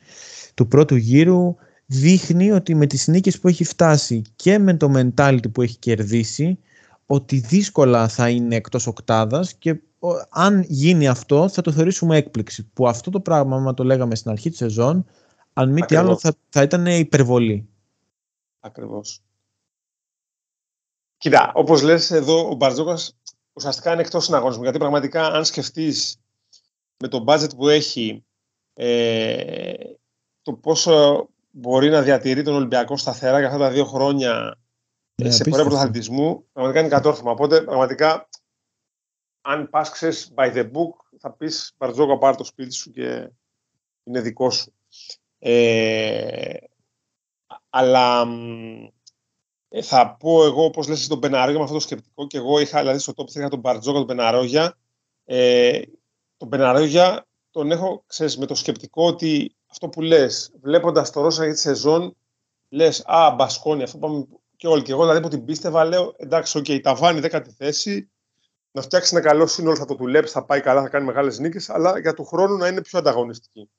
του 0.55 0.69
πρώτου 0.69 0.97
γύρου 0.97 1.55
δείχνει 1.87 2.51
ότι 2.51 2.75
με 2.75 2.87
τις 2.87 3.07
νίκες 3.07 3.39
που 3.39 3.49
έχει 3.49 3.65
φτάσει 3.65 4.23
και 4.37 4.59
με 4.59 4.77
το 4.77 4.93
mentality 4.95 5.53
που 5.53 5.63
έχει 5.63 5.79
κερδίσει 5.79 6.59
ότι 7.07 7.39
δύσκολα 7.39 8.09
θα 8.09 8.29
είναι 8.29 8.57
εκτός 8.57 8.87
οκτάδας 8.87 9.55
και 9.55 9.81
αν 10.29 10.65
γίνει 10.69 11.09
αυτό 11.09 11.49
θα 11.49 11.63
το 11.63 11.73
θεωρήσουμε 11.73 12.17
έκπληξη 12.17 12.71
που 12.73 12.89
αυτό 12.89 13.11
το 13.11 13.21
πράγμα 13.21 13.57
άμα 13.57 13.75
το 13.75 13.85
λέγαμε 13.85 14.15
στην 14.15 14.31
αρχή 14.31 14.49
της 14.49 14.59
σεζόν 14.59 15.05
αν 15.53 15.73
μη 15.73 15.81
τι 15.81 15.97
άλλο 15.97 16.17
θα, 16.17 16.35
θα 16.49 16.63
ήταν 16.63 16.87
υπερβολή. 16.87 17.69
Ακριβώς. 18.61 19.23
Κοίτα, 21.19 21.53
όπως 21.55 21.83
λες 21.83 22.11
εδώ 22.11 22.51
ο 22.51 22.55
Μπαρτζόκας 22.55 23.17
ουσιαστικά 23.53 23.93
είναι 23.93 24.01
εκτός 24.01 24.25
συναγωνισμού 24.25 24.63
γιατί 24.63 24.79
πραγματικά 24.79 25.27
αν 25.27 25.45
σκεφτείς 25.45 26.21
με 26.97 27.09
το 27.09 27.25
budget 27.27 27.57
που 27.57 27.69
έχει 27.69 28.25
ε, 28.75 29.75
το 30.43 30.53
πόσο 30.53 31.29
μπορεί 31.51 31.91
να 31.91 32.03
διατηρεί 32.03 32.43
τον 32.43 32.55
Ολυμπιακό 32.55 32.97
σταθερά 32.97 33.39
για 33.39 33.47
αυτά 33.47 33.59
τα 33.59 33.71
δύο 33.71 33.85
χρόνια 33.85 34.59
ναι, 35.23 35.31
σε 35.31 35.45
πορεία 35.45 35.65
πρωταθλητισμού, 35.65 36.47
πραγματικά 36.53 36.81
είναι 36.81 36.95
κατόρθωμα. 36.95 37.31
Οπότε, 37.31 37.61
πραγματικά, 37.61 38.29
αν 39.41 39.69
πας 39.71 40.31
by 40.35 40.55
the 40.55 40.65
book, 40.65 41.19
θα 41.19 41.33
πεις 41.33 41.75
Μπαρτζόκα, 41.79 42.19
πάρει 42.19 42.37
το 42.37 42.45
σπίτι 42.45 42.73
σου 42.73 42.91
και 42.91 43.31
είναι 44.05 44.21
δικό 44.21 44.51
σου. 44.51 44.73
Ε, 45.39 46.55
αλλά 47.71 48.27
ε, 49.69 49.83
θα 49.83 50.17
πω 50.19 50.45
εγώ, 50.45 50.65
όπως 50.65 50.89
λες 50.89 51.05
στον 51.05 51.21
Πεναρόγια, 51.21 51.59
με 51.59 51.63
αυτό 51.63 51.75
το 51.75 51.83
σκεπτικό, 51.83 52.27
και 52.27 52.37
εγώ 52.37 52.61
είχα 52.61 52.81
δηλαδή 52.81 52.99
στο 52.99 53.13
top 53.17 53.45
3 53.45 53.49
τον 53.51 53.59
Μπαρτζόκα, 53.59 53.99
τον 53.99 54.07
Πεναρόγια. 54.07 54.79
Ε, 55.25 55.81
τον 56.37 56.49
Πεναρόγια 56.49 57.27
τον 57.51 57.71
έχω, 57.71 58.05
ξέρεις, 58.07 58.39
με 58.39 58.47
το 58.47 58.55
σκεπτικό 58.55 59.07
ότι 59.07 59.55
αυτό 59.71 59.89
που 59.89 60.01
λες, 60.01 60.53
βλέποντας 60.61 61.11
το 61.11 61.21
Ρώσα 61.21 61.45
για 61.45 61.53
τη 61.53 61.61
σεζόν, 61.61 62.17
λες, 62.69 63.03
Α, 63.07 63.31
Μπασκόνια, 63.31 63.83
αυτό 63.83 63.99
πάμε 63.99 64.27
και 64.57 64.67
όλοι. 64.67 64.83
Και 64.83 64.93
εγώ 64.93 65.03
δηλαδή 65.03 65.21
που 65.21 65.29
την 65.29 65.45
πίστευα, 65.45 65.85
λέω, 65.85 66.15
εντάξει, 66.17 66.59
OK, 66.59 66.65
okay, 66.69 66.81
ταβάνι 66.83 67.21
δέκατη 67.21 67.51
θέση, 67.51 68.11
να 68.71 68.83
φτιάξει 68.83 69.17
ένα 69.17 69.25
καλό 69.25 69.47
σύνολο, 69.47 69.77
θα 69.77 69.85
το 69.85 69.95
δουλέψει, 69.95 70.33
θα 70.33 70.45
πάει 70.45 70.61
καλά, 70.61 70.83
θα 70.83 70.89
κάνει 70.89 71.05
μεγάλες 71.05 71.39
νίκες, 71.39 71.71
αλλά 71.71 71.99
για 71.99 72.15
του 72.15 72.25
χρόνου 72.25 72.57
να 72.57 72.69
είναι 72.69 72.83
πιο 72.83 72.99
ανταγωνιστική. 72.99 73.71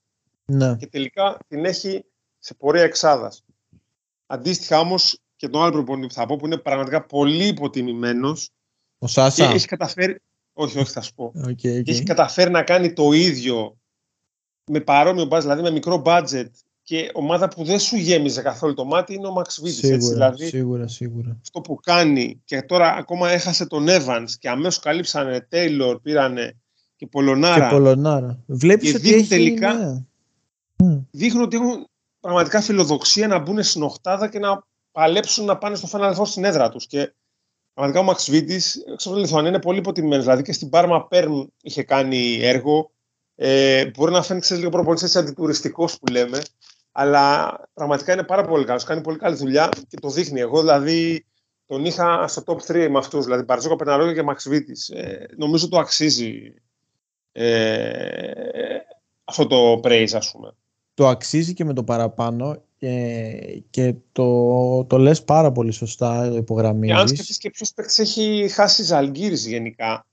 Ναι. 0.45 0.75
Και 0.75 0.87
τελικά 0.87 1.37
την 1.47 1.65
έχει 1.65 2.05
σε 2.39 2.53
πορεία 2.53 2.83
εξάδας. 2.83 3.43
Αντίστοιχα 4.25 4.79
όμως 4.79 5.21
και 5.39 5.47
τον 5.47 5.61
άλλο 5.61 5.71
προπονητή 5.71 6.07
που 6.07 6.13
θα 6.13 6.25
πω 6.25 6.35
που 6.35 6.45
είναι 6.45 6.57
πραγματικά 6.57 7.05
πολύ 7.05 7.47
υποτιμημένος. 7.47 8.49
Ο 8.97 9.07
Σάσα. 9.07 9.47
Και 9.47 9.53
έχει 9.53 9.67
καταφέρει. 9.67 10.21
Όχι, 10.53 10.79
όχι, 10.79 10.91
θα 10.91 11.01
σου 11.01 11.13
πω. 11.13 11.33
Okay, 11.35 11.49
okay. 11.49 11.83
Και 11.83 11.91
έχει 11.91 12.03
καταφέρει 12.03 12.51
να 12.51 12.63
κάνει 12.63 12.93
το 12.93 13.11
ίδιο 13.11 13.77
με 14.65 14.79
παρόμοιο 14.79 15.25
μπάζ, 15.25 15.41
δηλαδή 15.41 15.61
με 15.61 15.71
μικρό 15.71 16.01
budget 16.05 16.49
και 16.81 17.11
ομάδα 17.13 17.47
που 17.47 17.63
δεν 17.63 17.79
σου 17.79 17.95
γέμιζε 17.95 18.41
καθόλου 18.41 18.73
το 18.73 18.85
μάτι 18.85 19.13
είναι 19.13 19.27
ο 19.27 19.33
Max 19.37 19.63
Vitis. 19.63 19.69
Σίγουρα, 19.69 19.95
έτσι, 19.95 20.13
δηλαδή, 20.13 20.45
σίγουρα, 20.45 20.87
σίγουρα. 20.87 21.37
Αυτό 21.41 21.61
που 21.61 21.75
κάνει 21.75 22.41
και 22.45 22.61
τώρα 22.61 22.93
ακόμα 22.93 23.29
έχασε 23.29 23.65
τον 23.65 23.85
Evans 23.89 24.29
και 24.39 24.49
αμέσως 24.49 24.79
καλύψανε 24.79 25.47
Taylor, 25.51 26.01
πήρανε 26.01 26.57
και 26.95 27.07
Πολωνάρα. 27.07 27.67
Και 27.67 27.75
Πολωνάρα. 27.75 28.43
Βλέπεις 28.45 28.95
ότι 28.95 29.13
έχει, 29.13 29.27
τελικά, 29.27 30.05
ναι. 30.75 31.01
δείχνουν 31.11 31.43
ότι 31.43 31.55
έχουν 31.55 31.87
πραγματικά 32.19 32.61
φιλοδοξία 32.61 33.27
να 33.27 33.39
μπουν 33.39 33.63
στην 33.63 33.83
οχτάδα 33.83 34.29
και 34.29 34.39
να 34.39 34.67
παλέψουν 34.91 35.45
να 35.45 35.57
πάνε 35.57 35.75
στο 35.75 35.87
Final 35.91 36.15
Four 36.15 36.25
στην 36.25 36.43
έδρα 36.43 36.69
τους. 36.69 36.87
Και 36.87 37.13
πραγματικά 37.73 38.05
ο 38.05 38.13
Max 38.13 38.31
Vitis, 38.33 38.95
ξέρω 38.95 39.15
Λιθουανία, 39.15 39.49
είναι 39.49 39.59
πολύ 39.59 39.77
υποτιμημένος. 39.77 40.23
Δηλαδή 40.23 40.43
και 40.43 40.53
στην 40.53 40.69
Parma 40.71 41.07
Perm 41.09 41.47
είχε 41.61 41.83
κάνει 41.83 42.39
έργο, 42.41 42.91
ε, 43.35 43.85
μπορεί 43.85 44.11
να 44.11 44.21
φαίνεται 44.21 44.55
λίγο 44.55 44.69
προπονητής 44.69 45.15
αντιτουριστικός 45.15 45.99
που 45.99 46.11
λέμε, 46.11 46.41
αλλά 46.91 47.53
πραγματικά 47.73 48.13
είναι 48.13 48.23
πάρα 48.23 48.45
πολύ 48.45 48.65
καλός. 48.65 48.83
Κάνει 48.83 49.01
πολύ 49.01 49.17
καλή 49.17 49.35
δουλειά 49.35 49.69
και 49.87 49.99
το 49.99 50.09
δείχνει. 50.09 50.39
Εγώ 50.39 50.59
δηλαδή 50.59 51.25
τον 51.65 51.85
είχα 51.85 52.27
στο 52.27 52.43
top 52.45 52.57
3 52.71 52.87
με 52.89 52.97
αυτούς, 52.97 53.23
δηλαδή 53.25 53.43
Μπαρτζόκα 53.43 53.75
Πεναρόγια 53.75 54.13
και 54.13 54.23
Μαξβίτη. 54.23 54.95
Ε, 54.95 55.25
νομίζω 55.37 55.69
το 55.69 55.77
αξίζει 55.77 56.53
ε, 57.31 58.77
αυτό 59.23 59.47
το 59.47 59.79
praise, 59.83 60.13
ας 60.13 60.31
πούμε. 60.31 60.55
Το 60.93 61.07
αξίζει 61.07 61.53
και 61.53 61.65
με 61.65 61.73
το 61.73 61.83
παραπάνω 61.83 62.63
ε, 62.79 63.59
και 63.69 63.95
το, 64.11 64.85
το 64.85 64.97
λες 64.97 65.23
πάρα 65.23 65.51
πολύ 65.51 65.71
σωστά, 65.71 66.25
υπογραμμίζεις. 66.25 66.95
Και 66.95 67.01
αν 67.01 67.07
σκεφτείς 67.07 67.37
και 67.37 67.49
ποιος 67.49 67.73
παίκτης 67.73 67.97
έχει 67.97 68.47
χάσει 68.51 68.83
Ζαλγκύρης 68.83 69.47
γενικά, 69.47 70.05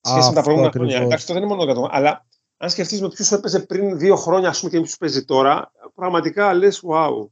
σχέση 0.00 0.28
με 0.28 0.34
τα 0.34 0.42
προηγούμενα 0.42 0.72
χρόνια. 0.72 1.00
Εντάξει, 1.00 1.26
το 1.26 1.32
δεν 1.32 1.42
είναι 1.42 1.54
μόνο 1.54 1.74
το 1.74 1.88
αλλά 1.90 2.26
αν 2.56 2.70
σκεφτείς 2.70 3.00
με 3.00 3.08
ποιους 3.08 3.32
έπαιζε 3.32 3.60
πριν 3.60 3.98
δύο 3.98 4.16
χρόνια 4.16 4.48
ας 4.48 4.58
πούμε, 4.58 4.70
και 4.70 4.76
με 4.76 4.82
ποιους 4.82 4.96
παίζει 4.96 5.24
τώρα, 5.24 5.72
πραγματικά 5.94 6.54
λες, 6.54 6.82
wow. 6.88 7.28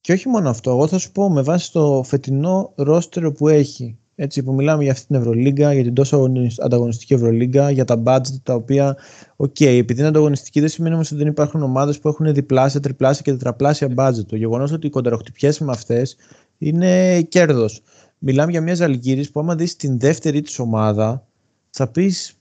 Και 0.00 0.12
όχι 0.12 0.28
μόνο 0.28 0.48
αυτό, 0.48 0.70
εγώ 0.70 0.86
θα 0.86 0.98
σου 0.98 1.12
πω 1.12 1.30
με 1.30 1.42
βάση 1.42 1.72
το 1.72 2.02
φετινό 2.02 2.72
ρόστερ 2.76 3.32
που 3.32 3.48
έχει. 3.48 3.98
Έτσι 4.18 4.42
που 4.42 4.54
μιλάμε 4.54 4.82
για 4.82 4.92
αυτή 4.92 5.06
την 5.06 5.16
Ευρωλίγκα, 5.16 5.72
για 5.72 5.82
την 5.82 5.94
τόσο 5.94 6.32
ανταγωνιστική 6.64 7.14
Ευρωλίγκα, 7.14 7.70
για 7.70 7.84
τα 7.84 8.02
budget 8.06 8.40
τα 8.42 8.54
οποία, 8.54 8.96
OK, 9.36 9.54
okay, 9.58 9.64
επειδή 9.64 9.98
είναι 9.98 10.08
ανταγωνιστική 10.08 10.60
δεν 10.60 10.68
σημαίνει 10.68 10.94
όμως 10.94 11.10
ότι 11.10 11.20
δεν 11.20 11.30
υπάρχουν 11.30 11.62
ομάδες 11.62 11.98
που 11.98 12.08
έχουν 12.08 12.34
διπλάσια, 12.34 12.80
τριπλάσια 12.80 13.22
και 13.24 13.30
τετραπλάσια 13.30 13.88
budget. 13.96 14.24
Το 14.26 14.36
γεγονός 14.36 14.72
ότι 14.72 14.86
κονταροχτυπιέται 14.86 15.52
με 15.60 15.72
αυτές 15.72 16.16
είναι 16.58 17.22
κέρδος. 17.22 17.82
Μιλάμε 18.18 18.50
για 18.50 18.60
μια 18.60 18.74
Ζαλγκύρη 18.74 19.28
που 19.28 19.40
άμα 19.40 19.54
δεις 19.54 19.76
την 19.76 19.98
δεύτερη 19.98 20.40
της 20.40 20.58
ομάδα, 20.58 21.26
θα 21.70 21.88
πεις 21.88 22.35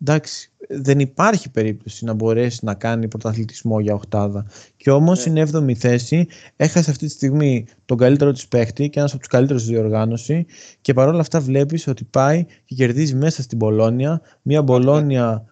εντάξει, 0.00 0.50
δεν 0.68 0.98
υπάρχει 0.98 1.50
περίπτωση 1.50 2.04
να 2.04 2.12
μπορέσει 2.12 2.64
να 2.64 2.74
κάνει 2.74 3.08
πρωταθλητισμό 3.08 3.80
για 3.80 3.94
οχτάδα. 3.94 4.46
Και 4.76 4.90
όμως 4.90 5.26
Ναι. 5.26 5.30
είναι 5.30 5.40
7η 5.40 5.74
θέση, 5.74 6.26
έχασε 6.56 6.90
αυτή 6.90 7.06
τη 7.06 7.12
στιγμή 7.12 7.66
τον 7.84 7.96
καλύτερο 7.96 8.32
της 8.32 8.48
παίχτη 8.48 8.88
και 8.88 8.98
ένας 8.98 9.10
από 9.10 9.20
τους 9.20 9.28
καλύτερους 9.28 9.62
στη 9.62 9.72
διοργάνωση. 9.72 10.46
Και 10.80 10.92
παρόλα 10.92 11.20
αυτά 11.20 11.40
βλέπεις 11.40 11.86
ότι 11.86 12.04
πάει 12.04 12.44
και 12.64 12.74
κερδίζει 12.74 13.14
μέσα 13.14 13.42
στην 13.42 13.58
Πολώνια. 13.58 14.20
Μια 14.42 14.64
Πολώνια 14.64 15.44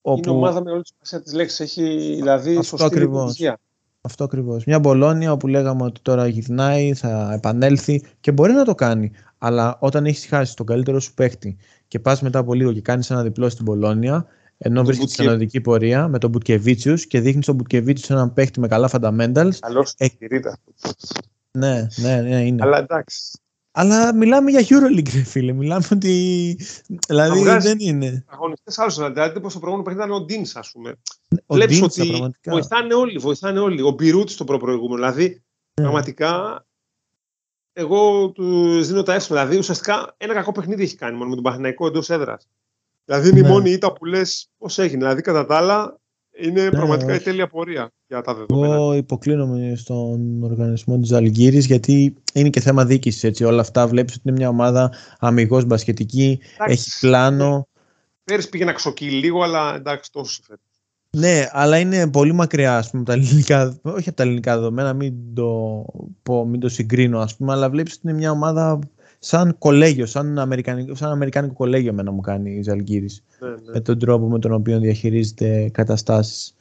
όπου. 0.00 0.20
Είναι 0.28 0.36
ομάδα 0.38 0.62
με 0.62 0.70
όλη 0.70 0.82
τη 0.82 0.88
σημασία 0.88 1.22
της 1.22 1.32
λέξης. 1.32 1.60
Έχει 1.60 2.14
δηλαδή 2.14 2.50
Αυτό 2.50 2.62
σωστή 2.62 2.84
ακριβώς. 2.84 3.20
λειτουργία. 3.20 3.58
Αυτό 4.06 4.24
ακριβώς. 4.24 4.64
Μια 4.64 4.78
Μπολόνια 4.78 5.32
όπου 5.32 5.46
λέγαμε 5.46 5.84
ότι 5.84 6.00
τώρα 6.00 6.26
γυρνάει, 6.26 6.94
θα 6.94 7.32
επανέλθει 7.34 8.02
και 8.20 8.32
μπορεί 8.32 8.52
να 8.52 8.64
το 8.64 8.74
κάνει. 8.74 9.10
Αλλά 9.38 9.76
όταν 9.80 10.06
έχεις 10.06 10.26
χάσει 10.26 10.56
τον 10.56 10.66
καλύτερο 10.66 11.00
σου 11.00 11.14
παίχτη 11.14 11.56
και 11.94 12.00
πας 12.00 12.20
μετά 12.22 12.38
από 12.38 12.54
λίγο 12.54 12.72
και 12.72 12.80
κάνεις 12.80 13.10
ένα 13.10 13.22
διπλό 13.22 13.48
στην 13.48 13.64
Πολόνια, 13.64 14.26
ενώ 14.58 14.74
τον 14.74 14.84
βρίσκεται 14.84 15.10
σε 15.10 15.16
Μπουτκε- 15.16 15.28
ανωδική 15.28 15.60
πορεία 15.60 16.08
με 16.08 16.18
τον 16.18 16.30
Μπουτκεβίτσιου 16.30 16.94
και 16.94 17.20
δείχνεις 17.20 17.46
τον 17.46 17.54
Μπουτκεβίτσιου 17.54 18.14
έναν 18.16 18.32
παίχτη 18.32 18.60
με 18.60 18.68
καλά 18.68 18.90
fundamentals. 18.92 19.50
Καλός 19.60 19.94
Ε, 19.96 20.06
στη 20.06 20.26
ρήτα. 20.26 20.58
Ναι, 21.50 21.86
ναι, 21.96 22.20
ναι, 22.20 22.46
είναι. 22.46 22.62
Αλλά 22.64 22.78
εντάξει. 22.78 23.38
Αλλά 23.72 24.14
μιλάμε 24.14 24.50
για 24.50 24.60
Euroleague, 24.60 25.12
ρε 25.14 25.22
φίλε. 25.22 25.52
Μιλάμε 25.52 25.84
ότι. 25.92 26.10
Δηλαδή 27.08 27.38
βγάζει- 27.40 27.66
δεν 27.66 27.76
είναι. 27.80 28.24
Αγωνιστές 28.26 28.78
άλλους. 28.78 28.94
Δηλαδή, 28.96 29.40
πώ 29.40 29.52
το 29.52 29.58
προηγούμενο 29.58 29.82
παιχνίδι 29.82 30.06
ήταν 30.08 30.22
ο 30.22 30.24
Ντίνς, 30.24 30.56
ας 30.56 30.70
πούμε. 30.72 30.94
Ο 31.46 31.54
Βλέπεις 31.54 31.80
Ντίντσα, 31.80 32.02
ότι 32.02 32.10
πραγματικά. 32.10 32.50
βοηθάνε 32.52 32.94
όλοι. 32.94 33.18
Βοηθάνε 33.18 33.58
όλοι. 33.58 33.82
Ο 33.82 33.90
Μπιρούτ 33.90 34.28
στο 34.28 34.44
προπροηγούμενο. 34.44 34.94
Δηλαδή, 34.94 35.24
Ναι. 35.28 35.38
πραγματικά, 35.74 36.64
εγώ 37.76 38.30
του 38.30 38.80
δίνω 38.82 39.02
τα 39.02 39.14
εύσημα. 39.14 39.38
Δηλαδή, 39.38 39.58
ουσιαστικά 39.58 40.14
ένα 40.16 40.34
κακό 40.34 40.52
παιχνίδι 40.52 40.82
έχει 40.82 40.96
κάνει 40.96 41.16
μόνο 41.16 41.28
με 41.28 41.34
τον 41.34 41.44
Παθηναϊκό 41.44 41.86
εντός 41.86 42.10
έδρας. 42.10 42.48
Δηλαδή, 43.04 43.28
είναι 43.28 43.40
Ναι. 43.40 43.48
η 43.48 43.50
μόνη 43.50 43.70
ήττα 43.70 43.92
που 43.92 44.04
λες 44.04 44.48
πώς 44.58 44.78
έγινε. 44.78 44.98
Δηλαδή, 44.98 45.22
κατά 45.22 45.46
τα 45.46 45.56
άλλα, 45.56 45.98
είναι 46.36 46.70
πραγματικά 46.70 47.12
η 47.12 47.14
όχι. 47.14 47.24
τέλεια 47.24 47.46
πορεία 47.46 47.90
για 48.06 48.20
τα 48.20 48.34
δεδομένα. 48.34 48.74
Εγώ 48.74 48.94
υποκλίνομαι 48.94 49.74
στον 49.76 50.42
οργανισμό 50.42 50.98
της 50.98 51.12
Αλγύρης 51.12 51.66
γιατί 51.66 52.14
είναι 52.32 52.50
και 52.50 52.60
θέμα 52.60 52.84
δίκησης 52.84 53.24
έτσι. 53.24 53.44
Όλα 53.44 53.60
αυτά 53.60 53.86
βλέπεις 53.88 54.14
ότι 54.14 54.22
είναι 54.28 54.36
μια 54.36 54.48
ομάδα 54.48 54.92
αμυγός 55.18 55.64
μπασκετική, 55.64 56.38
Εντάξει, 56.54 56.72
έχει 56.72 56.98
πλάνο. 57.00 57.68
Πέρυσι 58.24 58.48
πήγε 58.48 58.64
να 58.64 58.72
ξοκύλει 58.72 59.18
λίγο, 59.18 59.42
αλλά 59.42 59.74
εντάξει, 59.74 60.12
τόσο 60.12 60.40
φέτο. 60.46 60.60
Ναι, 61.14 61.48
αλλά 61.52 61.78
είναι 61.78 62.10
πολύ 62.10 62.32
μακριά 62.32 62.76
ας 62.76 62.90
πούμε, 62.90 63.02
από 63.02 63.10
τα 63.10 63.16
ελληνικά, 63.16 63.76
όχι 63.82 64.08
από 64.08 64.16
τα 64.16 64.22
ελληνικά 64.22 64.54
δεδομένα, 64.54 64.92
μην 64.92 65.14
το, 65.34 65.84
πω, 66.22 66.46
μην 66.46 66.60
το 66.60 66.68
συγκρίνω 66.68 67.18
ας 67.18 67.36
πούμε, 67.36 67.52
αλλά 67.52 67.70
βλέπεις 67.70 67.92
ότι 67.92 68.08
είναι 68.08 68.16
μια 68.16 68.30
ομάδα 68.30 68.78
σαν 69.18 69.58
κολέγιο, 69.58 70.06
σαν 70.06 70.38
αμερικανικό, 70.38 70.94
σαν 70.94 71.10
αμερικάνικο 71.10 71.54
κολέγιο 71.54 71.90
εμένα 71.90 72.10
μου 72.10 72.20
κάνει 72.20 72.50
η 72.50 72.62
Ζαλγκύρης. 72.62 73.24
Ναι, 73.40 73.48
ναι. 73.48 73.54
με 73.72 73.80
τον 73.80 73.98
τρόπο 73.98 74.28
με 74.28 74.38
τον 74.38 74.52
οποίο 74.52 74.78
διαχειρίζεται 74.78 75.68
καταστάσεις. 75.72 76.54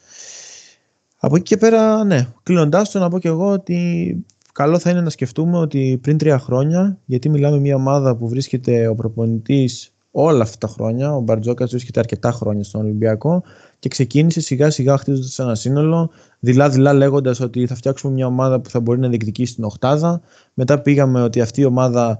Από 1.17 1.35
εκεί 1.35 1.43
και 1.43 1.57
πέρα, 1.57 2.03
ναι, 2.03 2.27
κλείνοντάς 2.43 2.91
το 2.91 2.99
να 2.99 3.09
πω 3.09 3.19
και 3.19 3.27
εγώ 3.27 3.51
ότι 3.51 4.17
καλό 4.53 4.79
θα 4.79 4.89
είναι 4.89 5.01
να 5.01 5.09
σκεφτούμε 5.09 5.57
ότι 5.57 5.99
πριν 6.01 6.17
τρία 6.17 6.39
χρόνια, 6.39 6.97
γιατί 7.05 7.29
μιλάμε 7.29 7.59
μια 7.59 7.75
ομάδα 7.75 8.15
που 8.15 8.27
βρίσκεται 8.27 8.87
ο 8.87 8.95
προπονητής 8.95 9.93
όλα 10.11 10.43
αυτά 10.43 10.67
τα 10.67 10.73
χρόνια, 10.73 11.15
ο 11.15 11.19
Μπαρτζόκας 11.19 11.69
βρίσκεται 11.69 11.99
αρκετά 11.99 12.31
χρόνια 12.31 12.63
στον 12.63 12.81
Ολυμπιακό 12.81 13.43
και 13.83 13.89
ξεκίνησε 13.89 14.41
σιγά 14.41 14.69
σιγά 14.69 14.97
χτίζοντας 14.97 15.39
ένα 15.39 15.55
σύνολο, 15.55 16.09
δειλά-δειλά 16.39 16.93
λέγοντας 16.93 17.39
ότι 17.39 17.67
θα 17.67 17.75
φτιάξουμε 17.75 18.13
μια 18.13 18.25
ομάδα 18.25 18.59
που 18.59 18.69
θα 18.69 18.79
μπορεί 18.79 18.99
να 18.99 19.07
διεκδικήσει 19.07 19.55
την 19.55 19.63
οχτάδα. 19.63 20.21
Μετά 20.53 20.79
πήγαμε 20.79 21.21
ότι 21.21 21.41
αυτή 21.41 21.61
η 21.61 21.65
ομάδα 21.65 22.19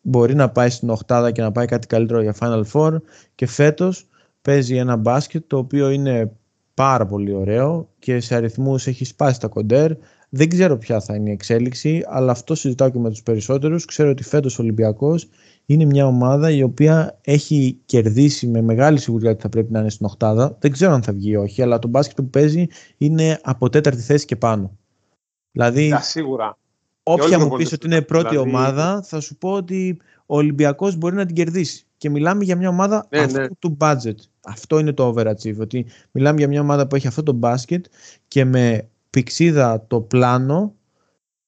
μπορεί 0.00 0.34
να 0.34 0.50
πάει 0.50 0.70
στην 0.70 0.90
οχτάδα 0.90 1.30
και 1.30 1.42
να 1.42 1.52
πάει 1.52 1.66
κάτι 1.66 1.86
καλύτερο 1.86 2.22
για 2.22 2.34
Final 2.40 2.62
Four 2.72 2.96
και 3.34 3.46
φέτος 3.46 4.06
παίζει 4.42 4.76
ένα 4.76 4.96
μπάσκετ 4.96 5.44
το 5.46 5.58
οποίο 5.58 5.90
είναι 5.90 6.32
πάρα 6.74 7.06
πολύ 7.06 7.34
ωραίο 7.34 7.88
και 7.98 8.20
σε 8.20 8.34
αριθμούς 8.34 8.86
έχει 8.86 9.04
σπάσει 9.04 9.40
τα 9.40 9.48
κοντέρ. 9.48 9.92
Δεν 10.28 10.48
ξέρω 10.48 10.76
ποια 10.76 11.00
θα 11.00 11.14
είναι 11.14 11.28
η 11.28 11.32
εξέλιξη, 11.32 12.04
αλλά 12.08 12.32
αυτό 12.32 12.54
συζητάω 12.54 12.90
και 12.90 12.98
με 12.98 13.10
τους 13.10 13.22
περισσότερους. 13.22 13.84
Ξέρω 13.84 14.10
ότι 14.10 14.22
φέτος 14.22 14.58
ο 14.58 14.62
Ολυμπιακός 14.62 15.28
είναι 15.70 15.84
μια 15.84 16.06
ομάδα 16.06 16.50
η 16.50 16.62
οποία 16.62 17.18
έχει 17.20 17.78
κερδίσει 17.86 18.46
με 18.46 18.60
μεγάλη 18.62 18.98
σιγουριά 18.98 19.30
ότι 19.30 19.40
θα 19.42 19.48
πρέπει 19.48 19.72
να 19.72 19.80
είναι 19.80 19.90
στην 19.90 20.06
οχτάδα. 20.06 20.56
Δεν 20.60 20.72
ξέρω 20.72 20.92
αν 20.92 21.02
θα 21.02 21.12
βγει 21.12 21.30
ή 21.30 21.36
όχι, 21.36 21.62
αλλά 21.62 21.78
το 21.78 21.88
μπάσκετ 21.88 22.16
που 22.16 22.30
παίζει 22.30 22.66
είναι 22.96 23.40
από 23.42 23.68
τέταρτη 23.68 24.00
θέση 24.00 24.24
και 24.24 24.36
πάνω. 24.36 24.76
Δηλαδή, 25.52 25.84
Για 25.86 26.00
σίγουρα. 26.00 26.58
όλοι 27.02 27.20
όποια 27.20 27.26
οι 27.28 27.30
μου 27.32 27.38
προπονητές 27.38 27.70
πεις 27.70 27.78
ότι 27.78 27.86
είναι 27.86 28.02
πρώτη 28.04 28.28
δηλαδή- 28.28 28.50
ομάδα, 28.50 29.02
θα 29.02 29.20
σου 29.20 29.36
πω 29.36 29.52
ότι 29.52 29.98
ο 30.26 30.36
Ολυμπιακός 30.36 30.96
μπορεί 30.96 31.14
να 31.14 31.26
την 31.26 31.34
κερδίσει. 31.34 31.82
Και 31.96 32.10
μιλάμε 32.10 32.44
για 32.44 32.56
μια 32.56 32.68
ομάδα 32.68 33.06
Ναι, 33.10 33.18
αυτού 33.18 33.40
ναι. 33.40 33.46
του 33.58 33.76
budget. 33.80 34.14
Αυτό 34.40 34.78
είναι 34.78 34.92
το 34.92 35.08
overachieve. 35.16 35.56
Ότι 35.58 35.86
μιλάμε 36.10 36.38
για 36.38 36.48
μια 36.48 36.60
ομάδα 36.60 36.86
που 36.86 36.96
έχει 36.96 37.06
αυτό 37.06 37.22
το 37.22 37.32
μπάσκετ 37.32 37.84
και 38.28 38.44
με 38.44 38.88
πηξίδα 39.10 39.84
το 39.86 40.00
πλάνο 40.00 40.74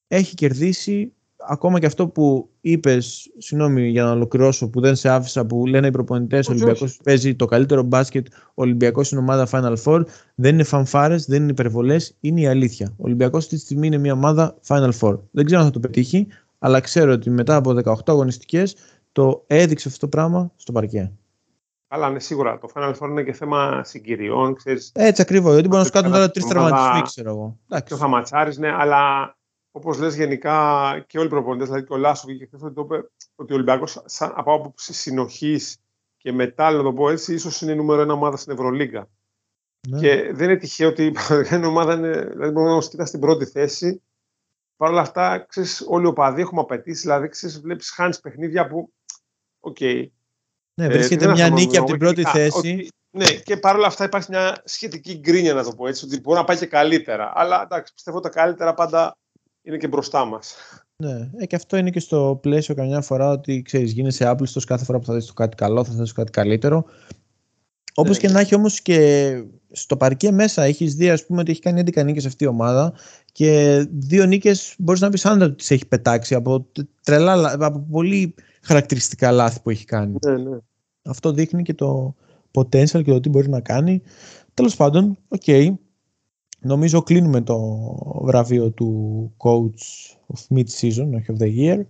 έχει 0.07 0.35
κερδίσει 0.35 1.13
ακόμα 1.47 1.79
και 1.79 1.85
αυτό 1.85 2.07
που 2.07 2.49
είπες, 2.61 3.31
συγγνώμη 3.37 3.87
για 3.89 4.03
να 4.03 4.11
ολοκληρώσω 4.11 4.69
που 4.69 4.81
δεν 4.81 4.95
σε 4.95 5.09
άφησα, 5.09 5.45
που 5.45 5.65
λένε 5.65 5.87
οι 5.87 5.91
προπονητές: 5.91 6.47
Ο 6.47 6.51
Όχι, 6.51 6.61
Ολυμπιακός 6.63 6.89
όχι. 6.91 6.99
παίζει 7.03 7.35
το 7.35 7.45
καλύτερο 7.45 7.83
μπάσκετ. 7.83 8.27
Ο 8.33 8.61
Ολυμπιακός 8.61 9.11
είναι 9.11 9.21
ομάδα 9.21 9.47
Final 9.51 9.75
Four. 9.83 10.03
Δεν 10.35 10.53
είναι 10.53 10.63
φανφάρες, 10.63 11.25
δεν 11.25 11.41
είναι 11.41 11.51
υπερβολές. 11.51 12.15
Είναι 12.19 12.41
η 12.41 12.47
αλήθεια. 12.47 12.87
Ο 12.97 13.03
Ολυμπιακός 13.03 13.43
αυτή 13.43 13.55
τη 13.55 13.61
στιγμή 13.61 13.87
είναι 13.87 13.97
μια 13.97 14.13
ομάδα 14.13 14.57
Final 14.67 14.91
Four. 14.99 15.19
Δεν 15.31 15.45
ξέρω 15.45 15.59
αν 15.61 15.67
θα 15.67 15.73
το 15.73 15.79
πετύχει, 15.79 16.27
αλλά 16.59 16.79
ξέρω 16.79 17.11
ότι 17.11 17.29
μετά 17.29 17.55
από 17.55 17.71
18 17.83 17.93
αγωνιστικές 18.05 18.75
το 19.11 19.43
έδειξε 19.47 19.87
αυτό 19.87 19.99
το 19.99 20.07
πράγμα 20.07 20.51
στο 20.55 20.71
παρκέ. 20.71 21.11
Αλλά 21.93 22.09
ναι, 22.09 22.19
σίγουρα. 22.19 22.57
Το 22.59 22.67
Final 22.73 22.93
Four 22.99 23.09
είναι 23.09 23.23
και 23.23 23.33
θέμα 23.33 23.81
συγκυριών, 23.83 24.55
ξέρεις. 24.55 24.91
Έτσι 24.95 25.21
ακριβώς. 25.21 25.51
Γιατί 25.53 25.67
μπορεί 25.67 25.79
να 25.79 25.85
σου 25.85 25.91
κάνουν 25.91 26.11
τώρα 26.11 26.31
τρεις 26.31 26.43
Ομάδα- 26.43 26.59
τραυματισμοί, 26.59 27.01
ξέρω 27.01 27.29
εγώ. 27.29 27.57
Και 27.59 27.75
Εντάξει. 27.75 27.95
θα 27.95 28.07
ματσάρεις, 28.07 28.57
ναι, 28.57 28.71
αλλά 28.79 29.35
όπως 29.71 29.99
λες 29.99 30.15
γενικά 30.15 31.03
και 31.07 31.17
όλοι 31.17 31.27
οι 31.27 31.29
προπονητές, 31.29 31.67
δηλαδή 31.67 31.85
και 31.87 31.93
ο 31.93 31.97
Λάσο 31.97 32.27
βγήκε 32.27 32.45
χθες 32.45 32.61
ότι 32.61 32.73
το 32.73 32.81
είπε 32.81 33.09
ότι 33.35 33.51
ο 33.51 33.55
Ολυμπιακός 33.55 34.01
σαν, 34.05 34.33
από 34.35 34.53
άποψη 34.53 34.93
συνοχής 34.93 35.77
και 36.17 36.31
μετά, 36.31 36.71
να 36.71 36.83
το 36.83 36.93
πω 36.93 37.09
έτσι, 37.09 37.33
ίσως 37.33 37.61
είναι 37.61 37.71
η 37.71 37.75
νούμερο 37.75 38.01
ένα 38.01 38.13
ομάδα 38.13 38.37
στην 38.37 38.53
Ευρωλίγκα. 38.53 39.09
Ναι. 39.87 39.99
Και 39.99 40.31
δεν 40.33 40.49
είναι 40.49 40.59
τυχαίο 40.59 40.89
ότι 40.89 41.13
η 41.51 41.65
ομάδα 41.65 41.93
είναι, 41.93 42.21
δηλαδή 42.21 42.51
μπορεί 42.51 42.67
να 42.67 42.73
μας 42.75 42.89
κοίτα 42.89 43.05
στην 43.05 43.19
πρώτη 43.19 43.45
θέση. 43.45 44.01
Παρ' 44.77 44.91
όλα 44.91 45.01
αυτά, 45.01 45.45
ξέρεις, 45.49 45.85
όλοι 45.87 46.05
οι 46.05 46.07
οπαδοί 46.07 46.41
έχουμε 46.41 46.61
απαιτήσεις, 46.61 47.01
δηλαδή 47.01 47.27
ξέρεις, 47.27 47.61
βλέπεις 47.61 47.89
χάνεις 47.89 48.19
παιχνίδια 48.19 48.67
που, 48.67 48.93
οκ, 49.59 49.79
Ναι, 49.79 50.85
ε, 50.85 50.87
βρίσκεται 50.89 51.25
δεν 51.25 51.33
μια 51.33 51.47
θα 51.47 51.53
νίκη 51.53 51.77
από 51.77 51.85
την 51.85 51.97
πρώτη 51.97 52.13
γενικά, 52.21 52.31
θέση. 52.31 52.57
ότι- 52.57 52.89
ναι, 53.09 53.25
και 53.25 53.57
παρόλα 53.57 53.87
αυτά 53.87 54.03
υπάρχει 54.05 54.27
μια 54.29 54.61
σχετική 54.65 55.17
γκρίνια, 55.19 55.53
να 55.53 55.63
το 55.63 55.75
πω 55.75 55.87
έτσι, 55.87 56.05
ότι 56.05 56.19
μπορεί 56.19 56.37
να 56.37 56.43
πάει 56.43 56.57
και 56.57 56.65
καλύτερα. 56.65 57.31
Αλλά 57.35 57.61
εντάξει, 57.61 57.93
πιστεύω 57.93 58.19
τα 58.19 58.29
καλύτερα 58.29 58.73
πάντα 58.73 59.17
είναι 59.63 59.77
και 59.77 59.87
μπροστά 59.87 60.25
μας. 60.25 60.55
Ναι, 60.95 61.29
ε, 61.37 61.45
και 61.45 61.55
αυτό 61.55 61.77
είναι 61.77 61.89
και 61.89 61.99
στο 61.99 62.39
πλαίσιο 62.41 62.75
καμιά 62.75 63.01
φορά 63.01 63.29
ότι 63.29 63.61
ξέρεις, 63.61 63.91
γίνεσαι 63.91 64.27
άπληστος 64.27 64.65
κάθε 64.65 64.85
φορά 64.85 64.99
που 64.99 65.05
θα 65.05 65.13
δεις 65.13 65.25
το 65.25 65.33
κάτι 65.33 65.55
καλό, 65.55 65.83
θα 65.83 65.93
δεις 65.93 66.07
το 66.09 66.13
κάτι 66.15 66.31
καλύτερο. 66.31 66.85
Όπως 67.95 68.15
Ναι. 68.21 68.27
και 68.27 68.33
να 68.33 68.39
έχει 68.39 68.55
όμως 68.55 68.81
και 68.81 69.31
στο 69.71 69.97
παρκέ 69.97 70.31
μέσα 70.31 70.63
έχεις 70.63 70.95
δει 70.95 71.09
ας 71.09 71.25
πούμε 71.25 71.41
ότι 71.41 71.51
έχει 71.51 71.59
κάνει 71.61 71.79
11 71.79 72.03
νίκες 72.03 72.25
αυτή 72.25 72.43
η 72.43 72.47
ομάδα 72.47 72.93
και 73.31 73.85
δύο 73.91 74.25
νίκες 74.25 74.75
μπορείς 74.77 75.01
να 75.01 75.09
πεις 75.09 75.25
άνετα 75.25 75.45
ότι 75.45 75.55
τις 75.55 75.71
έχει 75.71 75.85
πετάξει 75.87 76.35
από, 76.35 76.67
τρελά, 77.03 77.35
λα- 77.35 77.55
από 77.65 77.79
πολύ 77.91 78.35
χαρακτηριστικά 78.61 79.31
λάθη 79.31 79.59
που 79.61 79.69
έχει 79.69 79.85
κάνει. 79.85 80.15
Ναι, 80.25 80.37
ναι. 80.37 80.57
Αυτό 81.03 81.31
δείχνει 81.31 81.63
και 81.63 81.73
το 81.73 82.15
potential 82.51 83.03
και 83.03 83.11
το 83.11 83.19
τι 83.19 83.29
μπορεί 83.29 83.49
να 83.49 83.59
κάνει. 83.61 84.01
Τέλος 84.53 84.75
πάντων, 84.75 85.17
οκ. 85.27 85.43
Νομίζω 86.63 87.01
κλείνουμε 87.01 87.41
το 87.41 87.59
βραβείο 88.21 88.69
του 88.69 89.31
coach 89.37 90.15
of 90.33 90.57
mid-season, 90.57 91.09
όχι 91.15 91.25
of 91.27 91.41
the 91.41 91.57
year. 91.57 91.81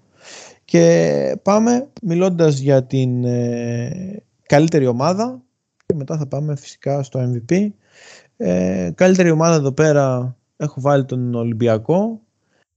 Και 0.66 1.38
πάμε 1.44 1.88
μιλώντας 2.02 2.58
για 2.58 2.84
την 2.84 3.24
ε, 3.24 4.24
καλύτερη 4.46 4.88
ομάδα 4.88 5.42
και 5.86 5.96
μετά 5.96 6.18
θα 6.18 6.28
πάμε 6.28 6.56
φυσικά 6.56 7.04
στο 7.04 7.20
MVP. 7.50 7.68
Ε, 8.38 8.92
καλύτερη 8.96 9.32
ομάδα 9.32 9.56
εδώ 9.56 9.72
πέρα 9.72 10.38
έχω 10.58 10.82
βάλει 10.82 11.06
τον 11.06 11.36
Ολυμπιακό. 11.36 12.22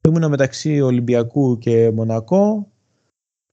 Ήμουνα 0.09 0.28
μεταξύ 0.28 0.80
Ολυμπιακού 0.80 1.59
και 1.59 1.90
Μονακό. 1.95 2.68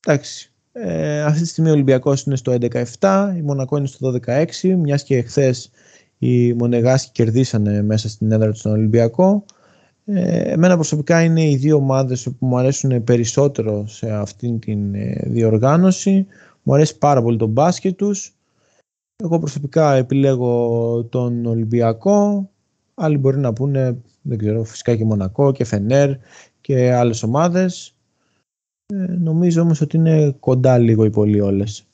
Εντάξει, 0.05 0.51
ε, 0.71 1.21
αυτή 1.21 1.41
τη 1.41 1.47
στιγμή 1.47 1.69
ο 1.69 1.73
Ολυμπιακός 1.73 2.23
είναι 2.23 2.35
στο 2.35 2.51
11-7, 2.99 3.33
η 3.37 3.41
Μονακό 3.41 3.77
είναι 3.77 3.87
στο 3.87 4.13
12-6, 4.25 4.75
μιας 4.75 5.03
και 5.03 5.21
χθες 5.21 5.71
οι 6.23 6.53
Μονεγάσκοι 6.53 7.11
κερδίσανε 7.11 7.81
μέσα 7.81 8.09
στην 8.09 8.31
έδρα 8.31 8.51
του 8.51 8.57
στον 8.57 8.71
Ολυμπιακό. 8.71 9.45
Ε, 10.05 10.51
εμένα 10.51 10.75
προσωπικά 10.75 11.23
είναι 11.23 11.49
οι 11.49 11.55
δύο 11.55 11.75
ομάδες 11.75 12.23
που 12.23 12.45
μου 12.45 12.57
αρέσουν 12.57 13.03
περισσότερο 13.03 13.87
σε 13.87 14.11
αυτήν 14.11 14.59
την 14.59 14.95
ε, 14.95 15.21
διοργάνωση. 15.25 16.27
Μου 16.63 16.73
αρέσει 16.73 16.97
πάρα 16.97 17.21
πολύ 17.21 17.37
το 17.37 17.47
μπάσκετ 17.47 17.95
τους. 17.97 18.35
Εγώ 19.23 19.39
προσωπικά 19.39 19.93
επιλέγω 19.93 21.03
τον 21.09 21.45
Ολυμπιακό. 21.45 22.49
Άλλοι 22.93 23.17
μπορεί 23.17 23.37
να 23.37 23.53
πούνε, 23.53 23.97
δεν 24.21 24.37
ξέρω, 24.37 24.63
φυσικά 24.63 24.95
και 24.95 25.05
Μονακό 25.05 25.51
και 25.51 25.63
Φενέρ 25.63 26.11
και 26.61 26.93
άλλες 26.93 27.23
ομάδες. 27.23 27.95
Ε, 28.93 28.95
νομίζω 28.95 29.61
όμως 29.61 29.81
ότι 29.81 29.97
είναι 29.97 30.35
κοντά 30.39 30.77
λίγο 30.77 31.05
οι 31.05 31.09
πολύ 31.09 31.39
όλες. 31.39 31.85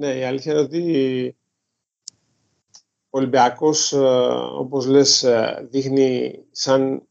ναι, 0.00 0.14
η 0.14 0.24
αλήθεια 0.24 0.52
είναι 0.52 0.60
ότι 0.60 0.80
ο 1.28 1.35
Ολυμπιακός, 3.10 3.92
ε, 3.92 3.98
όπως 4.58 4.86
λες, 4.86 5.22
ε, 5.22 5.66
δείχνει 5.70 6.38
σαν 6.50 7.08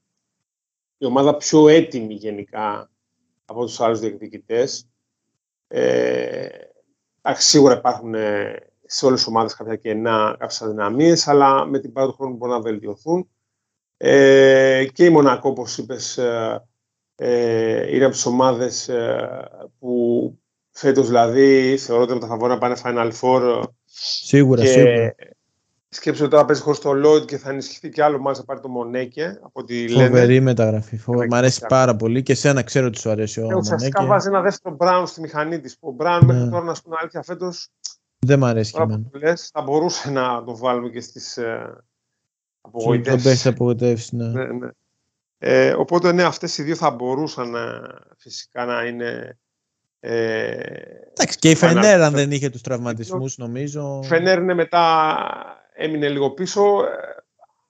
η 0.98 1.06
ομάδα 1.06 1.36
πιο 1.36 1.68
έτοιμη 1.68 2.14
γενικά 2.14 2.92
από 3.46 3.66
τους 3.66 3.80
άλλους 3.80 4.00
διεκδικητές. 4.00 4.88
Ε, 5.68 6.48
σίγουρα 7.34 7.74
υπάρχουν 7.74 8.14
ε, 8.14 8.56
σε 8.86 9.06
όλες 9.06 9.20
τις 9.20 9.28
ομάδες 9.28 9.56
κάποια 9.56 9.76
κενά, 9.76 10.36
κάποιες 10.40 10.62
αδυναμίες, 10.62 11.28
αλλά 11.28 11.66
με 11.66 11.80
την 11.80 11.92
πάρα 11.92 12.08
του 12.08 12.14
χρόνου 12.14 12.36
μπορούν 12.36 12.56
να 12.56 12.62
βελτιωθούν. 12.62 13.30
Ε, 13.98 14.86
και 14.94 15.06
η 15.06 15.10
Μονακό, 15.10 15.50
όπως 15.50 15.78
είπες, 15.78 16.18
ε, 16.18 16.64
ε, 17.16 17.96
είναι 17.96 18.06
από 18.06 18.14
τις 18.14 18.26
ομάδες 18.26 18.90
που 19.80 20.34
φέτος 20.72 21.08
δηλαδή 21.08 21.78
θεωρώ 21.78 22.04
ότι 22.04 22.14
με 22.14 22.20
τα 22.20 22.28
φαβόρα 22.28 22.54
να 22.54 22.60
πάνε 22.60 22.76
Final 22.84 23.12
Four. 23.22 23.64
Σίγουρα, 23.86 24.62
και 24.62 24.68
σίγουρα. 24.68 25.16
Σκέψτε 25.96 26.24
ότι 26.24 26.32
τώρα 26.32 26.46
παίζει 26.46 26.62
χωρίς 26.62 26.80
το 26.80 26.92
Lloyd 26.92 27.26
και 27.26 27.38
θα 27.38 27.50
ενισχυθεί 27.50 27.90
και 27.90 28.04
άλλο 28.04 28.20
μάλιστα 28.20 28.46
πάρει 28.46 28.60
το 28.60 28.70
Μονέκε 28.70 29.40
από 29.42 29.64
τη 29.64 29.88
Φοβερή 29.88 30.28
λένε. 30.28 30.40
μεταγραφή. 30.40 30.98
Φοβερή. 30.98 31.30
Μ' 31.30 31.34
αρέσει 31.34 31.66
πάρα 31.68 31.96
πολύ 31.96 32.24
και 32.24 32.32
εσένα 32.32 32.64
ξέρω 32.64 32.88
ότι 32.88 33.00
σου 33.00 33.10
αρέσει 33.10 33.40
ο 33.40 33.44
Μονέκε. 33.44 33.60
Ουσιαστικά 33.60 34.06
βάζει 34.06 34.28
ένα 34.28 34.42
δεύτερο 34.42 34.76
Μπράουν 34.76 35.08
στη 35.08 35.22
μηχανή 35.22 35.60
της. 35.60 35.78
Ο 35.80 35.92
Μπράουν 35.92 36.26
ναι. 36.26 36.34
μέχρι 36.34 36.50
τώρα, 36.50 36.64
να 36.64 36.74
σου 36.74 36.82
πούμε 36.82 36.96
αλήθεια, 37.00 37.24
φέτος. 37.24 37.70
Δεν 38.20 38.40
μ' 38.40 38.46
αρέσει 38.46 38.72
και 38.72 38.82
εμένα. 38.82 39.04
Λες, 39.12 39.50
θα 39.54 39.62
μπορούσε 39.62 40.12
να 40.12 40.44
το 40.44 40.58
βάλουμε 40.58 40.90
και 40.90 41.02
στις 41.02 41.38
ε, 41.38 41.84
απογοητεύσεις. 42.62 43.42
Θα 43.42 43.50
απογοητεύσεις, 43.50 44.12
ναι. 44.12 44.28
ναι, 44.28 44.46
ναι. 44.46 44.70
Ε, 45.38 45.74
οπότε 45.74 46.12
ναι, 46.12 46.24
αυτές 46.24 46.58
οι 46.58 46.64
δύο 46.64 46.76
θα 46.76 46.92
μπορούσαν 46.92 47.56
ε, 47.56 47.82
φυσικά 48.18 48.66
να 48.66 48.84
είναι 48.84 49.38
ε, 50.00 50.50
Εντάξει, 51.10 51.38
και 51.40 51.50
η 51.50 51.56
Φενέρ 51.56 52.02
αν 52.02 52.14
δεν 52.14 52.32
είχε 52.32 52.50
τους 52.50 52.62
τραυματισμούς 52.62 53.38
νομίζω. 53.38 54.00
Η 54.04 54.08
Φενέρ 54.08 54.38
είναι 54.38 54.54
μετά 54.54 54.96
έμεινε 55.76 56.10
λίγο 56.10 56.32
πίσω. 56.32 56.84
Ε, 56.86 57.16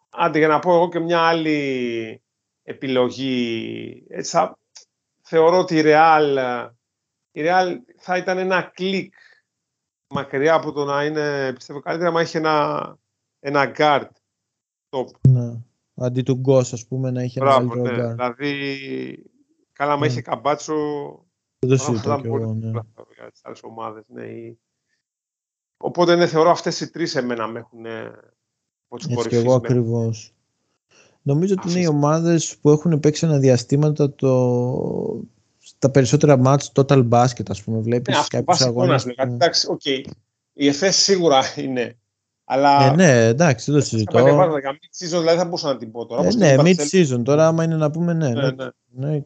άντε 0.09 0.37
για 0.37 0.47
να 0.47 0.59
πω 0.59 0.75
εγώ 0.75 0.89
και 0.89 0.99
μια 0.99 1.19
άλλη 1.19 2.21
επιλογή. 2.63 4.05
Έτσι, 4.09 4.31
θα, 4.31 4.59
θεωρώ 5.21 5.57
ότι 5.57 5.77
η 5.77 5.81
Real, 5.85 6.67
η 7.31 7.41
Real 7.43 7.75
θα 7.97 8.17
ήταν 8.17 8.37
ένα 8.37 8.61
κλικ 8.61 9.13
μακριά 10.07 10.53
από 10.53 10.71
το 10.71 10.85
να 10.85 11.05
είναι, 11.05 11.53
πιστεύω 11.53 11.79
καλύτερα, 11.79 12.11
μα 12.11 12.21
είχε 12.21 12.37
ένα, 12.37 12.97
ένα 13.39 13.71
guard 13.77 14.07
top. 14.89 15.05
Ναι. 15.29 15.61
Αντί 15.95 16.21
του 16.21 16.35
Γκος, 16.35 16.73
ας 16.73 16.87
πούμε, 16.87 17.11
να 17.11 17.23
είχε 17.23 17.39
Μπράβο, 17.39 17.73
ένα 17.73 17.91
ναι. 17.91 18.03
guard. 18.03 18.15
Δηλαδή, 18.15 19.31
καλά, 19.73 19.97
μα 19.97 20.05
είχε 20.05 20.21
καμπάτσο, 20.21 20.75
δεν 21.59 21.69
το 21.69 21.77
συζητώ 21.77 22.19
κι 22.21 22.27
εγώ, 22.27 22.53
ναι. 22.53 22.69
Για 23.15 23.31
τις 23.31 23.41
άλλες 23.43 23.63
ομάδες, 23.63 24.03
ναι. 24.07 24.23
Οπότε 25.78 26.15
ναι, 26.15 26.28
θεωρώ 26.28 26.49
αυτές 26.49 26.80
οι 26.80 26.91
τρεις 26.91 27.15
εμένα 27.15 27.47
με 27.47 27.59
έχουν 27.59 27.86
Έτσι 28.89 29.30
και 29.30 29.36
εγώ 29.36 29.53
ακριβώς. 29.53 30.34
Νομίζω 31.21 31.55
ότι 31.57 31.71
είναι 31.71 31.80
οι 31.80 31.88
ομάδες 31.88 32.57
που 32.61 32.69
έχουν 32.69 32.99
παίξει 32.99 33.26
ένα 33.26 33.38
διαστήματα 33.38 34.13
το... 34.13 35.21
τα 35.80 35.89
περισσότερα 35.89 36.38
μάτς 36.38 36.71
total 36.76 37.09
basket, 37.09 37.49
ας 37.49 37.63
πούμε. 37.63 37.80
Βλέπεις 37.80 38.17
ναι, 38.17 38.23
κάποιους 38.28 38.61
αγώνες. 38.61 39.03
Που... 39.03 39.13
Εντάξει, 39.17 39.67
OK. 39.69 39.81
Okay. 39.86 40.01
Η 40.53 40.67
ΕΦΕΣ 40.67 40.95
σίγουρα 40.95 41.41
είναι. 41.55 41.97
Αλλά... 42.43 42.91
Ε, 42.91 42.95
ναι, 42.95 43.26
εντάξει, 43.26 43.71
δεν 43.71 43.80
το 43.80 43.86
συζητώ. 43.86 44.19
Για 44.19 44.71
mid-season 44.71 45.19
δηλαδή 45.19 45.38
θα 45.38 45.43
μπορούσα 45.43 45.67
να 45.67 45.78
την 45.78 45.91
πω 45.91 46.05
τώρα. 46.05 46.28
Ε, 46.28 46.36
ναι, 46.36 46.55
mid-season. 46.57 47.21
Τώρα 47.23 47.47
άμα 47.47 47.63
είναι 47.63 47.76
να 47.76 47.91
πούμε 47.91 48.13
ναι. 48.13 48.30
ναι, 48.30 48.51
ναι. 48.51 48.67
ναι. 48.88 49.23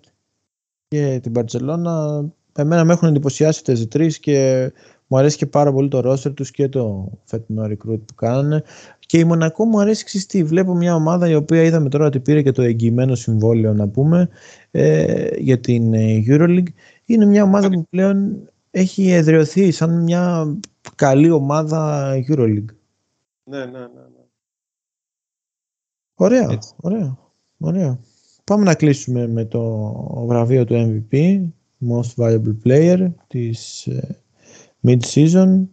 Και 0.87 1.19
την 1.23 1.31
Barcelona, 1.35 2.25
εμένα 2.55 2.83
με 2.83 2.93
έχουν 2.93 3.07
εντυπωσιάσει 3.07 3.59
αυτές 3.59 3.81
οι 3.81 3.87
τρεις 3.87 4.19
και 4.19 4.71
μου 5.11 5.17
αρέσει 5.17 5.37
και 5.37 5.45
πάρα 5.45 5.71
πολύ 5.71 5.87
το 5.87 6.11
roster 6.11 6.33
τους 6.35 6.51
και 6.51 6.69
το 6.69 7.11
φετινό 7.23 7.63
recruit 7.63 7.99
που 8.05 8.15
κάνανε. 8.15 8.63
Και 8.99 9.19
η 9.19 9.23
Μονακό 9.23 9.65
μου 9.65 9.79
αρέσει 9.79 10.03
ξυστή. 10.03 10.43
Βλέπω 10.43 10.75
μια 10.75 10.95
ομάδα 10.95 11.29
η 11.29 11.35
οποία 11.35 11.63
είδαμε 11.63 11.89
τώρα 11.89 12.05
ότι 12.05 12.19
πήρε 12.19 12.41
και 12.41 12.51
το 12.51 12.61
εγγυημένο 12.61 13.15
συμβόλαιο 13.15 13.73
να 13.73 13.87
πούμε 13.87 14.29
ε, 14.71 15.27
για 15.37 15.59
την 15.59 15.93
ε, 15.93 16.23
Euroleague. 16.27 16.67
Είναι 17.05 17.25
μια 17.25 17.43
ομάδα 17.43 17.69
που 17.69 17.85
πλέον 17.89 18.49
έχει 18.71 19.09
εδραιωθεί 19.09 19.71
σαν 19.71 20.03
μια 20.03 20.55
καλή 20.95 21.29
ομάδα 21.29 22.11
Euroleague. 22.27 22.73
Ναι, 23.43 23.57
ναι, 23.57 23.65
ναι. 23.65 23.79
ναι. 23.79 24.25
Ωραία, 26.15 26.59
ωραία, 26.75 27.17
ωραία. 27.57 27.99
Πάμε 28.43 28.63
να 28.63 28.75
κλείσουμε 28.75 29.27
με 29.27 29.45
το 29.45 29.93
βραβείο 30.27 30.65
του 30.65 31.05
MVP, 31.11 31.41
Most 31.89 32.23
Valuable 32.23 32.55
Player 32.65 33.07
της 33.27 33.87
ε, 33.87 34.17
mid-season. 34.87 35.67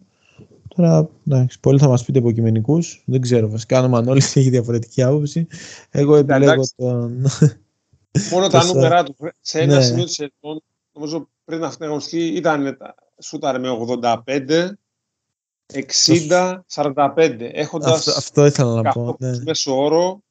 Τώρα, 0.75 1.09
εντάξει, 1.27 1.59
πολλοί 1.59 1.79
θα 1.79 1.87
μας 1.87 2.05
πείτε 2.05 2.19
υποκειμενικού. 2.19 2.79
Δεν 3.05 3.21
ξέρω, 3.21 3.49
βασικά 3.49 3.77
αν 3.77 3.85
ο 3.85 3.87
Μανώλης 3.87 4.35
έχει 4.35 4.49
διαφορετική 4.49 5.03
άποψη. 5.03 5.47
Εγώ 5.91 6.15
επιλέγω 6.15 6.63
τον... 6.75 7.25
Μόνο 8.31 8.47
τα 8.47 8.63
νούμερα 8.63 9.03
του. 9.03 9.15
Σε 9.41 9.59
ένα 9.59 9.75
ναι. 9.75 9.81
σημείο 9.81 10.05
της 10.05 10.13
σεζόν, 10.13 10.63
νομίζω 10.93 11.29
πριν 11.45 11.63
αυτήν 11.63 11.77
την 11.77 11.87
αγωνιστική, 11.87 12.25
ήταν 12.25 12.77
σούταρε 13.21 13.57
με 13.57 13.69
85, 14.01 14.69
60, 15.73 16.59
45. 16.73 17.37
Έχοντας 17.39 18.07
αυτό, 18.07 18.11
αυτό 18.11 18.45
ήθελα 18.45 18.81
να 18.81 18.91
πω. 18.91 19.15
Ναι. 19.19 19.39
μέσο 19.43 19.83
όρο 19.83 20.21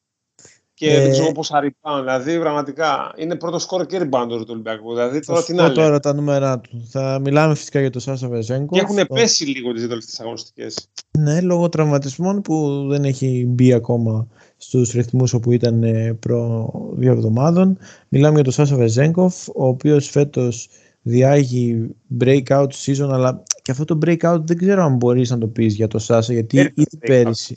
και 0.76 0.90
ε, 0.90 1.00
δεν 1.00 1.10
ξέρω 1.10 1.32
πόσα 1.32 1.60
rebound. 1.62 1.98
Δηλαδή, 2.00 2.38
πραγματικά 2.38 3.12
είναι 3.16 3.34
πρώτο 3.34 3.58
σκόρ 3.58 3.86
και 3.86 3.98
rebound 4.02 4.26
του 4.28 4.46
Ολυμπιακού. 4.48 4.94
Δηλαδή, 4.94 5.20
τώρα 5.20 5.42
τι 5.42 5.54
να 5.54 5.72
τώρα 5.72 6.00
τα 6.00 6.14
νούμερα 6.14 6.60
του. 6.60 6.86
Θα 6.90 7.18
μιλάμε 7.22 7.54
φυσικά 7.54 7.80
για 7.80 7.90
το 7.90 8.00
Σάσα 8.00 8.28
Βεζέγκο. 8.28 8.66
Και 8.66 8.80
έχουν 8.80 9.06
πέσει 9.14 9.44
λίγο 9.44 9.72
τις 9.72 9.88
τελευταίε 9.88 10.12
αγωνιστικές. 10.18 10.88
Ναι, 11.18 11.40
λόγω 11.40 11.68
τραυματισμών 11.68 12.42
που 12.42 12.86
δεν 12.88 13.04
έχει 13.04 13.44
μπει 13.48 13.72
ακόμα 13.72 14.26
στους 14.56 14.90
ρυθμούς 14.90 15.32
όπου 15.32 15.52
ήταν 15.52 15.82
ε, 15.82 16.16
προ 16.20 16.70
δύο 16.96 17.12
εβδομάδων. 17.12 17.78
Μιλάμε 18.08 18.34
για 18.34 18.44
τον 18.44 18.52
Σάσα 18.52 18.76
Βεζέγκοφ, 18.76 19.48
ο 19.48 19.66
οποίος 19.66 20.08
φέτος 20.08 20.68
διάγει 21.02 21.88
breakout 22.20 22.68
season, 22.84 23.08
αλλά 23.10 23.42
και 23.62 23.70
αυτό 23.70 23.84
το 23.84 23.98
breakout 24.06 24.38
δεν 24.44 24.56
ξέρω 24.56 24.84
αν 24.84 24.96
μπορείς 24.96 25.30
να 25.30 25.38
το 25.38 25.46
πεις 25.46 25.74
για 25.74 25.88
το 25.88 25.98
Σάσα, 25.98 26.32
γιατί 26.32 26.56
ήδη 26.58 26.98
πέρυσι. 26.98 27.56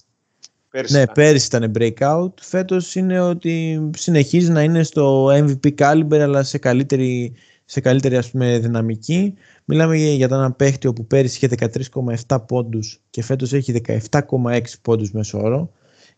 Πέρυσι 0.70 0.94
ναι, 0.94 1.02
ήταν. 1.02 1.14
πέρυσι 1.14 1.46
ήταν 1.46 1.72
breakout. 1.80 2.34
Φέτος 2.42 2.96
είναι 2.96 3.20
ότι 3.20 3.82
συνεχίζει 3.98 4.52
να 4.52 4.64
είναι 4.64 4.84
στο 4.84 5.26
MVP 5.26 5.76
caliber 5.78 6.18
αλλά 6.18 6.44
σε 6.44 6.58
καλύτερη, 6.58 7.34
σε 7.66 7.80
καλύτερη 7.80 8.18
ας 8.18 8.32
πούμε, 8.32 8.60
δυναμική. 8.60 9.34
Μιλάμε 9.66 9.98
για 9.98 10.28
έναν 10.32 10.56
παίχτη 10.56 10.88
όπου 10.88 11.06
πέρυσι 11.06 11.36
είχε 11.36 11.70
13,7 12.28 12.38
πόντους 12.48 13.02
και 13.10 13.24
φέτος 13.24 13.54
έχει 13.54 13.82
17,6 14.12 14.62
πόντους 14.82 15.12
μέσω 15.12 15.40
όρο 15.42 15.72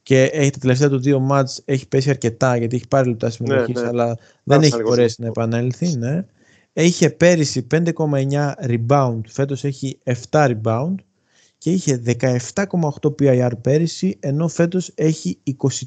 και 0.03 0.23
έχει 0.23 0.49
τα 0.49 0.59
τελευταία 0.59 0.89
του 0.89 0.99
δύο 0.99 1.19
μάτς 1.19 1.61
έχει 1.65 1.87
πέσει 1.87 2.09
αρκετά 2.09 2.57
γιατί 2.57 2.75
έχει 2.75 2.87
πάρει 2.87 3.09
λεπτά 3.09 3.29
συμμετοχής, 3.29 3.75
ναι, 3.75 3.81
ναι. 3.81 3.87
αλλά 3.87 4.17
δεν 4.43 4.61
έχει 4.61 4.81
μπορέσει 4.81 5.21
να 5.21 5.27
επανέλθει. 5.27 5.97
Ναι. 5.97 6.25
Είχε 6.73 7.09
πέρυσι 7.09 7.67
5,9 7.71 8.51
rebound, 8.67 9.21
φέτος 9.27 9.63
έχει 9.63 9.99
7 10.29 10.51
rebound 10.53 10.95
και 11.61 11.71
είχε 11.71 12.01
17,8 12.19 13.15
PIR 13.19 13.51
πέρυσι, 13.61 14.17
ενώ 14.19 14.47
φέτος 14.47 14.91
έχει 14.95 15.39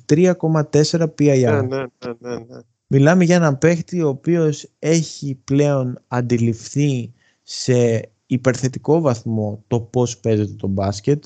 23,4 0.07 1.07
PIR. 1.18 1.66
Ναι, 1.68 1.77
ναι, 1.77 1.85
ναι, 2.18 2.35
ναι, 2.35 2.61
Μιλάμε 2.87 3.25
για 3.25 3.37
έναν 3.37 3.59
παίχτη 3.59 4.03
ο 4.03 4.09
οποίος 4.09 4.70
έχει 4.79 5.41
πλέον 5.45 6.03
αντιληφθεί 6.09 7.12
σε 7.43 8.09
υπερθετικό 8.27 9.01
βαθμό 9.01 9.64
το 9.66 9.81
πώς 9.81 10.18
παίζεται 10.18 10.53
το 10.53 10.66
μπάσκετ. 10.66 11.25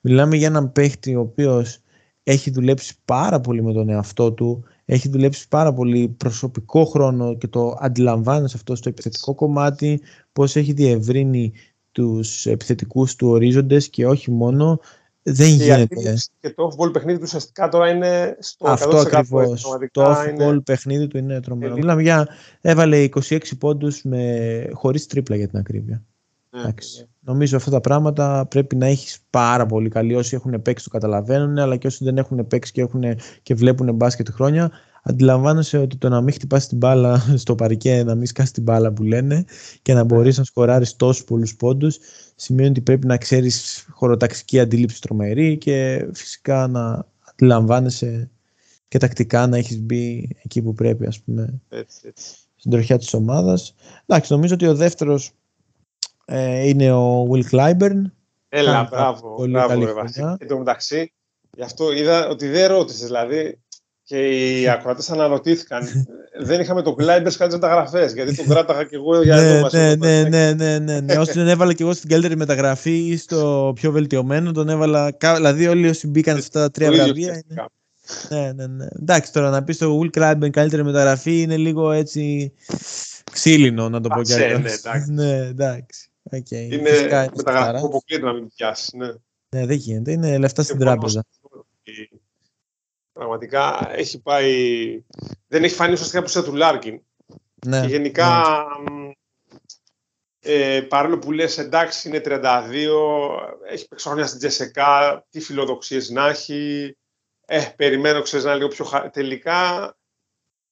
Μιλάμε 0.00 0.36
για 0.36 0.46
έναν 0.46 0.72
παίχτη 0.72 1.14
ο 1.14 1.20
οποίος 1.20 1.78
έχει 2.22 2.50
δουλέψει 2.50 2.94
πάρα 3.04 3.40
πολύ 3.40 3.62
με 3.62 3.72
τον 3.72 3.88
εαυτό 3.88 4.32
του, 4.32 4.64
έχει 4.84 5.08
δουλέψει 5.08 5.48
πάρα 5.48 5.72
πολύ 5.72 6.08
προσωπικό 6.08 6.84
χρόνο 6.84 7.36
και 7.36 7.46
το 7.46 7.76
αντιλαμβάνει 7.80 8.44
αυτό 8.44 8.74
στο 8.74 8.88
επιθετικό 8.88 9.34
κομμάτι, 9.34 10.00
πώς 10.32 10.56
έχει 10.56 10.72
διευρύνει 10.72 11.52
τους 11.92 12.46
επιθετικούς 12.46 13.16
του 13.16 13.28
ορίζοντες 13.28 13.88
και 13.88 14.06
όχι 14.06 14.30
μόνο 14.30 14.80
δεν 15.22 15.56
και 15.56 15.64
γίνεται. 15.64 16.16
Και 16.40 16.50
το 16.50 16.70
off-ball 16.70 16.92
παιχνίδι 16.92 17.18
του 17.18 17.24
ουσιαστικά 17.26 17.68
τώρα 17.68 17.90
είναι 17.90 18.36
στο 18.40 18.68
Αυτό 18.68 18.96
ακριβώς. 18.96 19.62
Το 19.92 20.04
off-ball 20.04 20.40
είναι... 20.40 20.60
παιχνίδι 20.60 21.06
του 21.06 21.18
είναι 21.18 21.40
τρομερό. 21.40 21.74
Μιλάμε 21.74 22.02
για 22.02 22.28
έβαλε 22.60 23.08
26 23.28 23.38
πόντους 23.58 24.02
με... 24.02 24.68
χωρίς 24.72 25.06
τρίπλα 25.06 25.36
για 25.36 25.48
την 25.48 25.58
ακρίβεια. 25.58 26.04
Ναι, 26.50 26.62
ναι. 26.62 26.72
Νομίζω 27.20 27.56
αυτά 27.56 27.70
τα 27.70 27.80
πράγματα 27.80 28.46
πρέπει 28.50 28.76
να 28.76 28.86
έχεις 28.86 29.18
πάρα 29.30 29.66
πολύ 29.66 29.88
καλή. 29.88 30.14
Όσοι 30.14 30.34
έχουν 30.34 30.62
παίξει 30.62 30.84
το 30.84 30.90
καταλαβαίνουν, 30.90 31.58
αλλά 31.58 31.76
και 31.76 31.86
όσοι 31.86 32.04
δεν 32.04 32.18
έχουν 32.18 32.46
παίξει 32.46 32.72
και, 32.72 32.80
έχουν, 32.80 33.04
και 33.42 33.54
βλέπουν 33.54 33.94
μπάσκετ 33.94 34.28
χρόνια, 34.28 34.70
αντιλαμβάνεσαι 35.02 35.78
ότι 35.78 35.96
το 35.96 36.08
να 36.08 36.20
μην 36.20 36.34
χτυπάσει 36.34 36.68
την 36.68 36.78
μπάλα 36.78 37.24
στο 37.36 37.54
παρικέ, 37.54 38.02
να 38.04 38.14
μην 38.14 38.26
σκάσεις 38.26 38.52
την 38.52 38.62
μπάλα 38.62 38.92
που 38.92 39.02
λένε 39.02 39.44
και 39.82 39.94
να 39.94 40.04
μπορείς 40.04 40.38
να 40.38 40.44
σκοράρεις 40.44 40.96
τόσους 40.96 41.24
πολλούς 41.24 41.56
πόντους, 41.56 41.98
σημαίνει 42.34 42.68
ότι 42.68 42.80
πρέπει 42.80 43.06
να 43.06 43.16
ξέρεις 43.16 43.86
χωροταξική 43.90 44.60
αντίληψη 44.60 45.00
τρομερή 45.00 45.58
και 45.58 46.08
φυσικά 46.12 46.66
να 46.66 47.06
αντιλαμβάνεσαι 47.30 48.30
και 48.88 48.98
τακτικά 48.98 49.46
να 49.46 49.56
έχεις 49.56 49.80
μπει 49.80 50.36
εκεί 50.42 50.62
που 50.62 50.74
πρέπει, 50.74 51.06
ας 51.06 51.20
πούμε, 51.20 51.60
έτσι, 51.68 52.00
έτσι. 52.04 52.34
στην 52.56 52.70
τροχιά 52.70 52.98
της 52.98 53.14
ομάδας. 53.14 53.74
Εντάξει, 54.06 54.32
νομίζω 54.32 54.54
ότι 54.54 54.66
ο 54.66 54.74
δεύτερος 54.74 55.32
ε, 56.24 56.68
είναι 56.68 56.92
ο 56.92 57.28
Will 57.30 57.50
Clyburn. 57.50 58.02
Έλα, 58.48 58.88
μπράβο, 58.90 59.46
μπράβο, 59.48 59.82
Εν 60.38 60.48
τω 60.48 60.58
μεταξύ, 60.58 61.12
Γι' 61.56 61.62
αυτό 61.62 61.92
είδα 61.92 62.28
ότι 62.28 62.48
δεν 62.48 62.68
ρώτησες. 62.68 63.06
Δηλαδή 63.06 63.60
και 64.10 64.28
οι 64.28 64.68
ακροατές 64.68 65.10
αναρωτήθηκαν. 65.10 66.06
δεν 66.40 66.60
είχαμε 66.60 66.82
το 66.82 66.94
Clyburn 66.94 67.36
κάτι 67.36 67.52
μεταγραφές. 67.52 68.12
Γιατί 68.12 68.36
τον 68.36 68.46
κράταγα 68.46 68.84
και 68.84 68.96
εγώ 68.96 69.22
για 69.22 69.36
ναι, 69.36 69.60
ναι, 69.70 69.94
ναι, 69.94 70.28
ναι, 70.28 70.52
ναι, 70.52 70.78
ναι, 70.78 71.00
ναι. 71.00 71.16
Όσοι 71.16 71.32
τον 71.32 71.48
έβαλα 71.48 71.72
και 71.72 71.82
εγώ 71.82 71.92
στην 71.92 72.08
καλύτερη 72.08 72.36
μεταγραφή 72.36 73.06
ή 73.06 73.16
στο 73.16 73.72
πιο 73.74 73.90
βελτιωμένο, 73.92 74.52
τον 74.52 74.68
έβαλα. 74.68 75.16
Δηλαδή, 75.36 75.66
όλοι 75.66 75.88
όσοι 75.88 76.06
μπήκαν 76.06 76.34
σε 76.34 76.40
αυτά 76.40 76.60
τα 76.60 76.70
τρία 76.70 76.92
βραβεία. 76.92 77.42
Ναι, 78.28 78.52
ναι, 78.52 78.66
ναι. 78.66 78.86
Εντάξει, 79.00 79.32
τώρα 79.32 79.50
να 79.50 79.64
πεις 79.64 79.78
το 79.78 80.00
Will 80.00 80.10
Clyburn 80.10 80.50
καλύτερη 80.50 80.84
μεταγραφή 80.84 81.40
είναι 81.40 81.56
λίγο 81.56 81.90
έτσι 81.90 82.52
ξύλινο, 83.32 83.88
να 83.88 84.00
το 84.00 84.08
πω 84.08 84.22
κι 84.22 84.32
αλλιώς. 84.32 84.60
Ναι, 84.60 84.70
εντάξει. 84.72 85.12
ναι, 85.12 85.36
εντάξει. 85.36 86.08
Okay. 86.30 86.70
Είναι 86.70 86.90
μεταγραφή 87.36 87.80
που 87.80 87.86
αποκλείεται 87.86 88.24
να 88.24 88.32
μην 88.32 88.48
πιάσεις. 88.56 88.92
Ναι. 88.92 89.08
ναι, 89.48 89.66
δεν 89.66 89.76
γίνεται. 89.76 90.12
Είναι 90.12 90.38
λεφτά 90.38 90.62
στην 90.62 90.78
τράπεζα 90.78 91.24
πραγματικά 93.20 93.90
έχει 93.92 94.20
πάει... 94.20 95.04
δεν 95.46 95.64
έχει 95.64 95.74
φανεί 95.74 95.92
ουσιαστικά 95.92 96.22
που 96.22 96.50
του 96.50 96.54
Λάρκιν. 96.54 97.02
Ναι, 97.66 97.80
και 97.80 97.86
γενικά, 97.86 98.44
ναι. 98.90 99.10
ε, 100.40 100.80
παρόλο 100.80 101.18
που 101.18 101.32
λες 101.32 101.58
εντάξει 101.58 102.08
είναι 102.08 102.20
32, 102.24 102.32
έχει 103.68 103.88
παίξει 103.88 104.06
χρόνια 104.06 104.26
στην 104.26 104.38
Τζεσεκά, 104.38 105.26
τι 105.30 105.40
φιλοδοξίες 105.40 106.10
να 106.10 106.28
έχει, 106.28 106.96
ε, 107.46 107.64
περιμένω 107.76 108.22
ξέρεις 108.22 108.44
να 108.44 108.50
είναι 108.50 108.60
λίγο 108.60 108.74
πιο 108.74 108.84
χα... 108.84 109.10
τελικά 109.10 109.94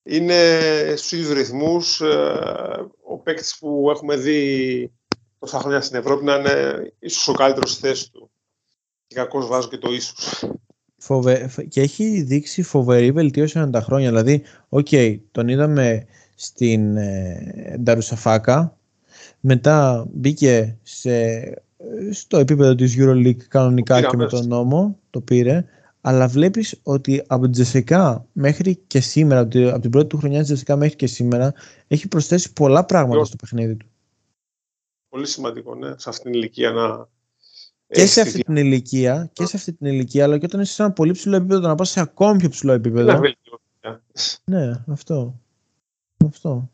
είναι 0.02 0.60
στους 0.96 1.12
ίδιους 1.12 1.32
ρυθμούς 1.32 2.00
ε, 2.00 2.86
ο 3.02 3.18
παίκτης 3.18 3.58
που 3.58 3.90
έχουμε 3.90 4.16
δει 4.16 4.92
τόσα 5.38 5.58
χρόνια 5.58 5.80
στην 5.80 5.96
Ευρώπη 5.96 6.24
να 6.24 6.34
είναι 6.34 6.92
ίσως 6.98 7.28
ο 7.28 7.32
καλύτερος 7.32 7.70
στη 7.70 7.80
θέση 7.80 8.12
του. 8.12 8.30
Και 9.06 9.14
κακώς 9.14 9.46
βάζω 9.46 9.68
και 9.68 9.78
το 9.78 9.92
ίσως. 9.92 10.44
Φοβε... 10.98 11.50
Και 11.68 11.80
έχει 11.80 12.22
δείξει 12.22 12.62
φοβερή 12.62 13.12
βελτίωση 13.12 13.58
ανά 13.58 13.70
τα 13.70 13.80
χρόνια. 13.80 14.08
Δηλαδή, 14.08 14.42
OK, 14.68 14.86
okay, 14.90 15.18
τον 15.32 15.48
είδαμε 15.48 16.06
στην 16.34 16.96
ε, 16.96 17.76
Νταρουσαφάκα, 17.80 18.76
μετά 19.40 20.06
μπήκε 20.12 20.78
σε, 20.82 21.10
στο 22.10 22.38
επίπεδο 22.38 22.74
της 22.74 22.96
EuroLeague 22.98 23.42
κανονικά 23.48 24.02
και 24.02 24.16
με 24.16 24.26
τον 24.26 24.46
νόμο, 24.46 24.98
το 25.10 25.20
πήρε, 25.20 25.64
αλλά 26.00 26.28
βλέπεις 26.28 26.80
ότι 26.82 27.24
από 27.26 27.42
την 27.42 27.52
Τζεσικά 27.52 28.26
μέχρι 28.32 28.76
και 28.76 29.00
σήμερα, 29.00 29.40
από 29.40 29.80
την 29.80 29.90
πρώτη 29.90 30.06
του 30.06 30.18
χρονιά 30.18 30.38
της 30.38 30.46
Τζεσικά 30.46 30.76
μέχρι 30.76 30.96
και 30.96 31.06
σήμερα, 31.06 31.52
έχει 31.86 32.08
προσθέσει 32.08 32.52
πολλά 32.52 32.84
πράγματα 32.84 33.24
στο 33.24 33.36
παιχνίδι 33.36 33.76
του. 33.76 33.86
Πολύ 35.08 35.26
σημαντικό, 35.26 35.74
ναι, 35.74 35.94
σε 35.96 36.08
αυτήν 36.08 36.30
την 36.30 36.40
ηλικία 36.40 36.70
να, 36.70 37.08
και 37.90 38.06
σε 38.06 38.20
αυτή 38.20 38.42
την 38.42 38.56
ηλικία, 38.56 39.30
και 39.32 39.46
σε 39.46 39.56
αυτή 39.56 39.72
την 39.72 39.86
ηλικία, 39.86 40.24
αλλά 40.24 40.38
και 40.38 40.44
όταν 40.44 40.60
είσαι 40.60 40.72
σε 40.72 40.82
ένα 40.82 40.92
πολύ 40.92 41.12
ψηλό 41.12 41.36
επίπεδο, 41.36 41.68
να 41.68 41.74
πας 41.74 41.90
σε 41.90 42.00
ακόμη 42.00 42.38
πιο 42.38 42.48
ψηλό 42.48 42.72
επίπεδο. 42.72 43.20
ναι, 44.44 44.84
αυτό. 44.86 45.40
Αυτό. 46.26 46.70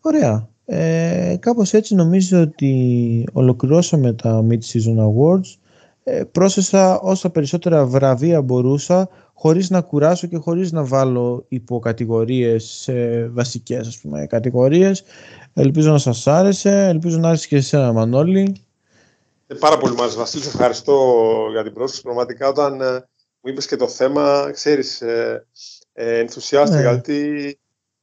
Ωραία. 0.00 0.48
Ε, 0.64 1.36
κάπως 1.40 1.72
έτσι 1.72 1.94
νομίζω 1.94 2.40
ότι 2.40 3.26
ολοκληρώσαμε 3.32 4.12
τα 4.12 4.44
Mid-Season 4.48 4.96
Awards. 4.96 5.56
Ε, 6.04 6.24
πρόσθεσα 6.32 7.00
όσα 7.00 7.30
περισσότερα 7.30 7.86
βραβεία 7.86 8.42
μπορούσα, 8.42 9.08
χωρίς 9.34 9.70
να 9.70 9.80
κουράσω 9.80 10.26
και 10.26 10.36
χωρίς 10.36 10.72
να 10.72 10.84
βάλω 10.84 11.44
υποκατηγορίες 11.48 12.64
σε 12.64 13.26
βασικές 13.28 13.86
ας 13.86 13.98
πούμε, 13.98 14.26
κατηγορίες. 14.26 15.02
Ελπίζω 15.54 15.90
να 15.90 15.98
σας 15.98 16.26
άρεσε, 16.26 16.88
ελπίζω 16.88 17.18
να 17.18 17.28
άρεσε 17.28 17.48
και 17.48 17.60
σε 17.60 17.76
ένα 17.76 17.92
Μανώλη. 17.92 18.54
Ε, 19.52 19.54
πάρα 19.58 19.78
πολύ 19.78 19.94
μάλιστα, 19.94 20.18
Βασίλη. 20.20 20.46
Ευχαριστώ 20.46 21.26
για 21.50 21.62
την 21.62 21.72
πρόσκληση. 21.72 22.02
Πραγματικά, 22.02 22.48
όταν 22.48 22.80
ε, 22.80 22.92
μου 23.40 23.50
είπες 23.50 23.66
και 23.66 23.76
το 23.76 23.88
θέμα, 23.88 24.50
ξέρεις, 24.52 25.00
ε, 25.00 25.46
ε, 25.92 26.18
ενθουσιάστηκα. 26.18 26.82
Ναι. 26.82 26.88
Γιατί 26.88 27.60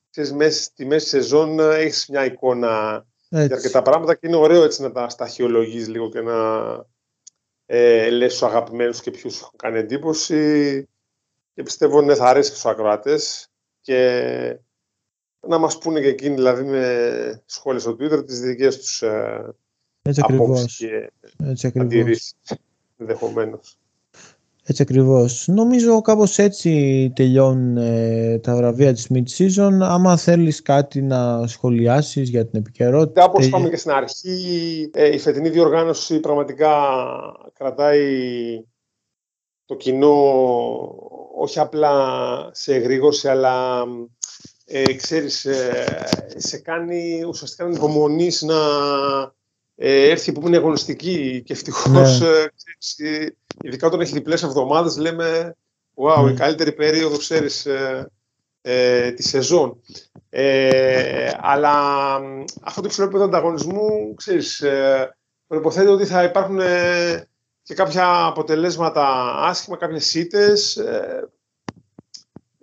ξέρεις, 0.10 0.34
μέσα, 0.34 0.62
στη 0.62 0.86
μέση 0.86 1.08
σεζόν 1.08 1.60
ε, 1.60 1.76
έχεις 1.76 2.08
μια 2.08 2.26
εικόνα 2.26 3.06
έτσι. 3.30 3.46
για 3.46 3.56
αρκετά 3.56 3.82
πράγματα 3.82 4.16
και 4.16 4.28
είναι 4.28 4.36
ωραίο 4.36 4.64
έτσι 4.64 4.82
να 4.82 4.92
τα 4.92 5.10
σταχυολογείς 5.10 5.88
λίγο 5.88 6.10
και 6.10 6.22
να 6.22 6.36
ε, 7.66 8.10
λες 8.10 8.36
στους 8.36 8.48
αγαπημένους 8.48 9.02
και 9.02 9.12
ποιους 9.12 9.42
έχουν 9.42 9.58
κάνει 9.58 9.80
εντύπωση 9.80 10.88
και 11.54 11.64
πιστεύω 11.64 12.02
ναι, 12.02 12.16
θα 12.16 12.26
αρέσει 12.26 12.50
και 12.50 12.56
στους 12.56 12.72
ακροατές 12.72 13.50
και 13.82 14.60
να 15.48 15.58
μας 15.58 15.78
πούνε 15.78 16.02
και 16.02 16.08
εκείνοι 16.08 16.36
δηλαδή 16.36 16.64
με 16.64 17.44
σχόλια 17.46 17.80
στο 17.80 17.92
Twitter 17.92 18.26
τις 18.26 18.40
δικές 18.40 18.78
τους 18.78 19.02
ε, 19.02 19.56
έτσι 20.02 20.22
ακριβώς. 20.24 20.82
Έτσι 21.38 21.68
ακριβώς. 21.68 22.34
Έτσι 24.64 24.82
ακριβώς. 24.82 25.48
Νομίζω 25.48 26.02
κάπως 26.02 26.38
έτσι 26.38 27.12
τελειώνουν 27.16 27.78
ε, 27.78 28.40
τα 28.40 28.56
βραβεία 28.56 28.94
της 28.94 29.08
Mid-Season. 29.14 29.78
Άμα 29.82 30.18
θέλεις 30.18 30.62
κάτι 30.62 31.02
να 31.02 31.48
σχολιάσεις 31.48 32.30
για 32.30 32.48
την 32.48 32.60
επικαιρότητα. 32.60 33.24
Όπως 33.24 33.46
είπαμε 33.46 33.70
και 33.70 33.78
στην 33.78 33.92
αρχή, 33.92 34.90
ε, 34.94 35.14
η 35.14 35.18
φετινή 35.18 35.50
διοργάνωση 35.50 36.20
πραγματικά 36.20 36.74
κρατάει 37.54 38.64
το 39.66 39.76
κοινό 39.76 40.16
όχι 41.38 41.60
απλά 41.60 41.94
σε 42.52 42.74
εγρήγορση, 42.74 43.28
αλλά 43.28 43.84
ε, 44.66 44.94
ξέρεις, 44.94 45.46
ε, 45.46 45.86
σε 46.36 46.58
κάνει 46.58 47.24
ουσιαστικά 47.28 47.66
να 47.66 47.76
υπομονείς 47.76 48.42
να 48.42 48.56
ε, 49.82 50.10
έρθει 50.10 50.30
η 50.30 50.34
επόμενη 50.36 50.56
αγωνιστική 50.56 51.42
και 51.46 51.54
ευτυχώς, 51.54 52.20
ναι. 52.20 52.28
ε, 53.08 53.28
ειδικά 53.62 53.88
όταν 53.88 54.02
έχει 54.02 54.14
διπλές 54.14 54.44
εβδομάδες, 54.44 54.98
λέμε 54.98 55.56
Wow, 56.02 56.20
η 56.20 56.24
ναι. 56.24 56.34
καλύτερη 56.34 56.72
περίοδο, 56.72 57.18
ξέρεις, 57.18 57.66
ε, 57.66 58.12
ε, 58.62 59.12
τη 59.12 59.24
σεζόν. 59.24 59.82
Ε, 60.30 61.32
αλλά 61.40 62.16
αυτό 62.62 62.82
το 62.82 62.88
υψηλό 62.88 63.06
επίπεδο 63.06 63.26
ανταγωνισμού, 63.26 64.14
ξέρεις, 64.16 64.62
ε, 64.62 65.18
προποθέτει 65.48 65.88
ότι 65.88 66.06
θα 66.06 66.24
υπάρχουν 66.24 66.60
ε, 66.60 67.28
και 67.62 67.74
κάποια 67.74 68.26
αποτελέσματα 68.26 69.36
άσχημα, 69.46 69.78
κάποιες 69.78 70.14
ήττες. 70.14 70.78
Ε, 70.78 71.30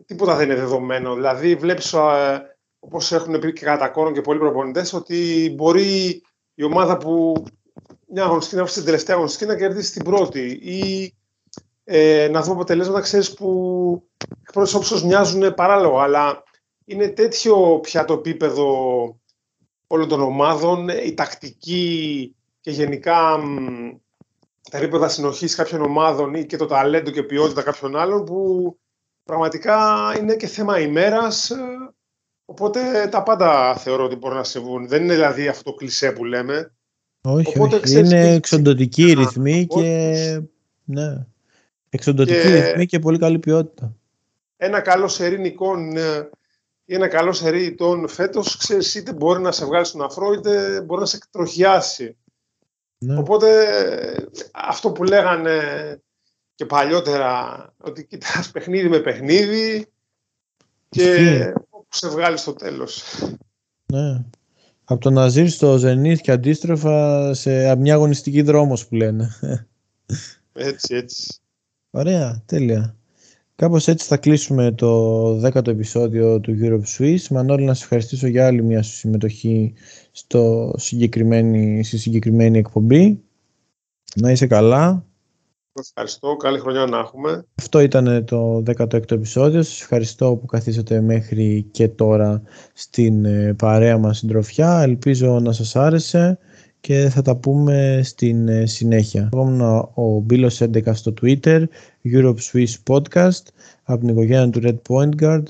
τίποτα 0.06 0.36
δεν 0.36 0.50
είναι 0.50 0.60
δεδομένο. 0.60 1.14
Δηλαδή, 1.14 1.54
βλέπεις, 1.54 1.92
ε, 1.92 2.56
όπως 2.78 3.12
έχουν 3.12 3.38
πει 3.38 3.52
και 3.52 3.64
κατά 3.64 3.88
κόρον 3.88 4.12
και 4.12 4.20
πολλοί 4.20 4.38
προπονητές, 4.38 4.92
ότι 4.92 5.52
μπορεί 5.56 6.22
η 6.58 6.62
ομάδα 6.62 6.96
που 6.96 7.44
μια 8.06 8.24
αγωνιστική 8.24 8.56
να 8.56 8.62
βρει 8.62 8.72
στην 8.72 8.84
τελευταία 8.84 9.14
αγωνιστική 9.14 9.50
να 9.50 9.56
κερδίσει 9.56 9.92
την 9.92 10.04
πρώτη 10.04 10.60
ή 10.62 11.14
ε, 11.84 12.28
να 12.30 12.40
δούμε 12.40 12.54
αποτελέσματα 12.54 13.00
ξέρεις, 13.00 13.34
που 13.34 14.08
εκ 14.42 14.52
πρώτης 14.52 14.74
όψεως 14.74 15.04
μοιάζουν 15.04 15.54
παράλογα 15.54 16.02
αλλά 16.02 16.42
είναι 16.84 17.08
τέτοιο 17.08 17.78
πια 17.82 18.04
το 18.04 18.12
επίπεδο 18.12 18.66
όλων 19.86 20.08
των 20.08 20.20
ομάδων, 20.20 20.88
η 20.88 21.14
τακτική 21.14 22.34
και 22.60 22.70
γενικά 22.70 23.40
τα 24.70 24.78
επίπεδα 24.78 25.08
συνοχής 25.08 25.54
κάποιων 25.54 25.82
ομάδων 25.82 26.34
ή 26.34 26.46
και 26.46 26.56
το 26.56 26.66
ταλέντο 26.66 27.10
και 27.10 27.22
ποιότητα 27.22 27.62
κάποιων 27.62 27.96
άλλων 27.96 28.24
που 28.24 28.78
πραγματικά 29.24 30.12
είναι 30.18 30.36
και 30.36 30.46
θέμα 30.46 30.80
ημέρας 30.80 31.50
ε, 31.50 31.56
Οπότε 32.48 33.08
τα 33.10 33.22
πάντα 33.22 33.76
θεωρώ 33.76 34.04
ότι 34.04 34.16
μπορούν 34.16 34.36
να 34.36 34.44
συμβούν. 34.44 34.88
Δεν 34.88 35.02
είναι 35.02 35.14
δηλαδή 35.14 35.48
αυτό 35.48 35.70
το 35.70 35.76
κλισέ 35.76 36.12
που 36.12 36.24
λέμε. 36.24 36.72
Όχι, 37.20 37.48
Οπότε, 37.48 37.76
όχι. 37.76 37.98
είναι 37.98 38.34
εξοντοτική 38.34 39.12
ρυθμή 39.12 39.66
και... 39.66 40.40
Ναι. 40.84 41.26
Εξοντοτική 41.90 42.40
και... 42.40 42.54
ρυθμή 42.54 42.86
και 42.86 42.98
πολύ 42.98 43.18
καλή 43.18 43.38
ποιότητα. 43.38 43.94
Ένα 44.56 44.80
καλό 44.80 45.08
σερί 45.08 45.38
νικών 45.38 45.96
ε, 45.96 46.28
ή 46.84 46.94
ένα 46.94 47.08
καλό 47.08 47.32
σερί 47.32 47.64
ητών 47.64 48.08
φέτος, 48.08 48.56
ξέρεις, 48.56 48.94
είτε 48.94 49.12
μπορεί 49.12 49.40
να 49.40 49.52
σε 49.52 49.64
βγάλει 49.64 49.84
στον 49.84 50.02
αφρό, 50.02 50.32
είτε 50.32 50.80
μπορεί 50.80 51.00
να 51.00 51.06
σε 51.06 51.16
εκτροχιάσει. 51.16 52.16
Ναι. 52.98 53.18
Οπότε 53.18 53.48
αυτό 54.52 54.92
που 54.92 55.04
λέγανε 55.04 55.60
και 56.54 56.66
παλιότερα, 56.66 57.74
ότι 57.78 58.04
κοιτάς 58.04 58.50
παιχνίδι 58.52 58.88
με 58.88 58.98
παιχνίδι 58.98 59.86
και 60.88 61.52
σε 61.96 62.08
βγάλει 62.08 62.36
στο 62.36 62.52
τέλος. 62.52 63.02
Ναι. 63.86 64.24
Από 64.84 65.00
το 65.00 65.10
να 65.10 65.28
ζεις 65.28 65.54
στο 65.54 65.74
Zenith 65.74 66.18
και 66.20 66.30
αντίστροφα 66.30 67.34
σε 67.34 67.76
μια 67.76 67.94
αγωνιστική 67.94 68.42
δρόμος 68.42 68.86
που 68.86 68.94
λένε. 68.94 69.30
Έτσι, 70.52 70.94
έτσι. 70.94 71.38
Ωραία, 71.90 72.42
τέλεια. 72.46 72.96
Κάπως 73.56 73.88
έτσι 73.88 74.06
θα 74.06 74.16
κλείσουμε 74.16 74.72
το 74.72 75.34
δέκατο 75.36 75.70
επεισόδιο 75.70 76.40
του 76.40 76.56
Europe 76.62 76.98
Swiss. 76.98 77.28
Μανώλη, 77.30 77.64
να 77.64 77.74
σε 77.74 77.82
ευχαριστήσω 77.82 78.26
για 78.26 78.46
άλλη 78.46 78.62
μια 78.62 78.82
συμμετοχή 78.82 79.72
στο 80.10 80.74
συγκεκριμένη, 80.76 81.84
στη 81.84 81.98
συγκεκριμένη 81.98 82.58
εκπομπή. 82.58 83.22
Να 84.16 84.30
είσαι 84.30 84.46
καλά. 84.46 85.06
Ευχαριστώ. 85.80 86.36
Καλή 86.36 86.58
χρονιά 86.58 86.86
να 86.86 86.98
έχουμε. 86.98 87.44
Αυτό 87.54 87.80
ήταν 87.80 88.24
το 88.24 88.62
16ο 88.66 89.10
επεισόδιο. 89.10 89.62
Σας 89.62 89.80
ευχαριστώ 89.80 90.36
που 90.36 90.46
καθίσατε 90.46 91.00
μέχρι 91.00 91.68
και 91.70 91.88
τώρα 91.88 92.42
στην 92.72 93.24
ε, 93.24 93.54
παρέα 93.58 93.98
μας 93.98 94.18
συντροφιά. 94.18 94.80
Ελπίζω 94.80 95.40
να 95.40 95.52
σας 95.52 95.76
άρεσε 95.76 96.38
και 96.80 97.08
θα 97.10 97.22
τα 97.22 97.36
πούμε 97.36 98.00
στην 98.04 98.48
ε, 98.48 98.66
συνέχεια. 98.66 99.28
Εγώ 99.32 99.42
ήμουν 99.42 99.60
ο 99.94 100.20
Μπίλος 100.24 100.60
11 100.62 100.94
στο 100.94 101.12
Twitter, 101.22 101.64
Europe 102.04 102.36
Swiss 102.52 102.74
Podcast, 102.86 103.42
από 103.82 104.00
την 104.00 104.08
οικογένεια 104.08 104.50
του 104.50 104.60
Red 104.62 104.78
Point 104.88 105.22
Guard, 105.22 105.42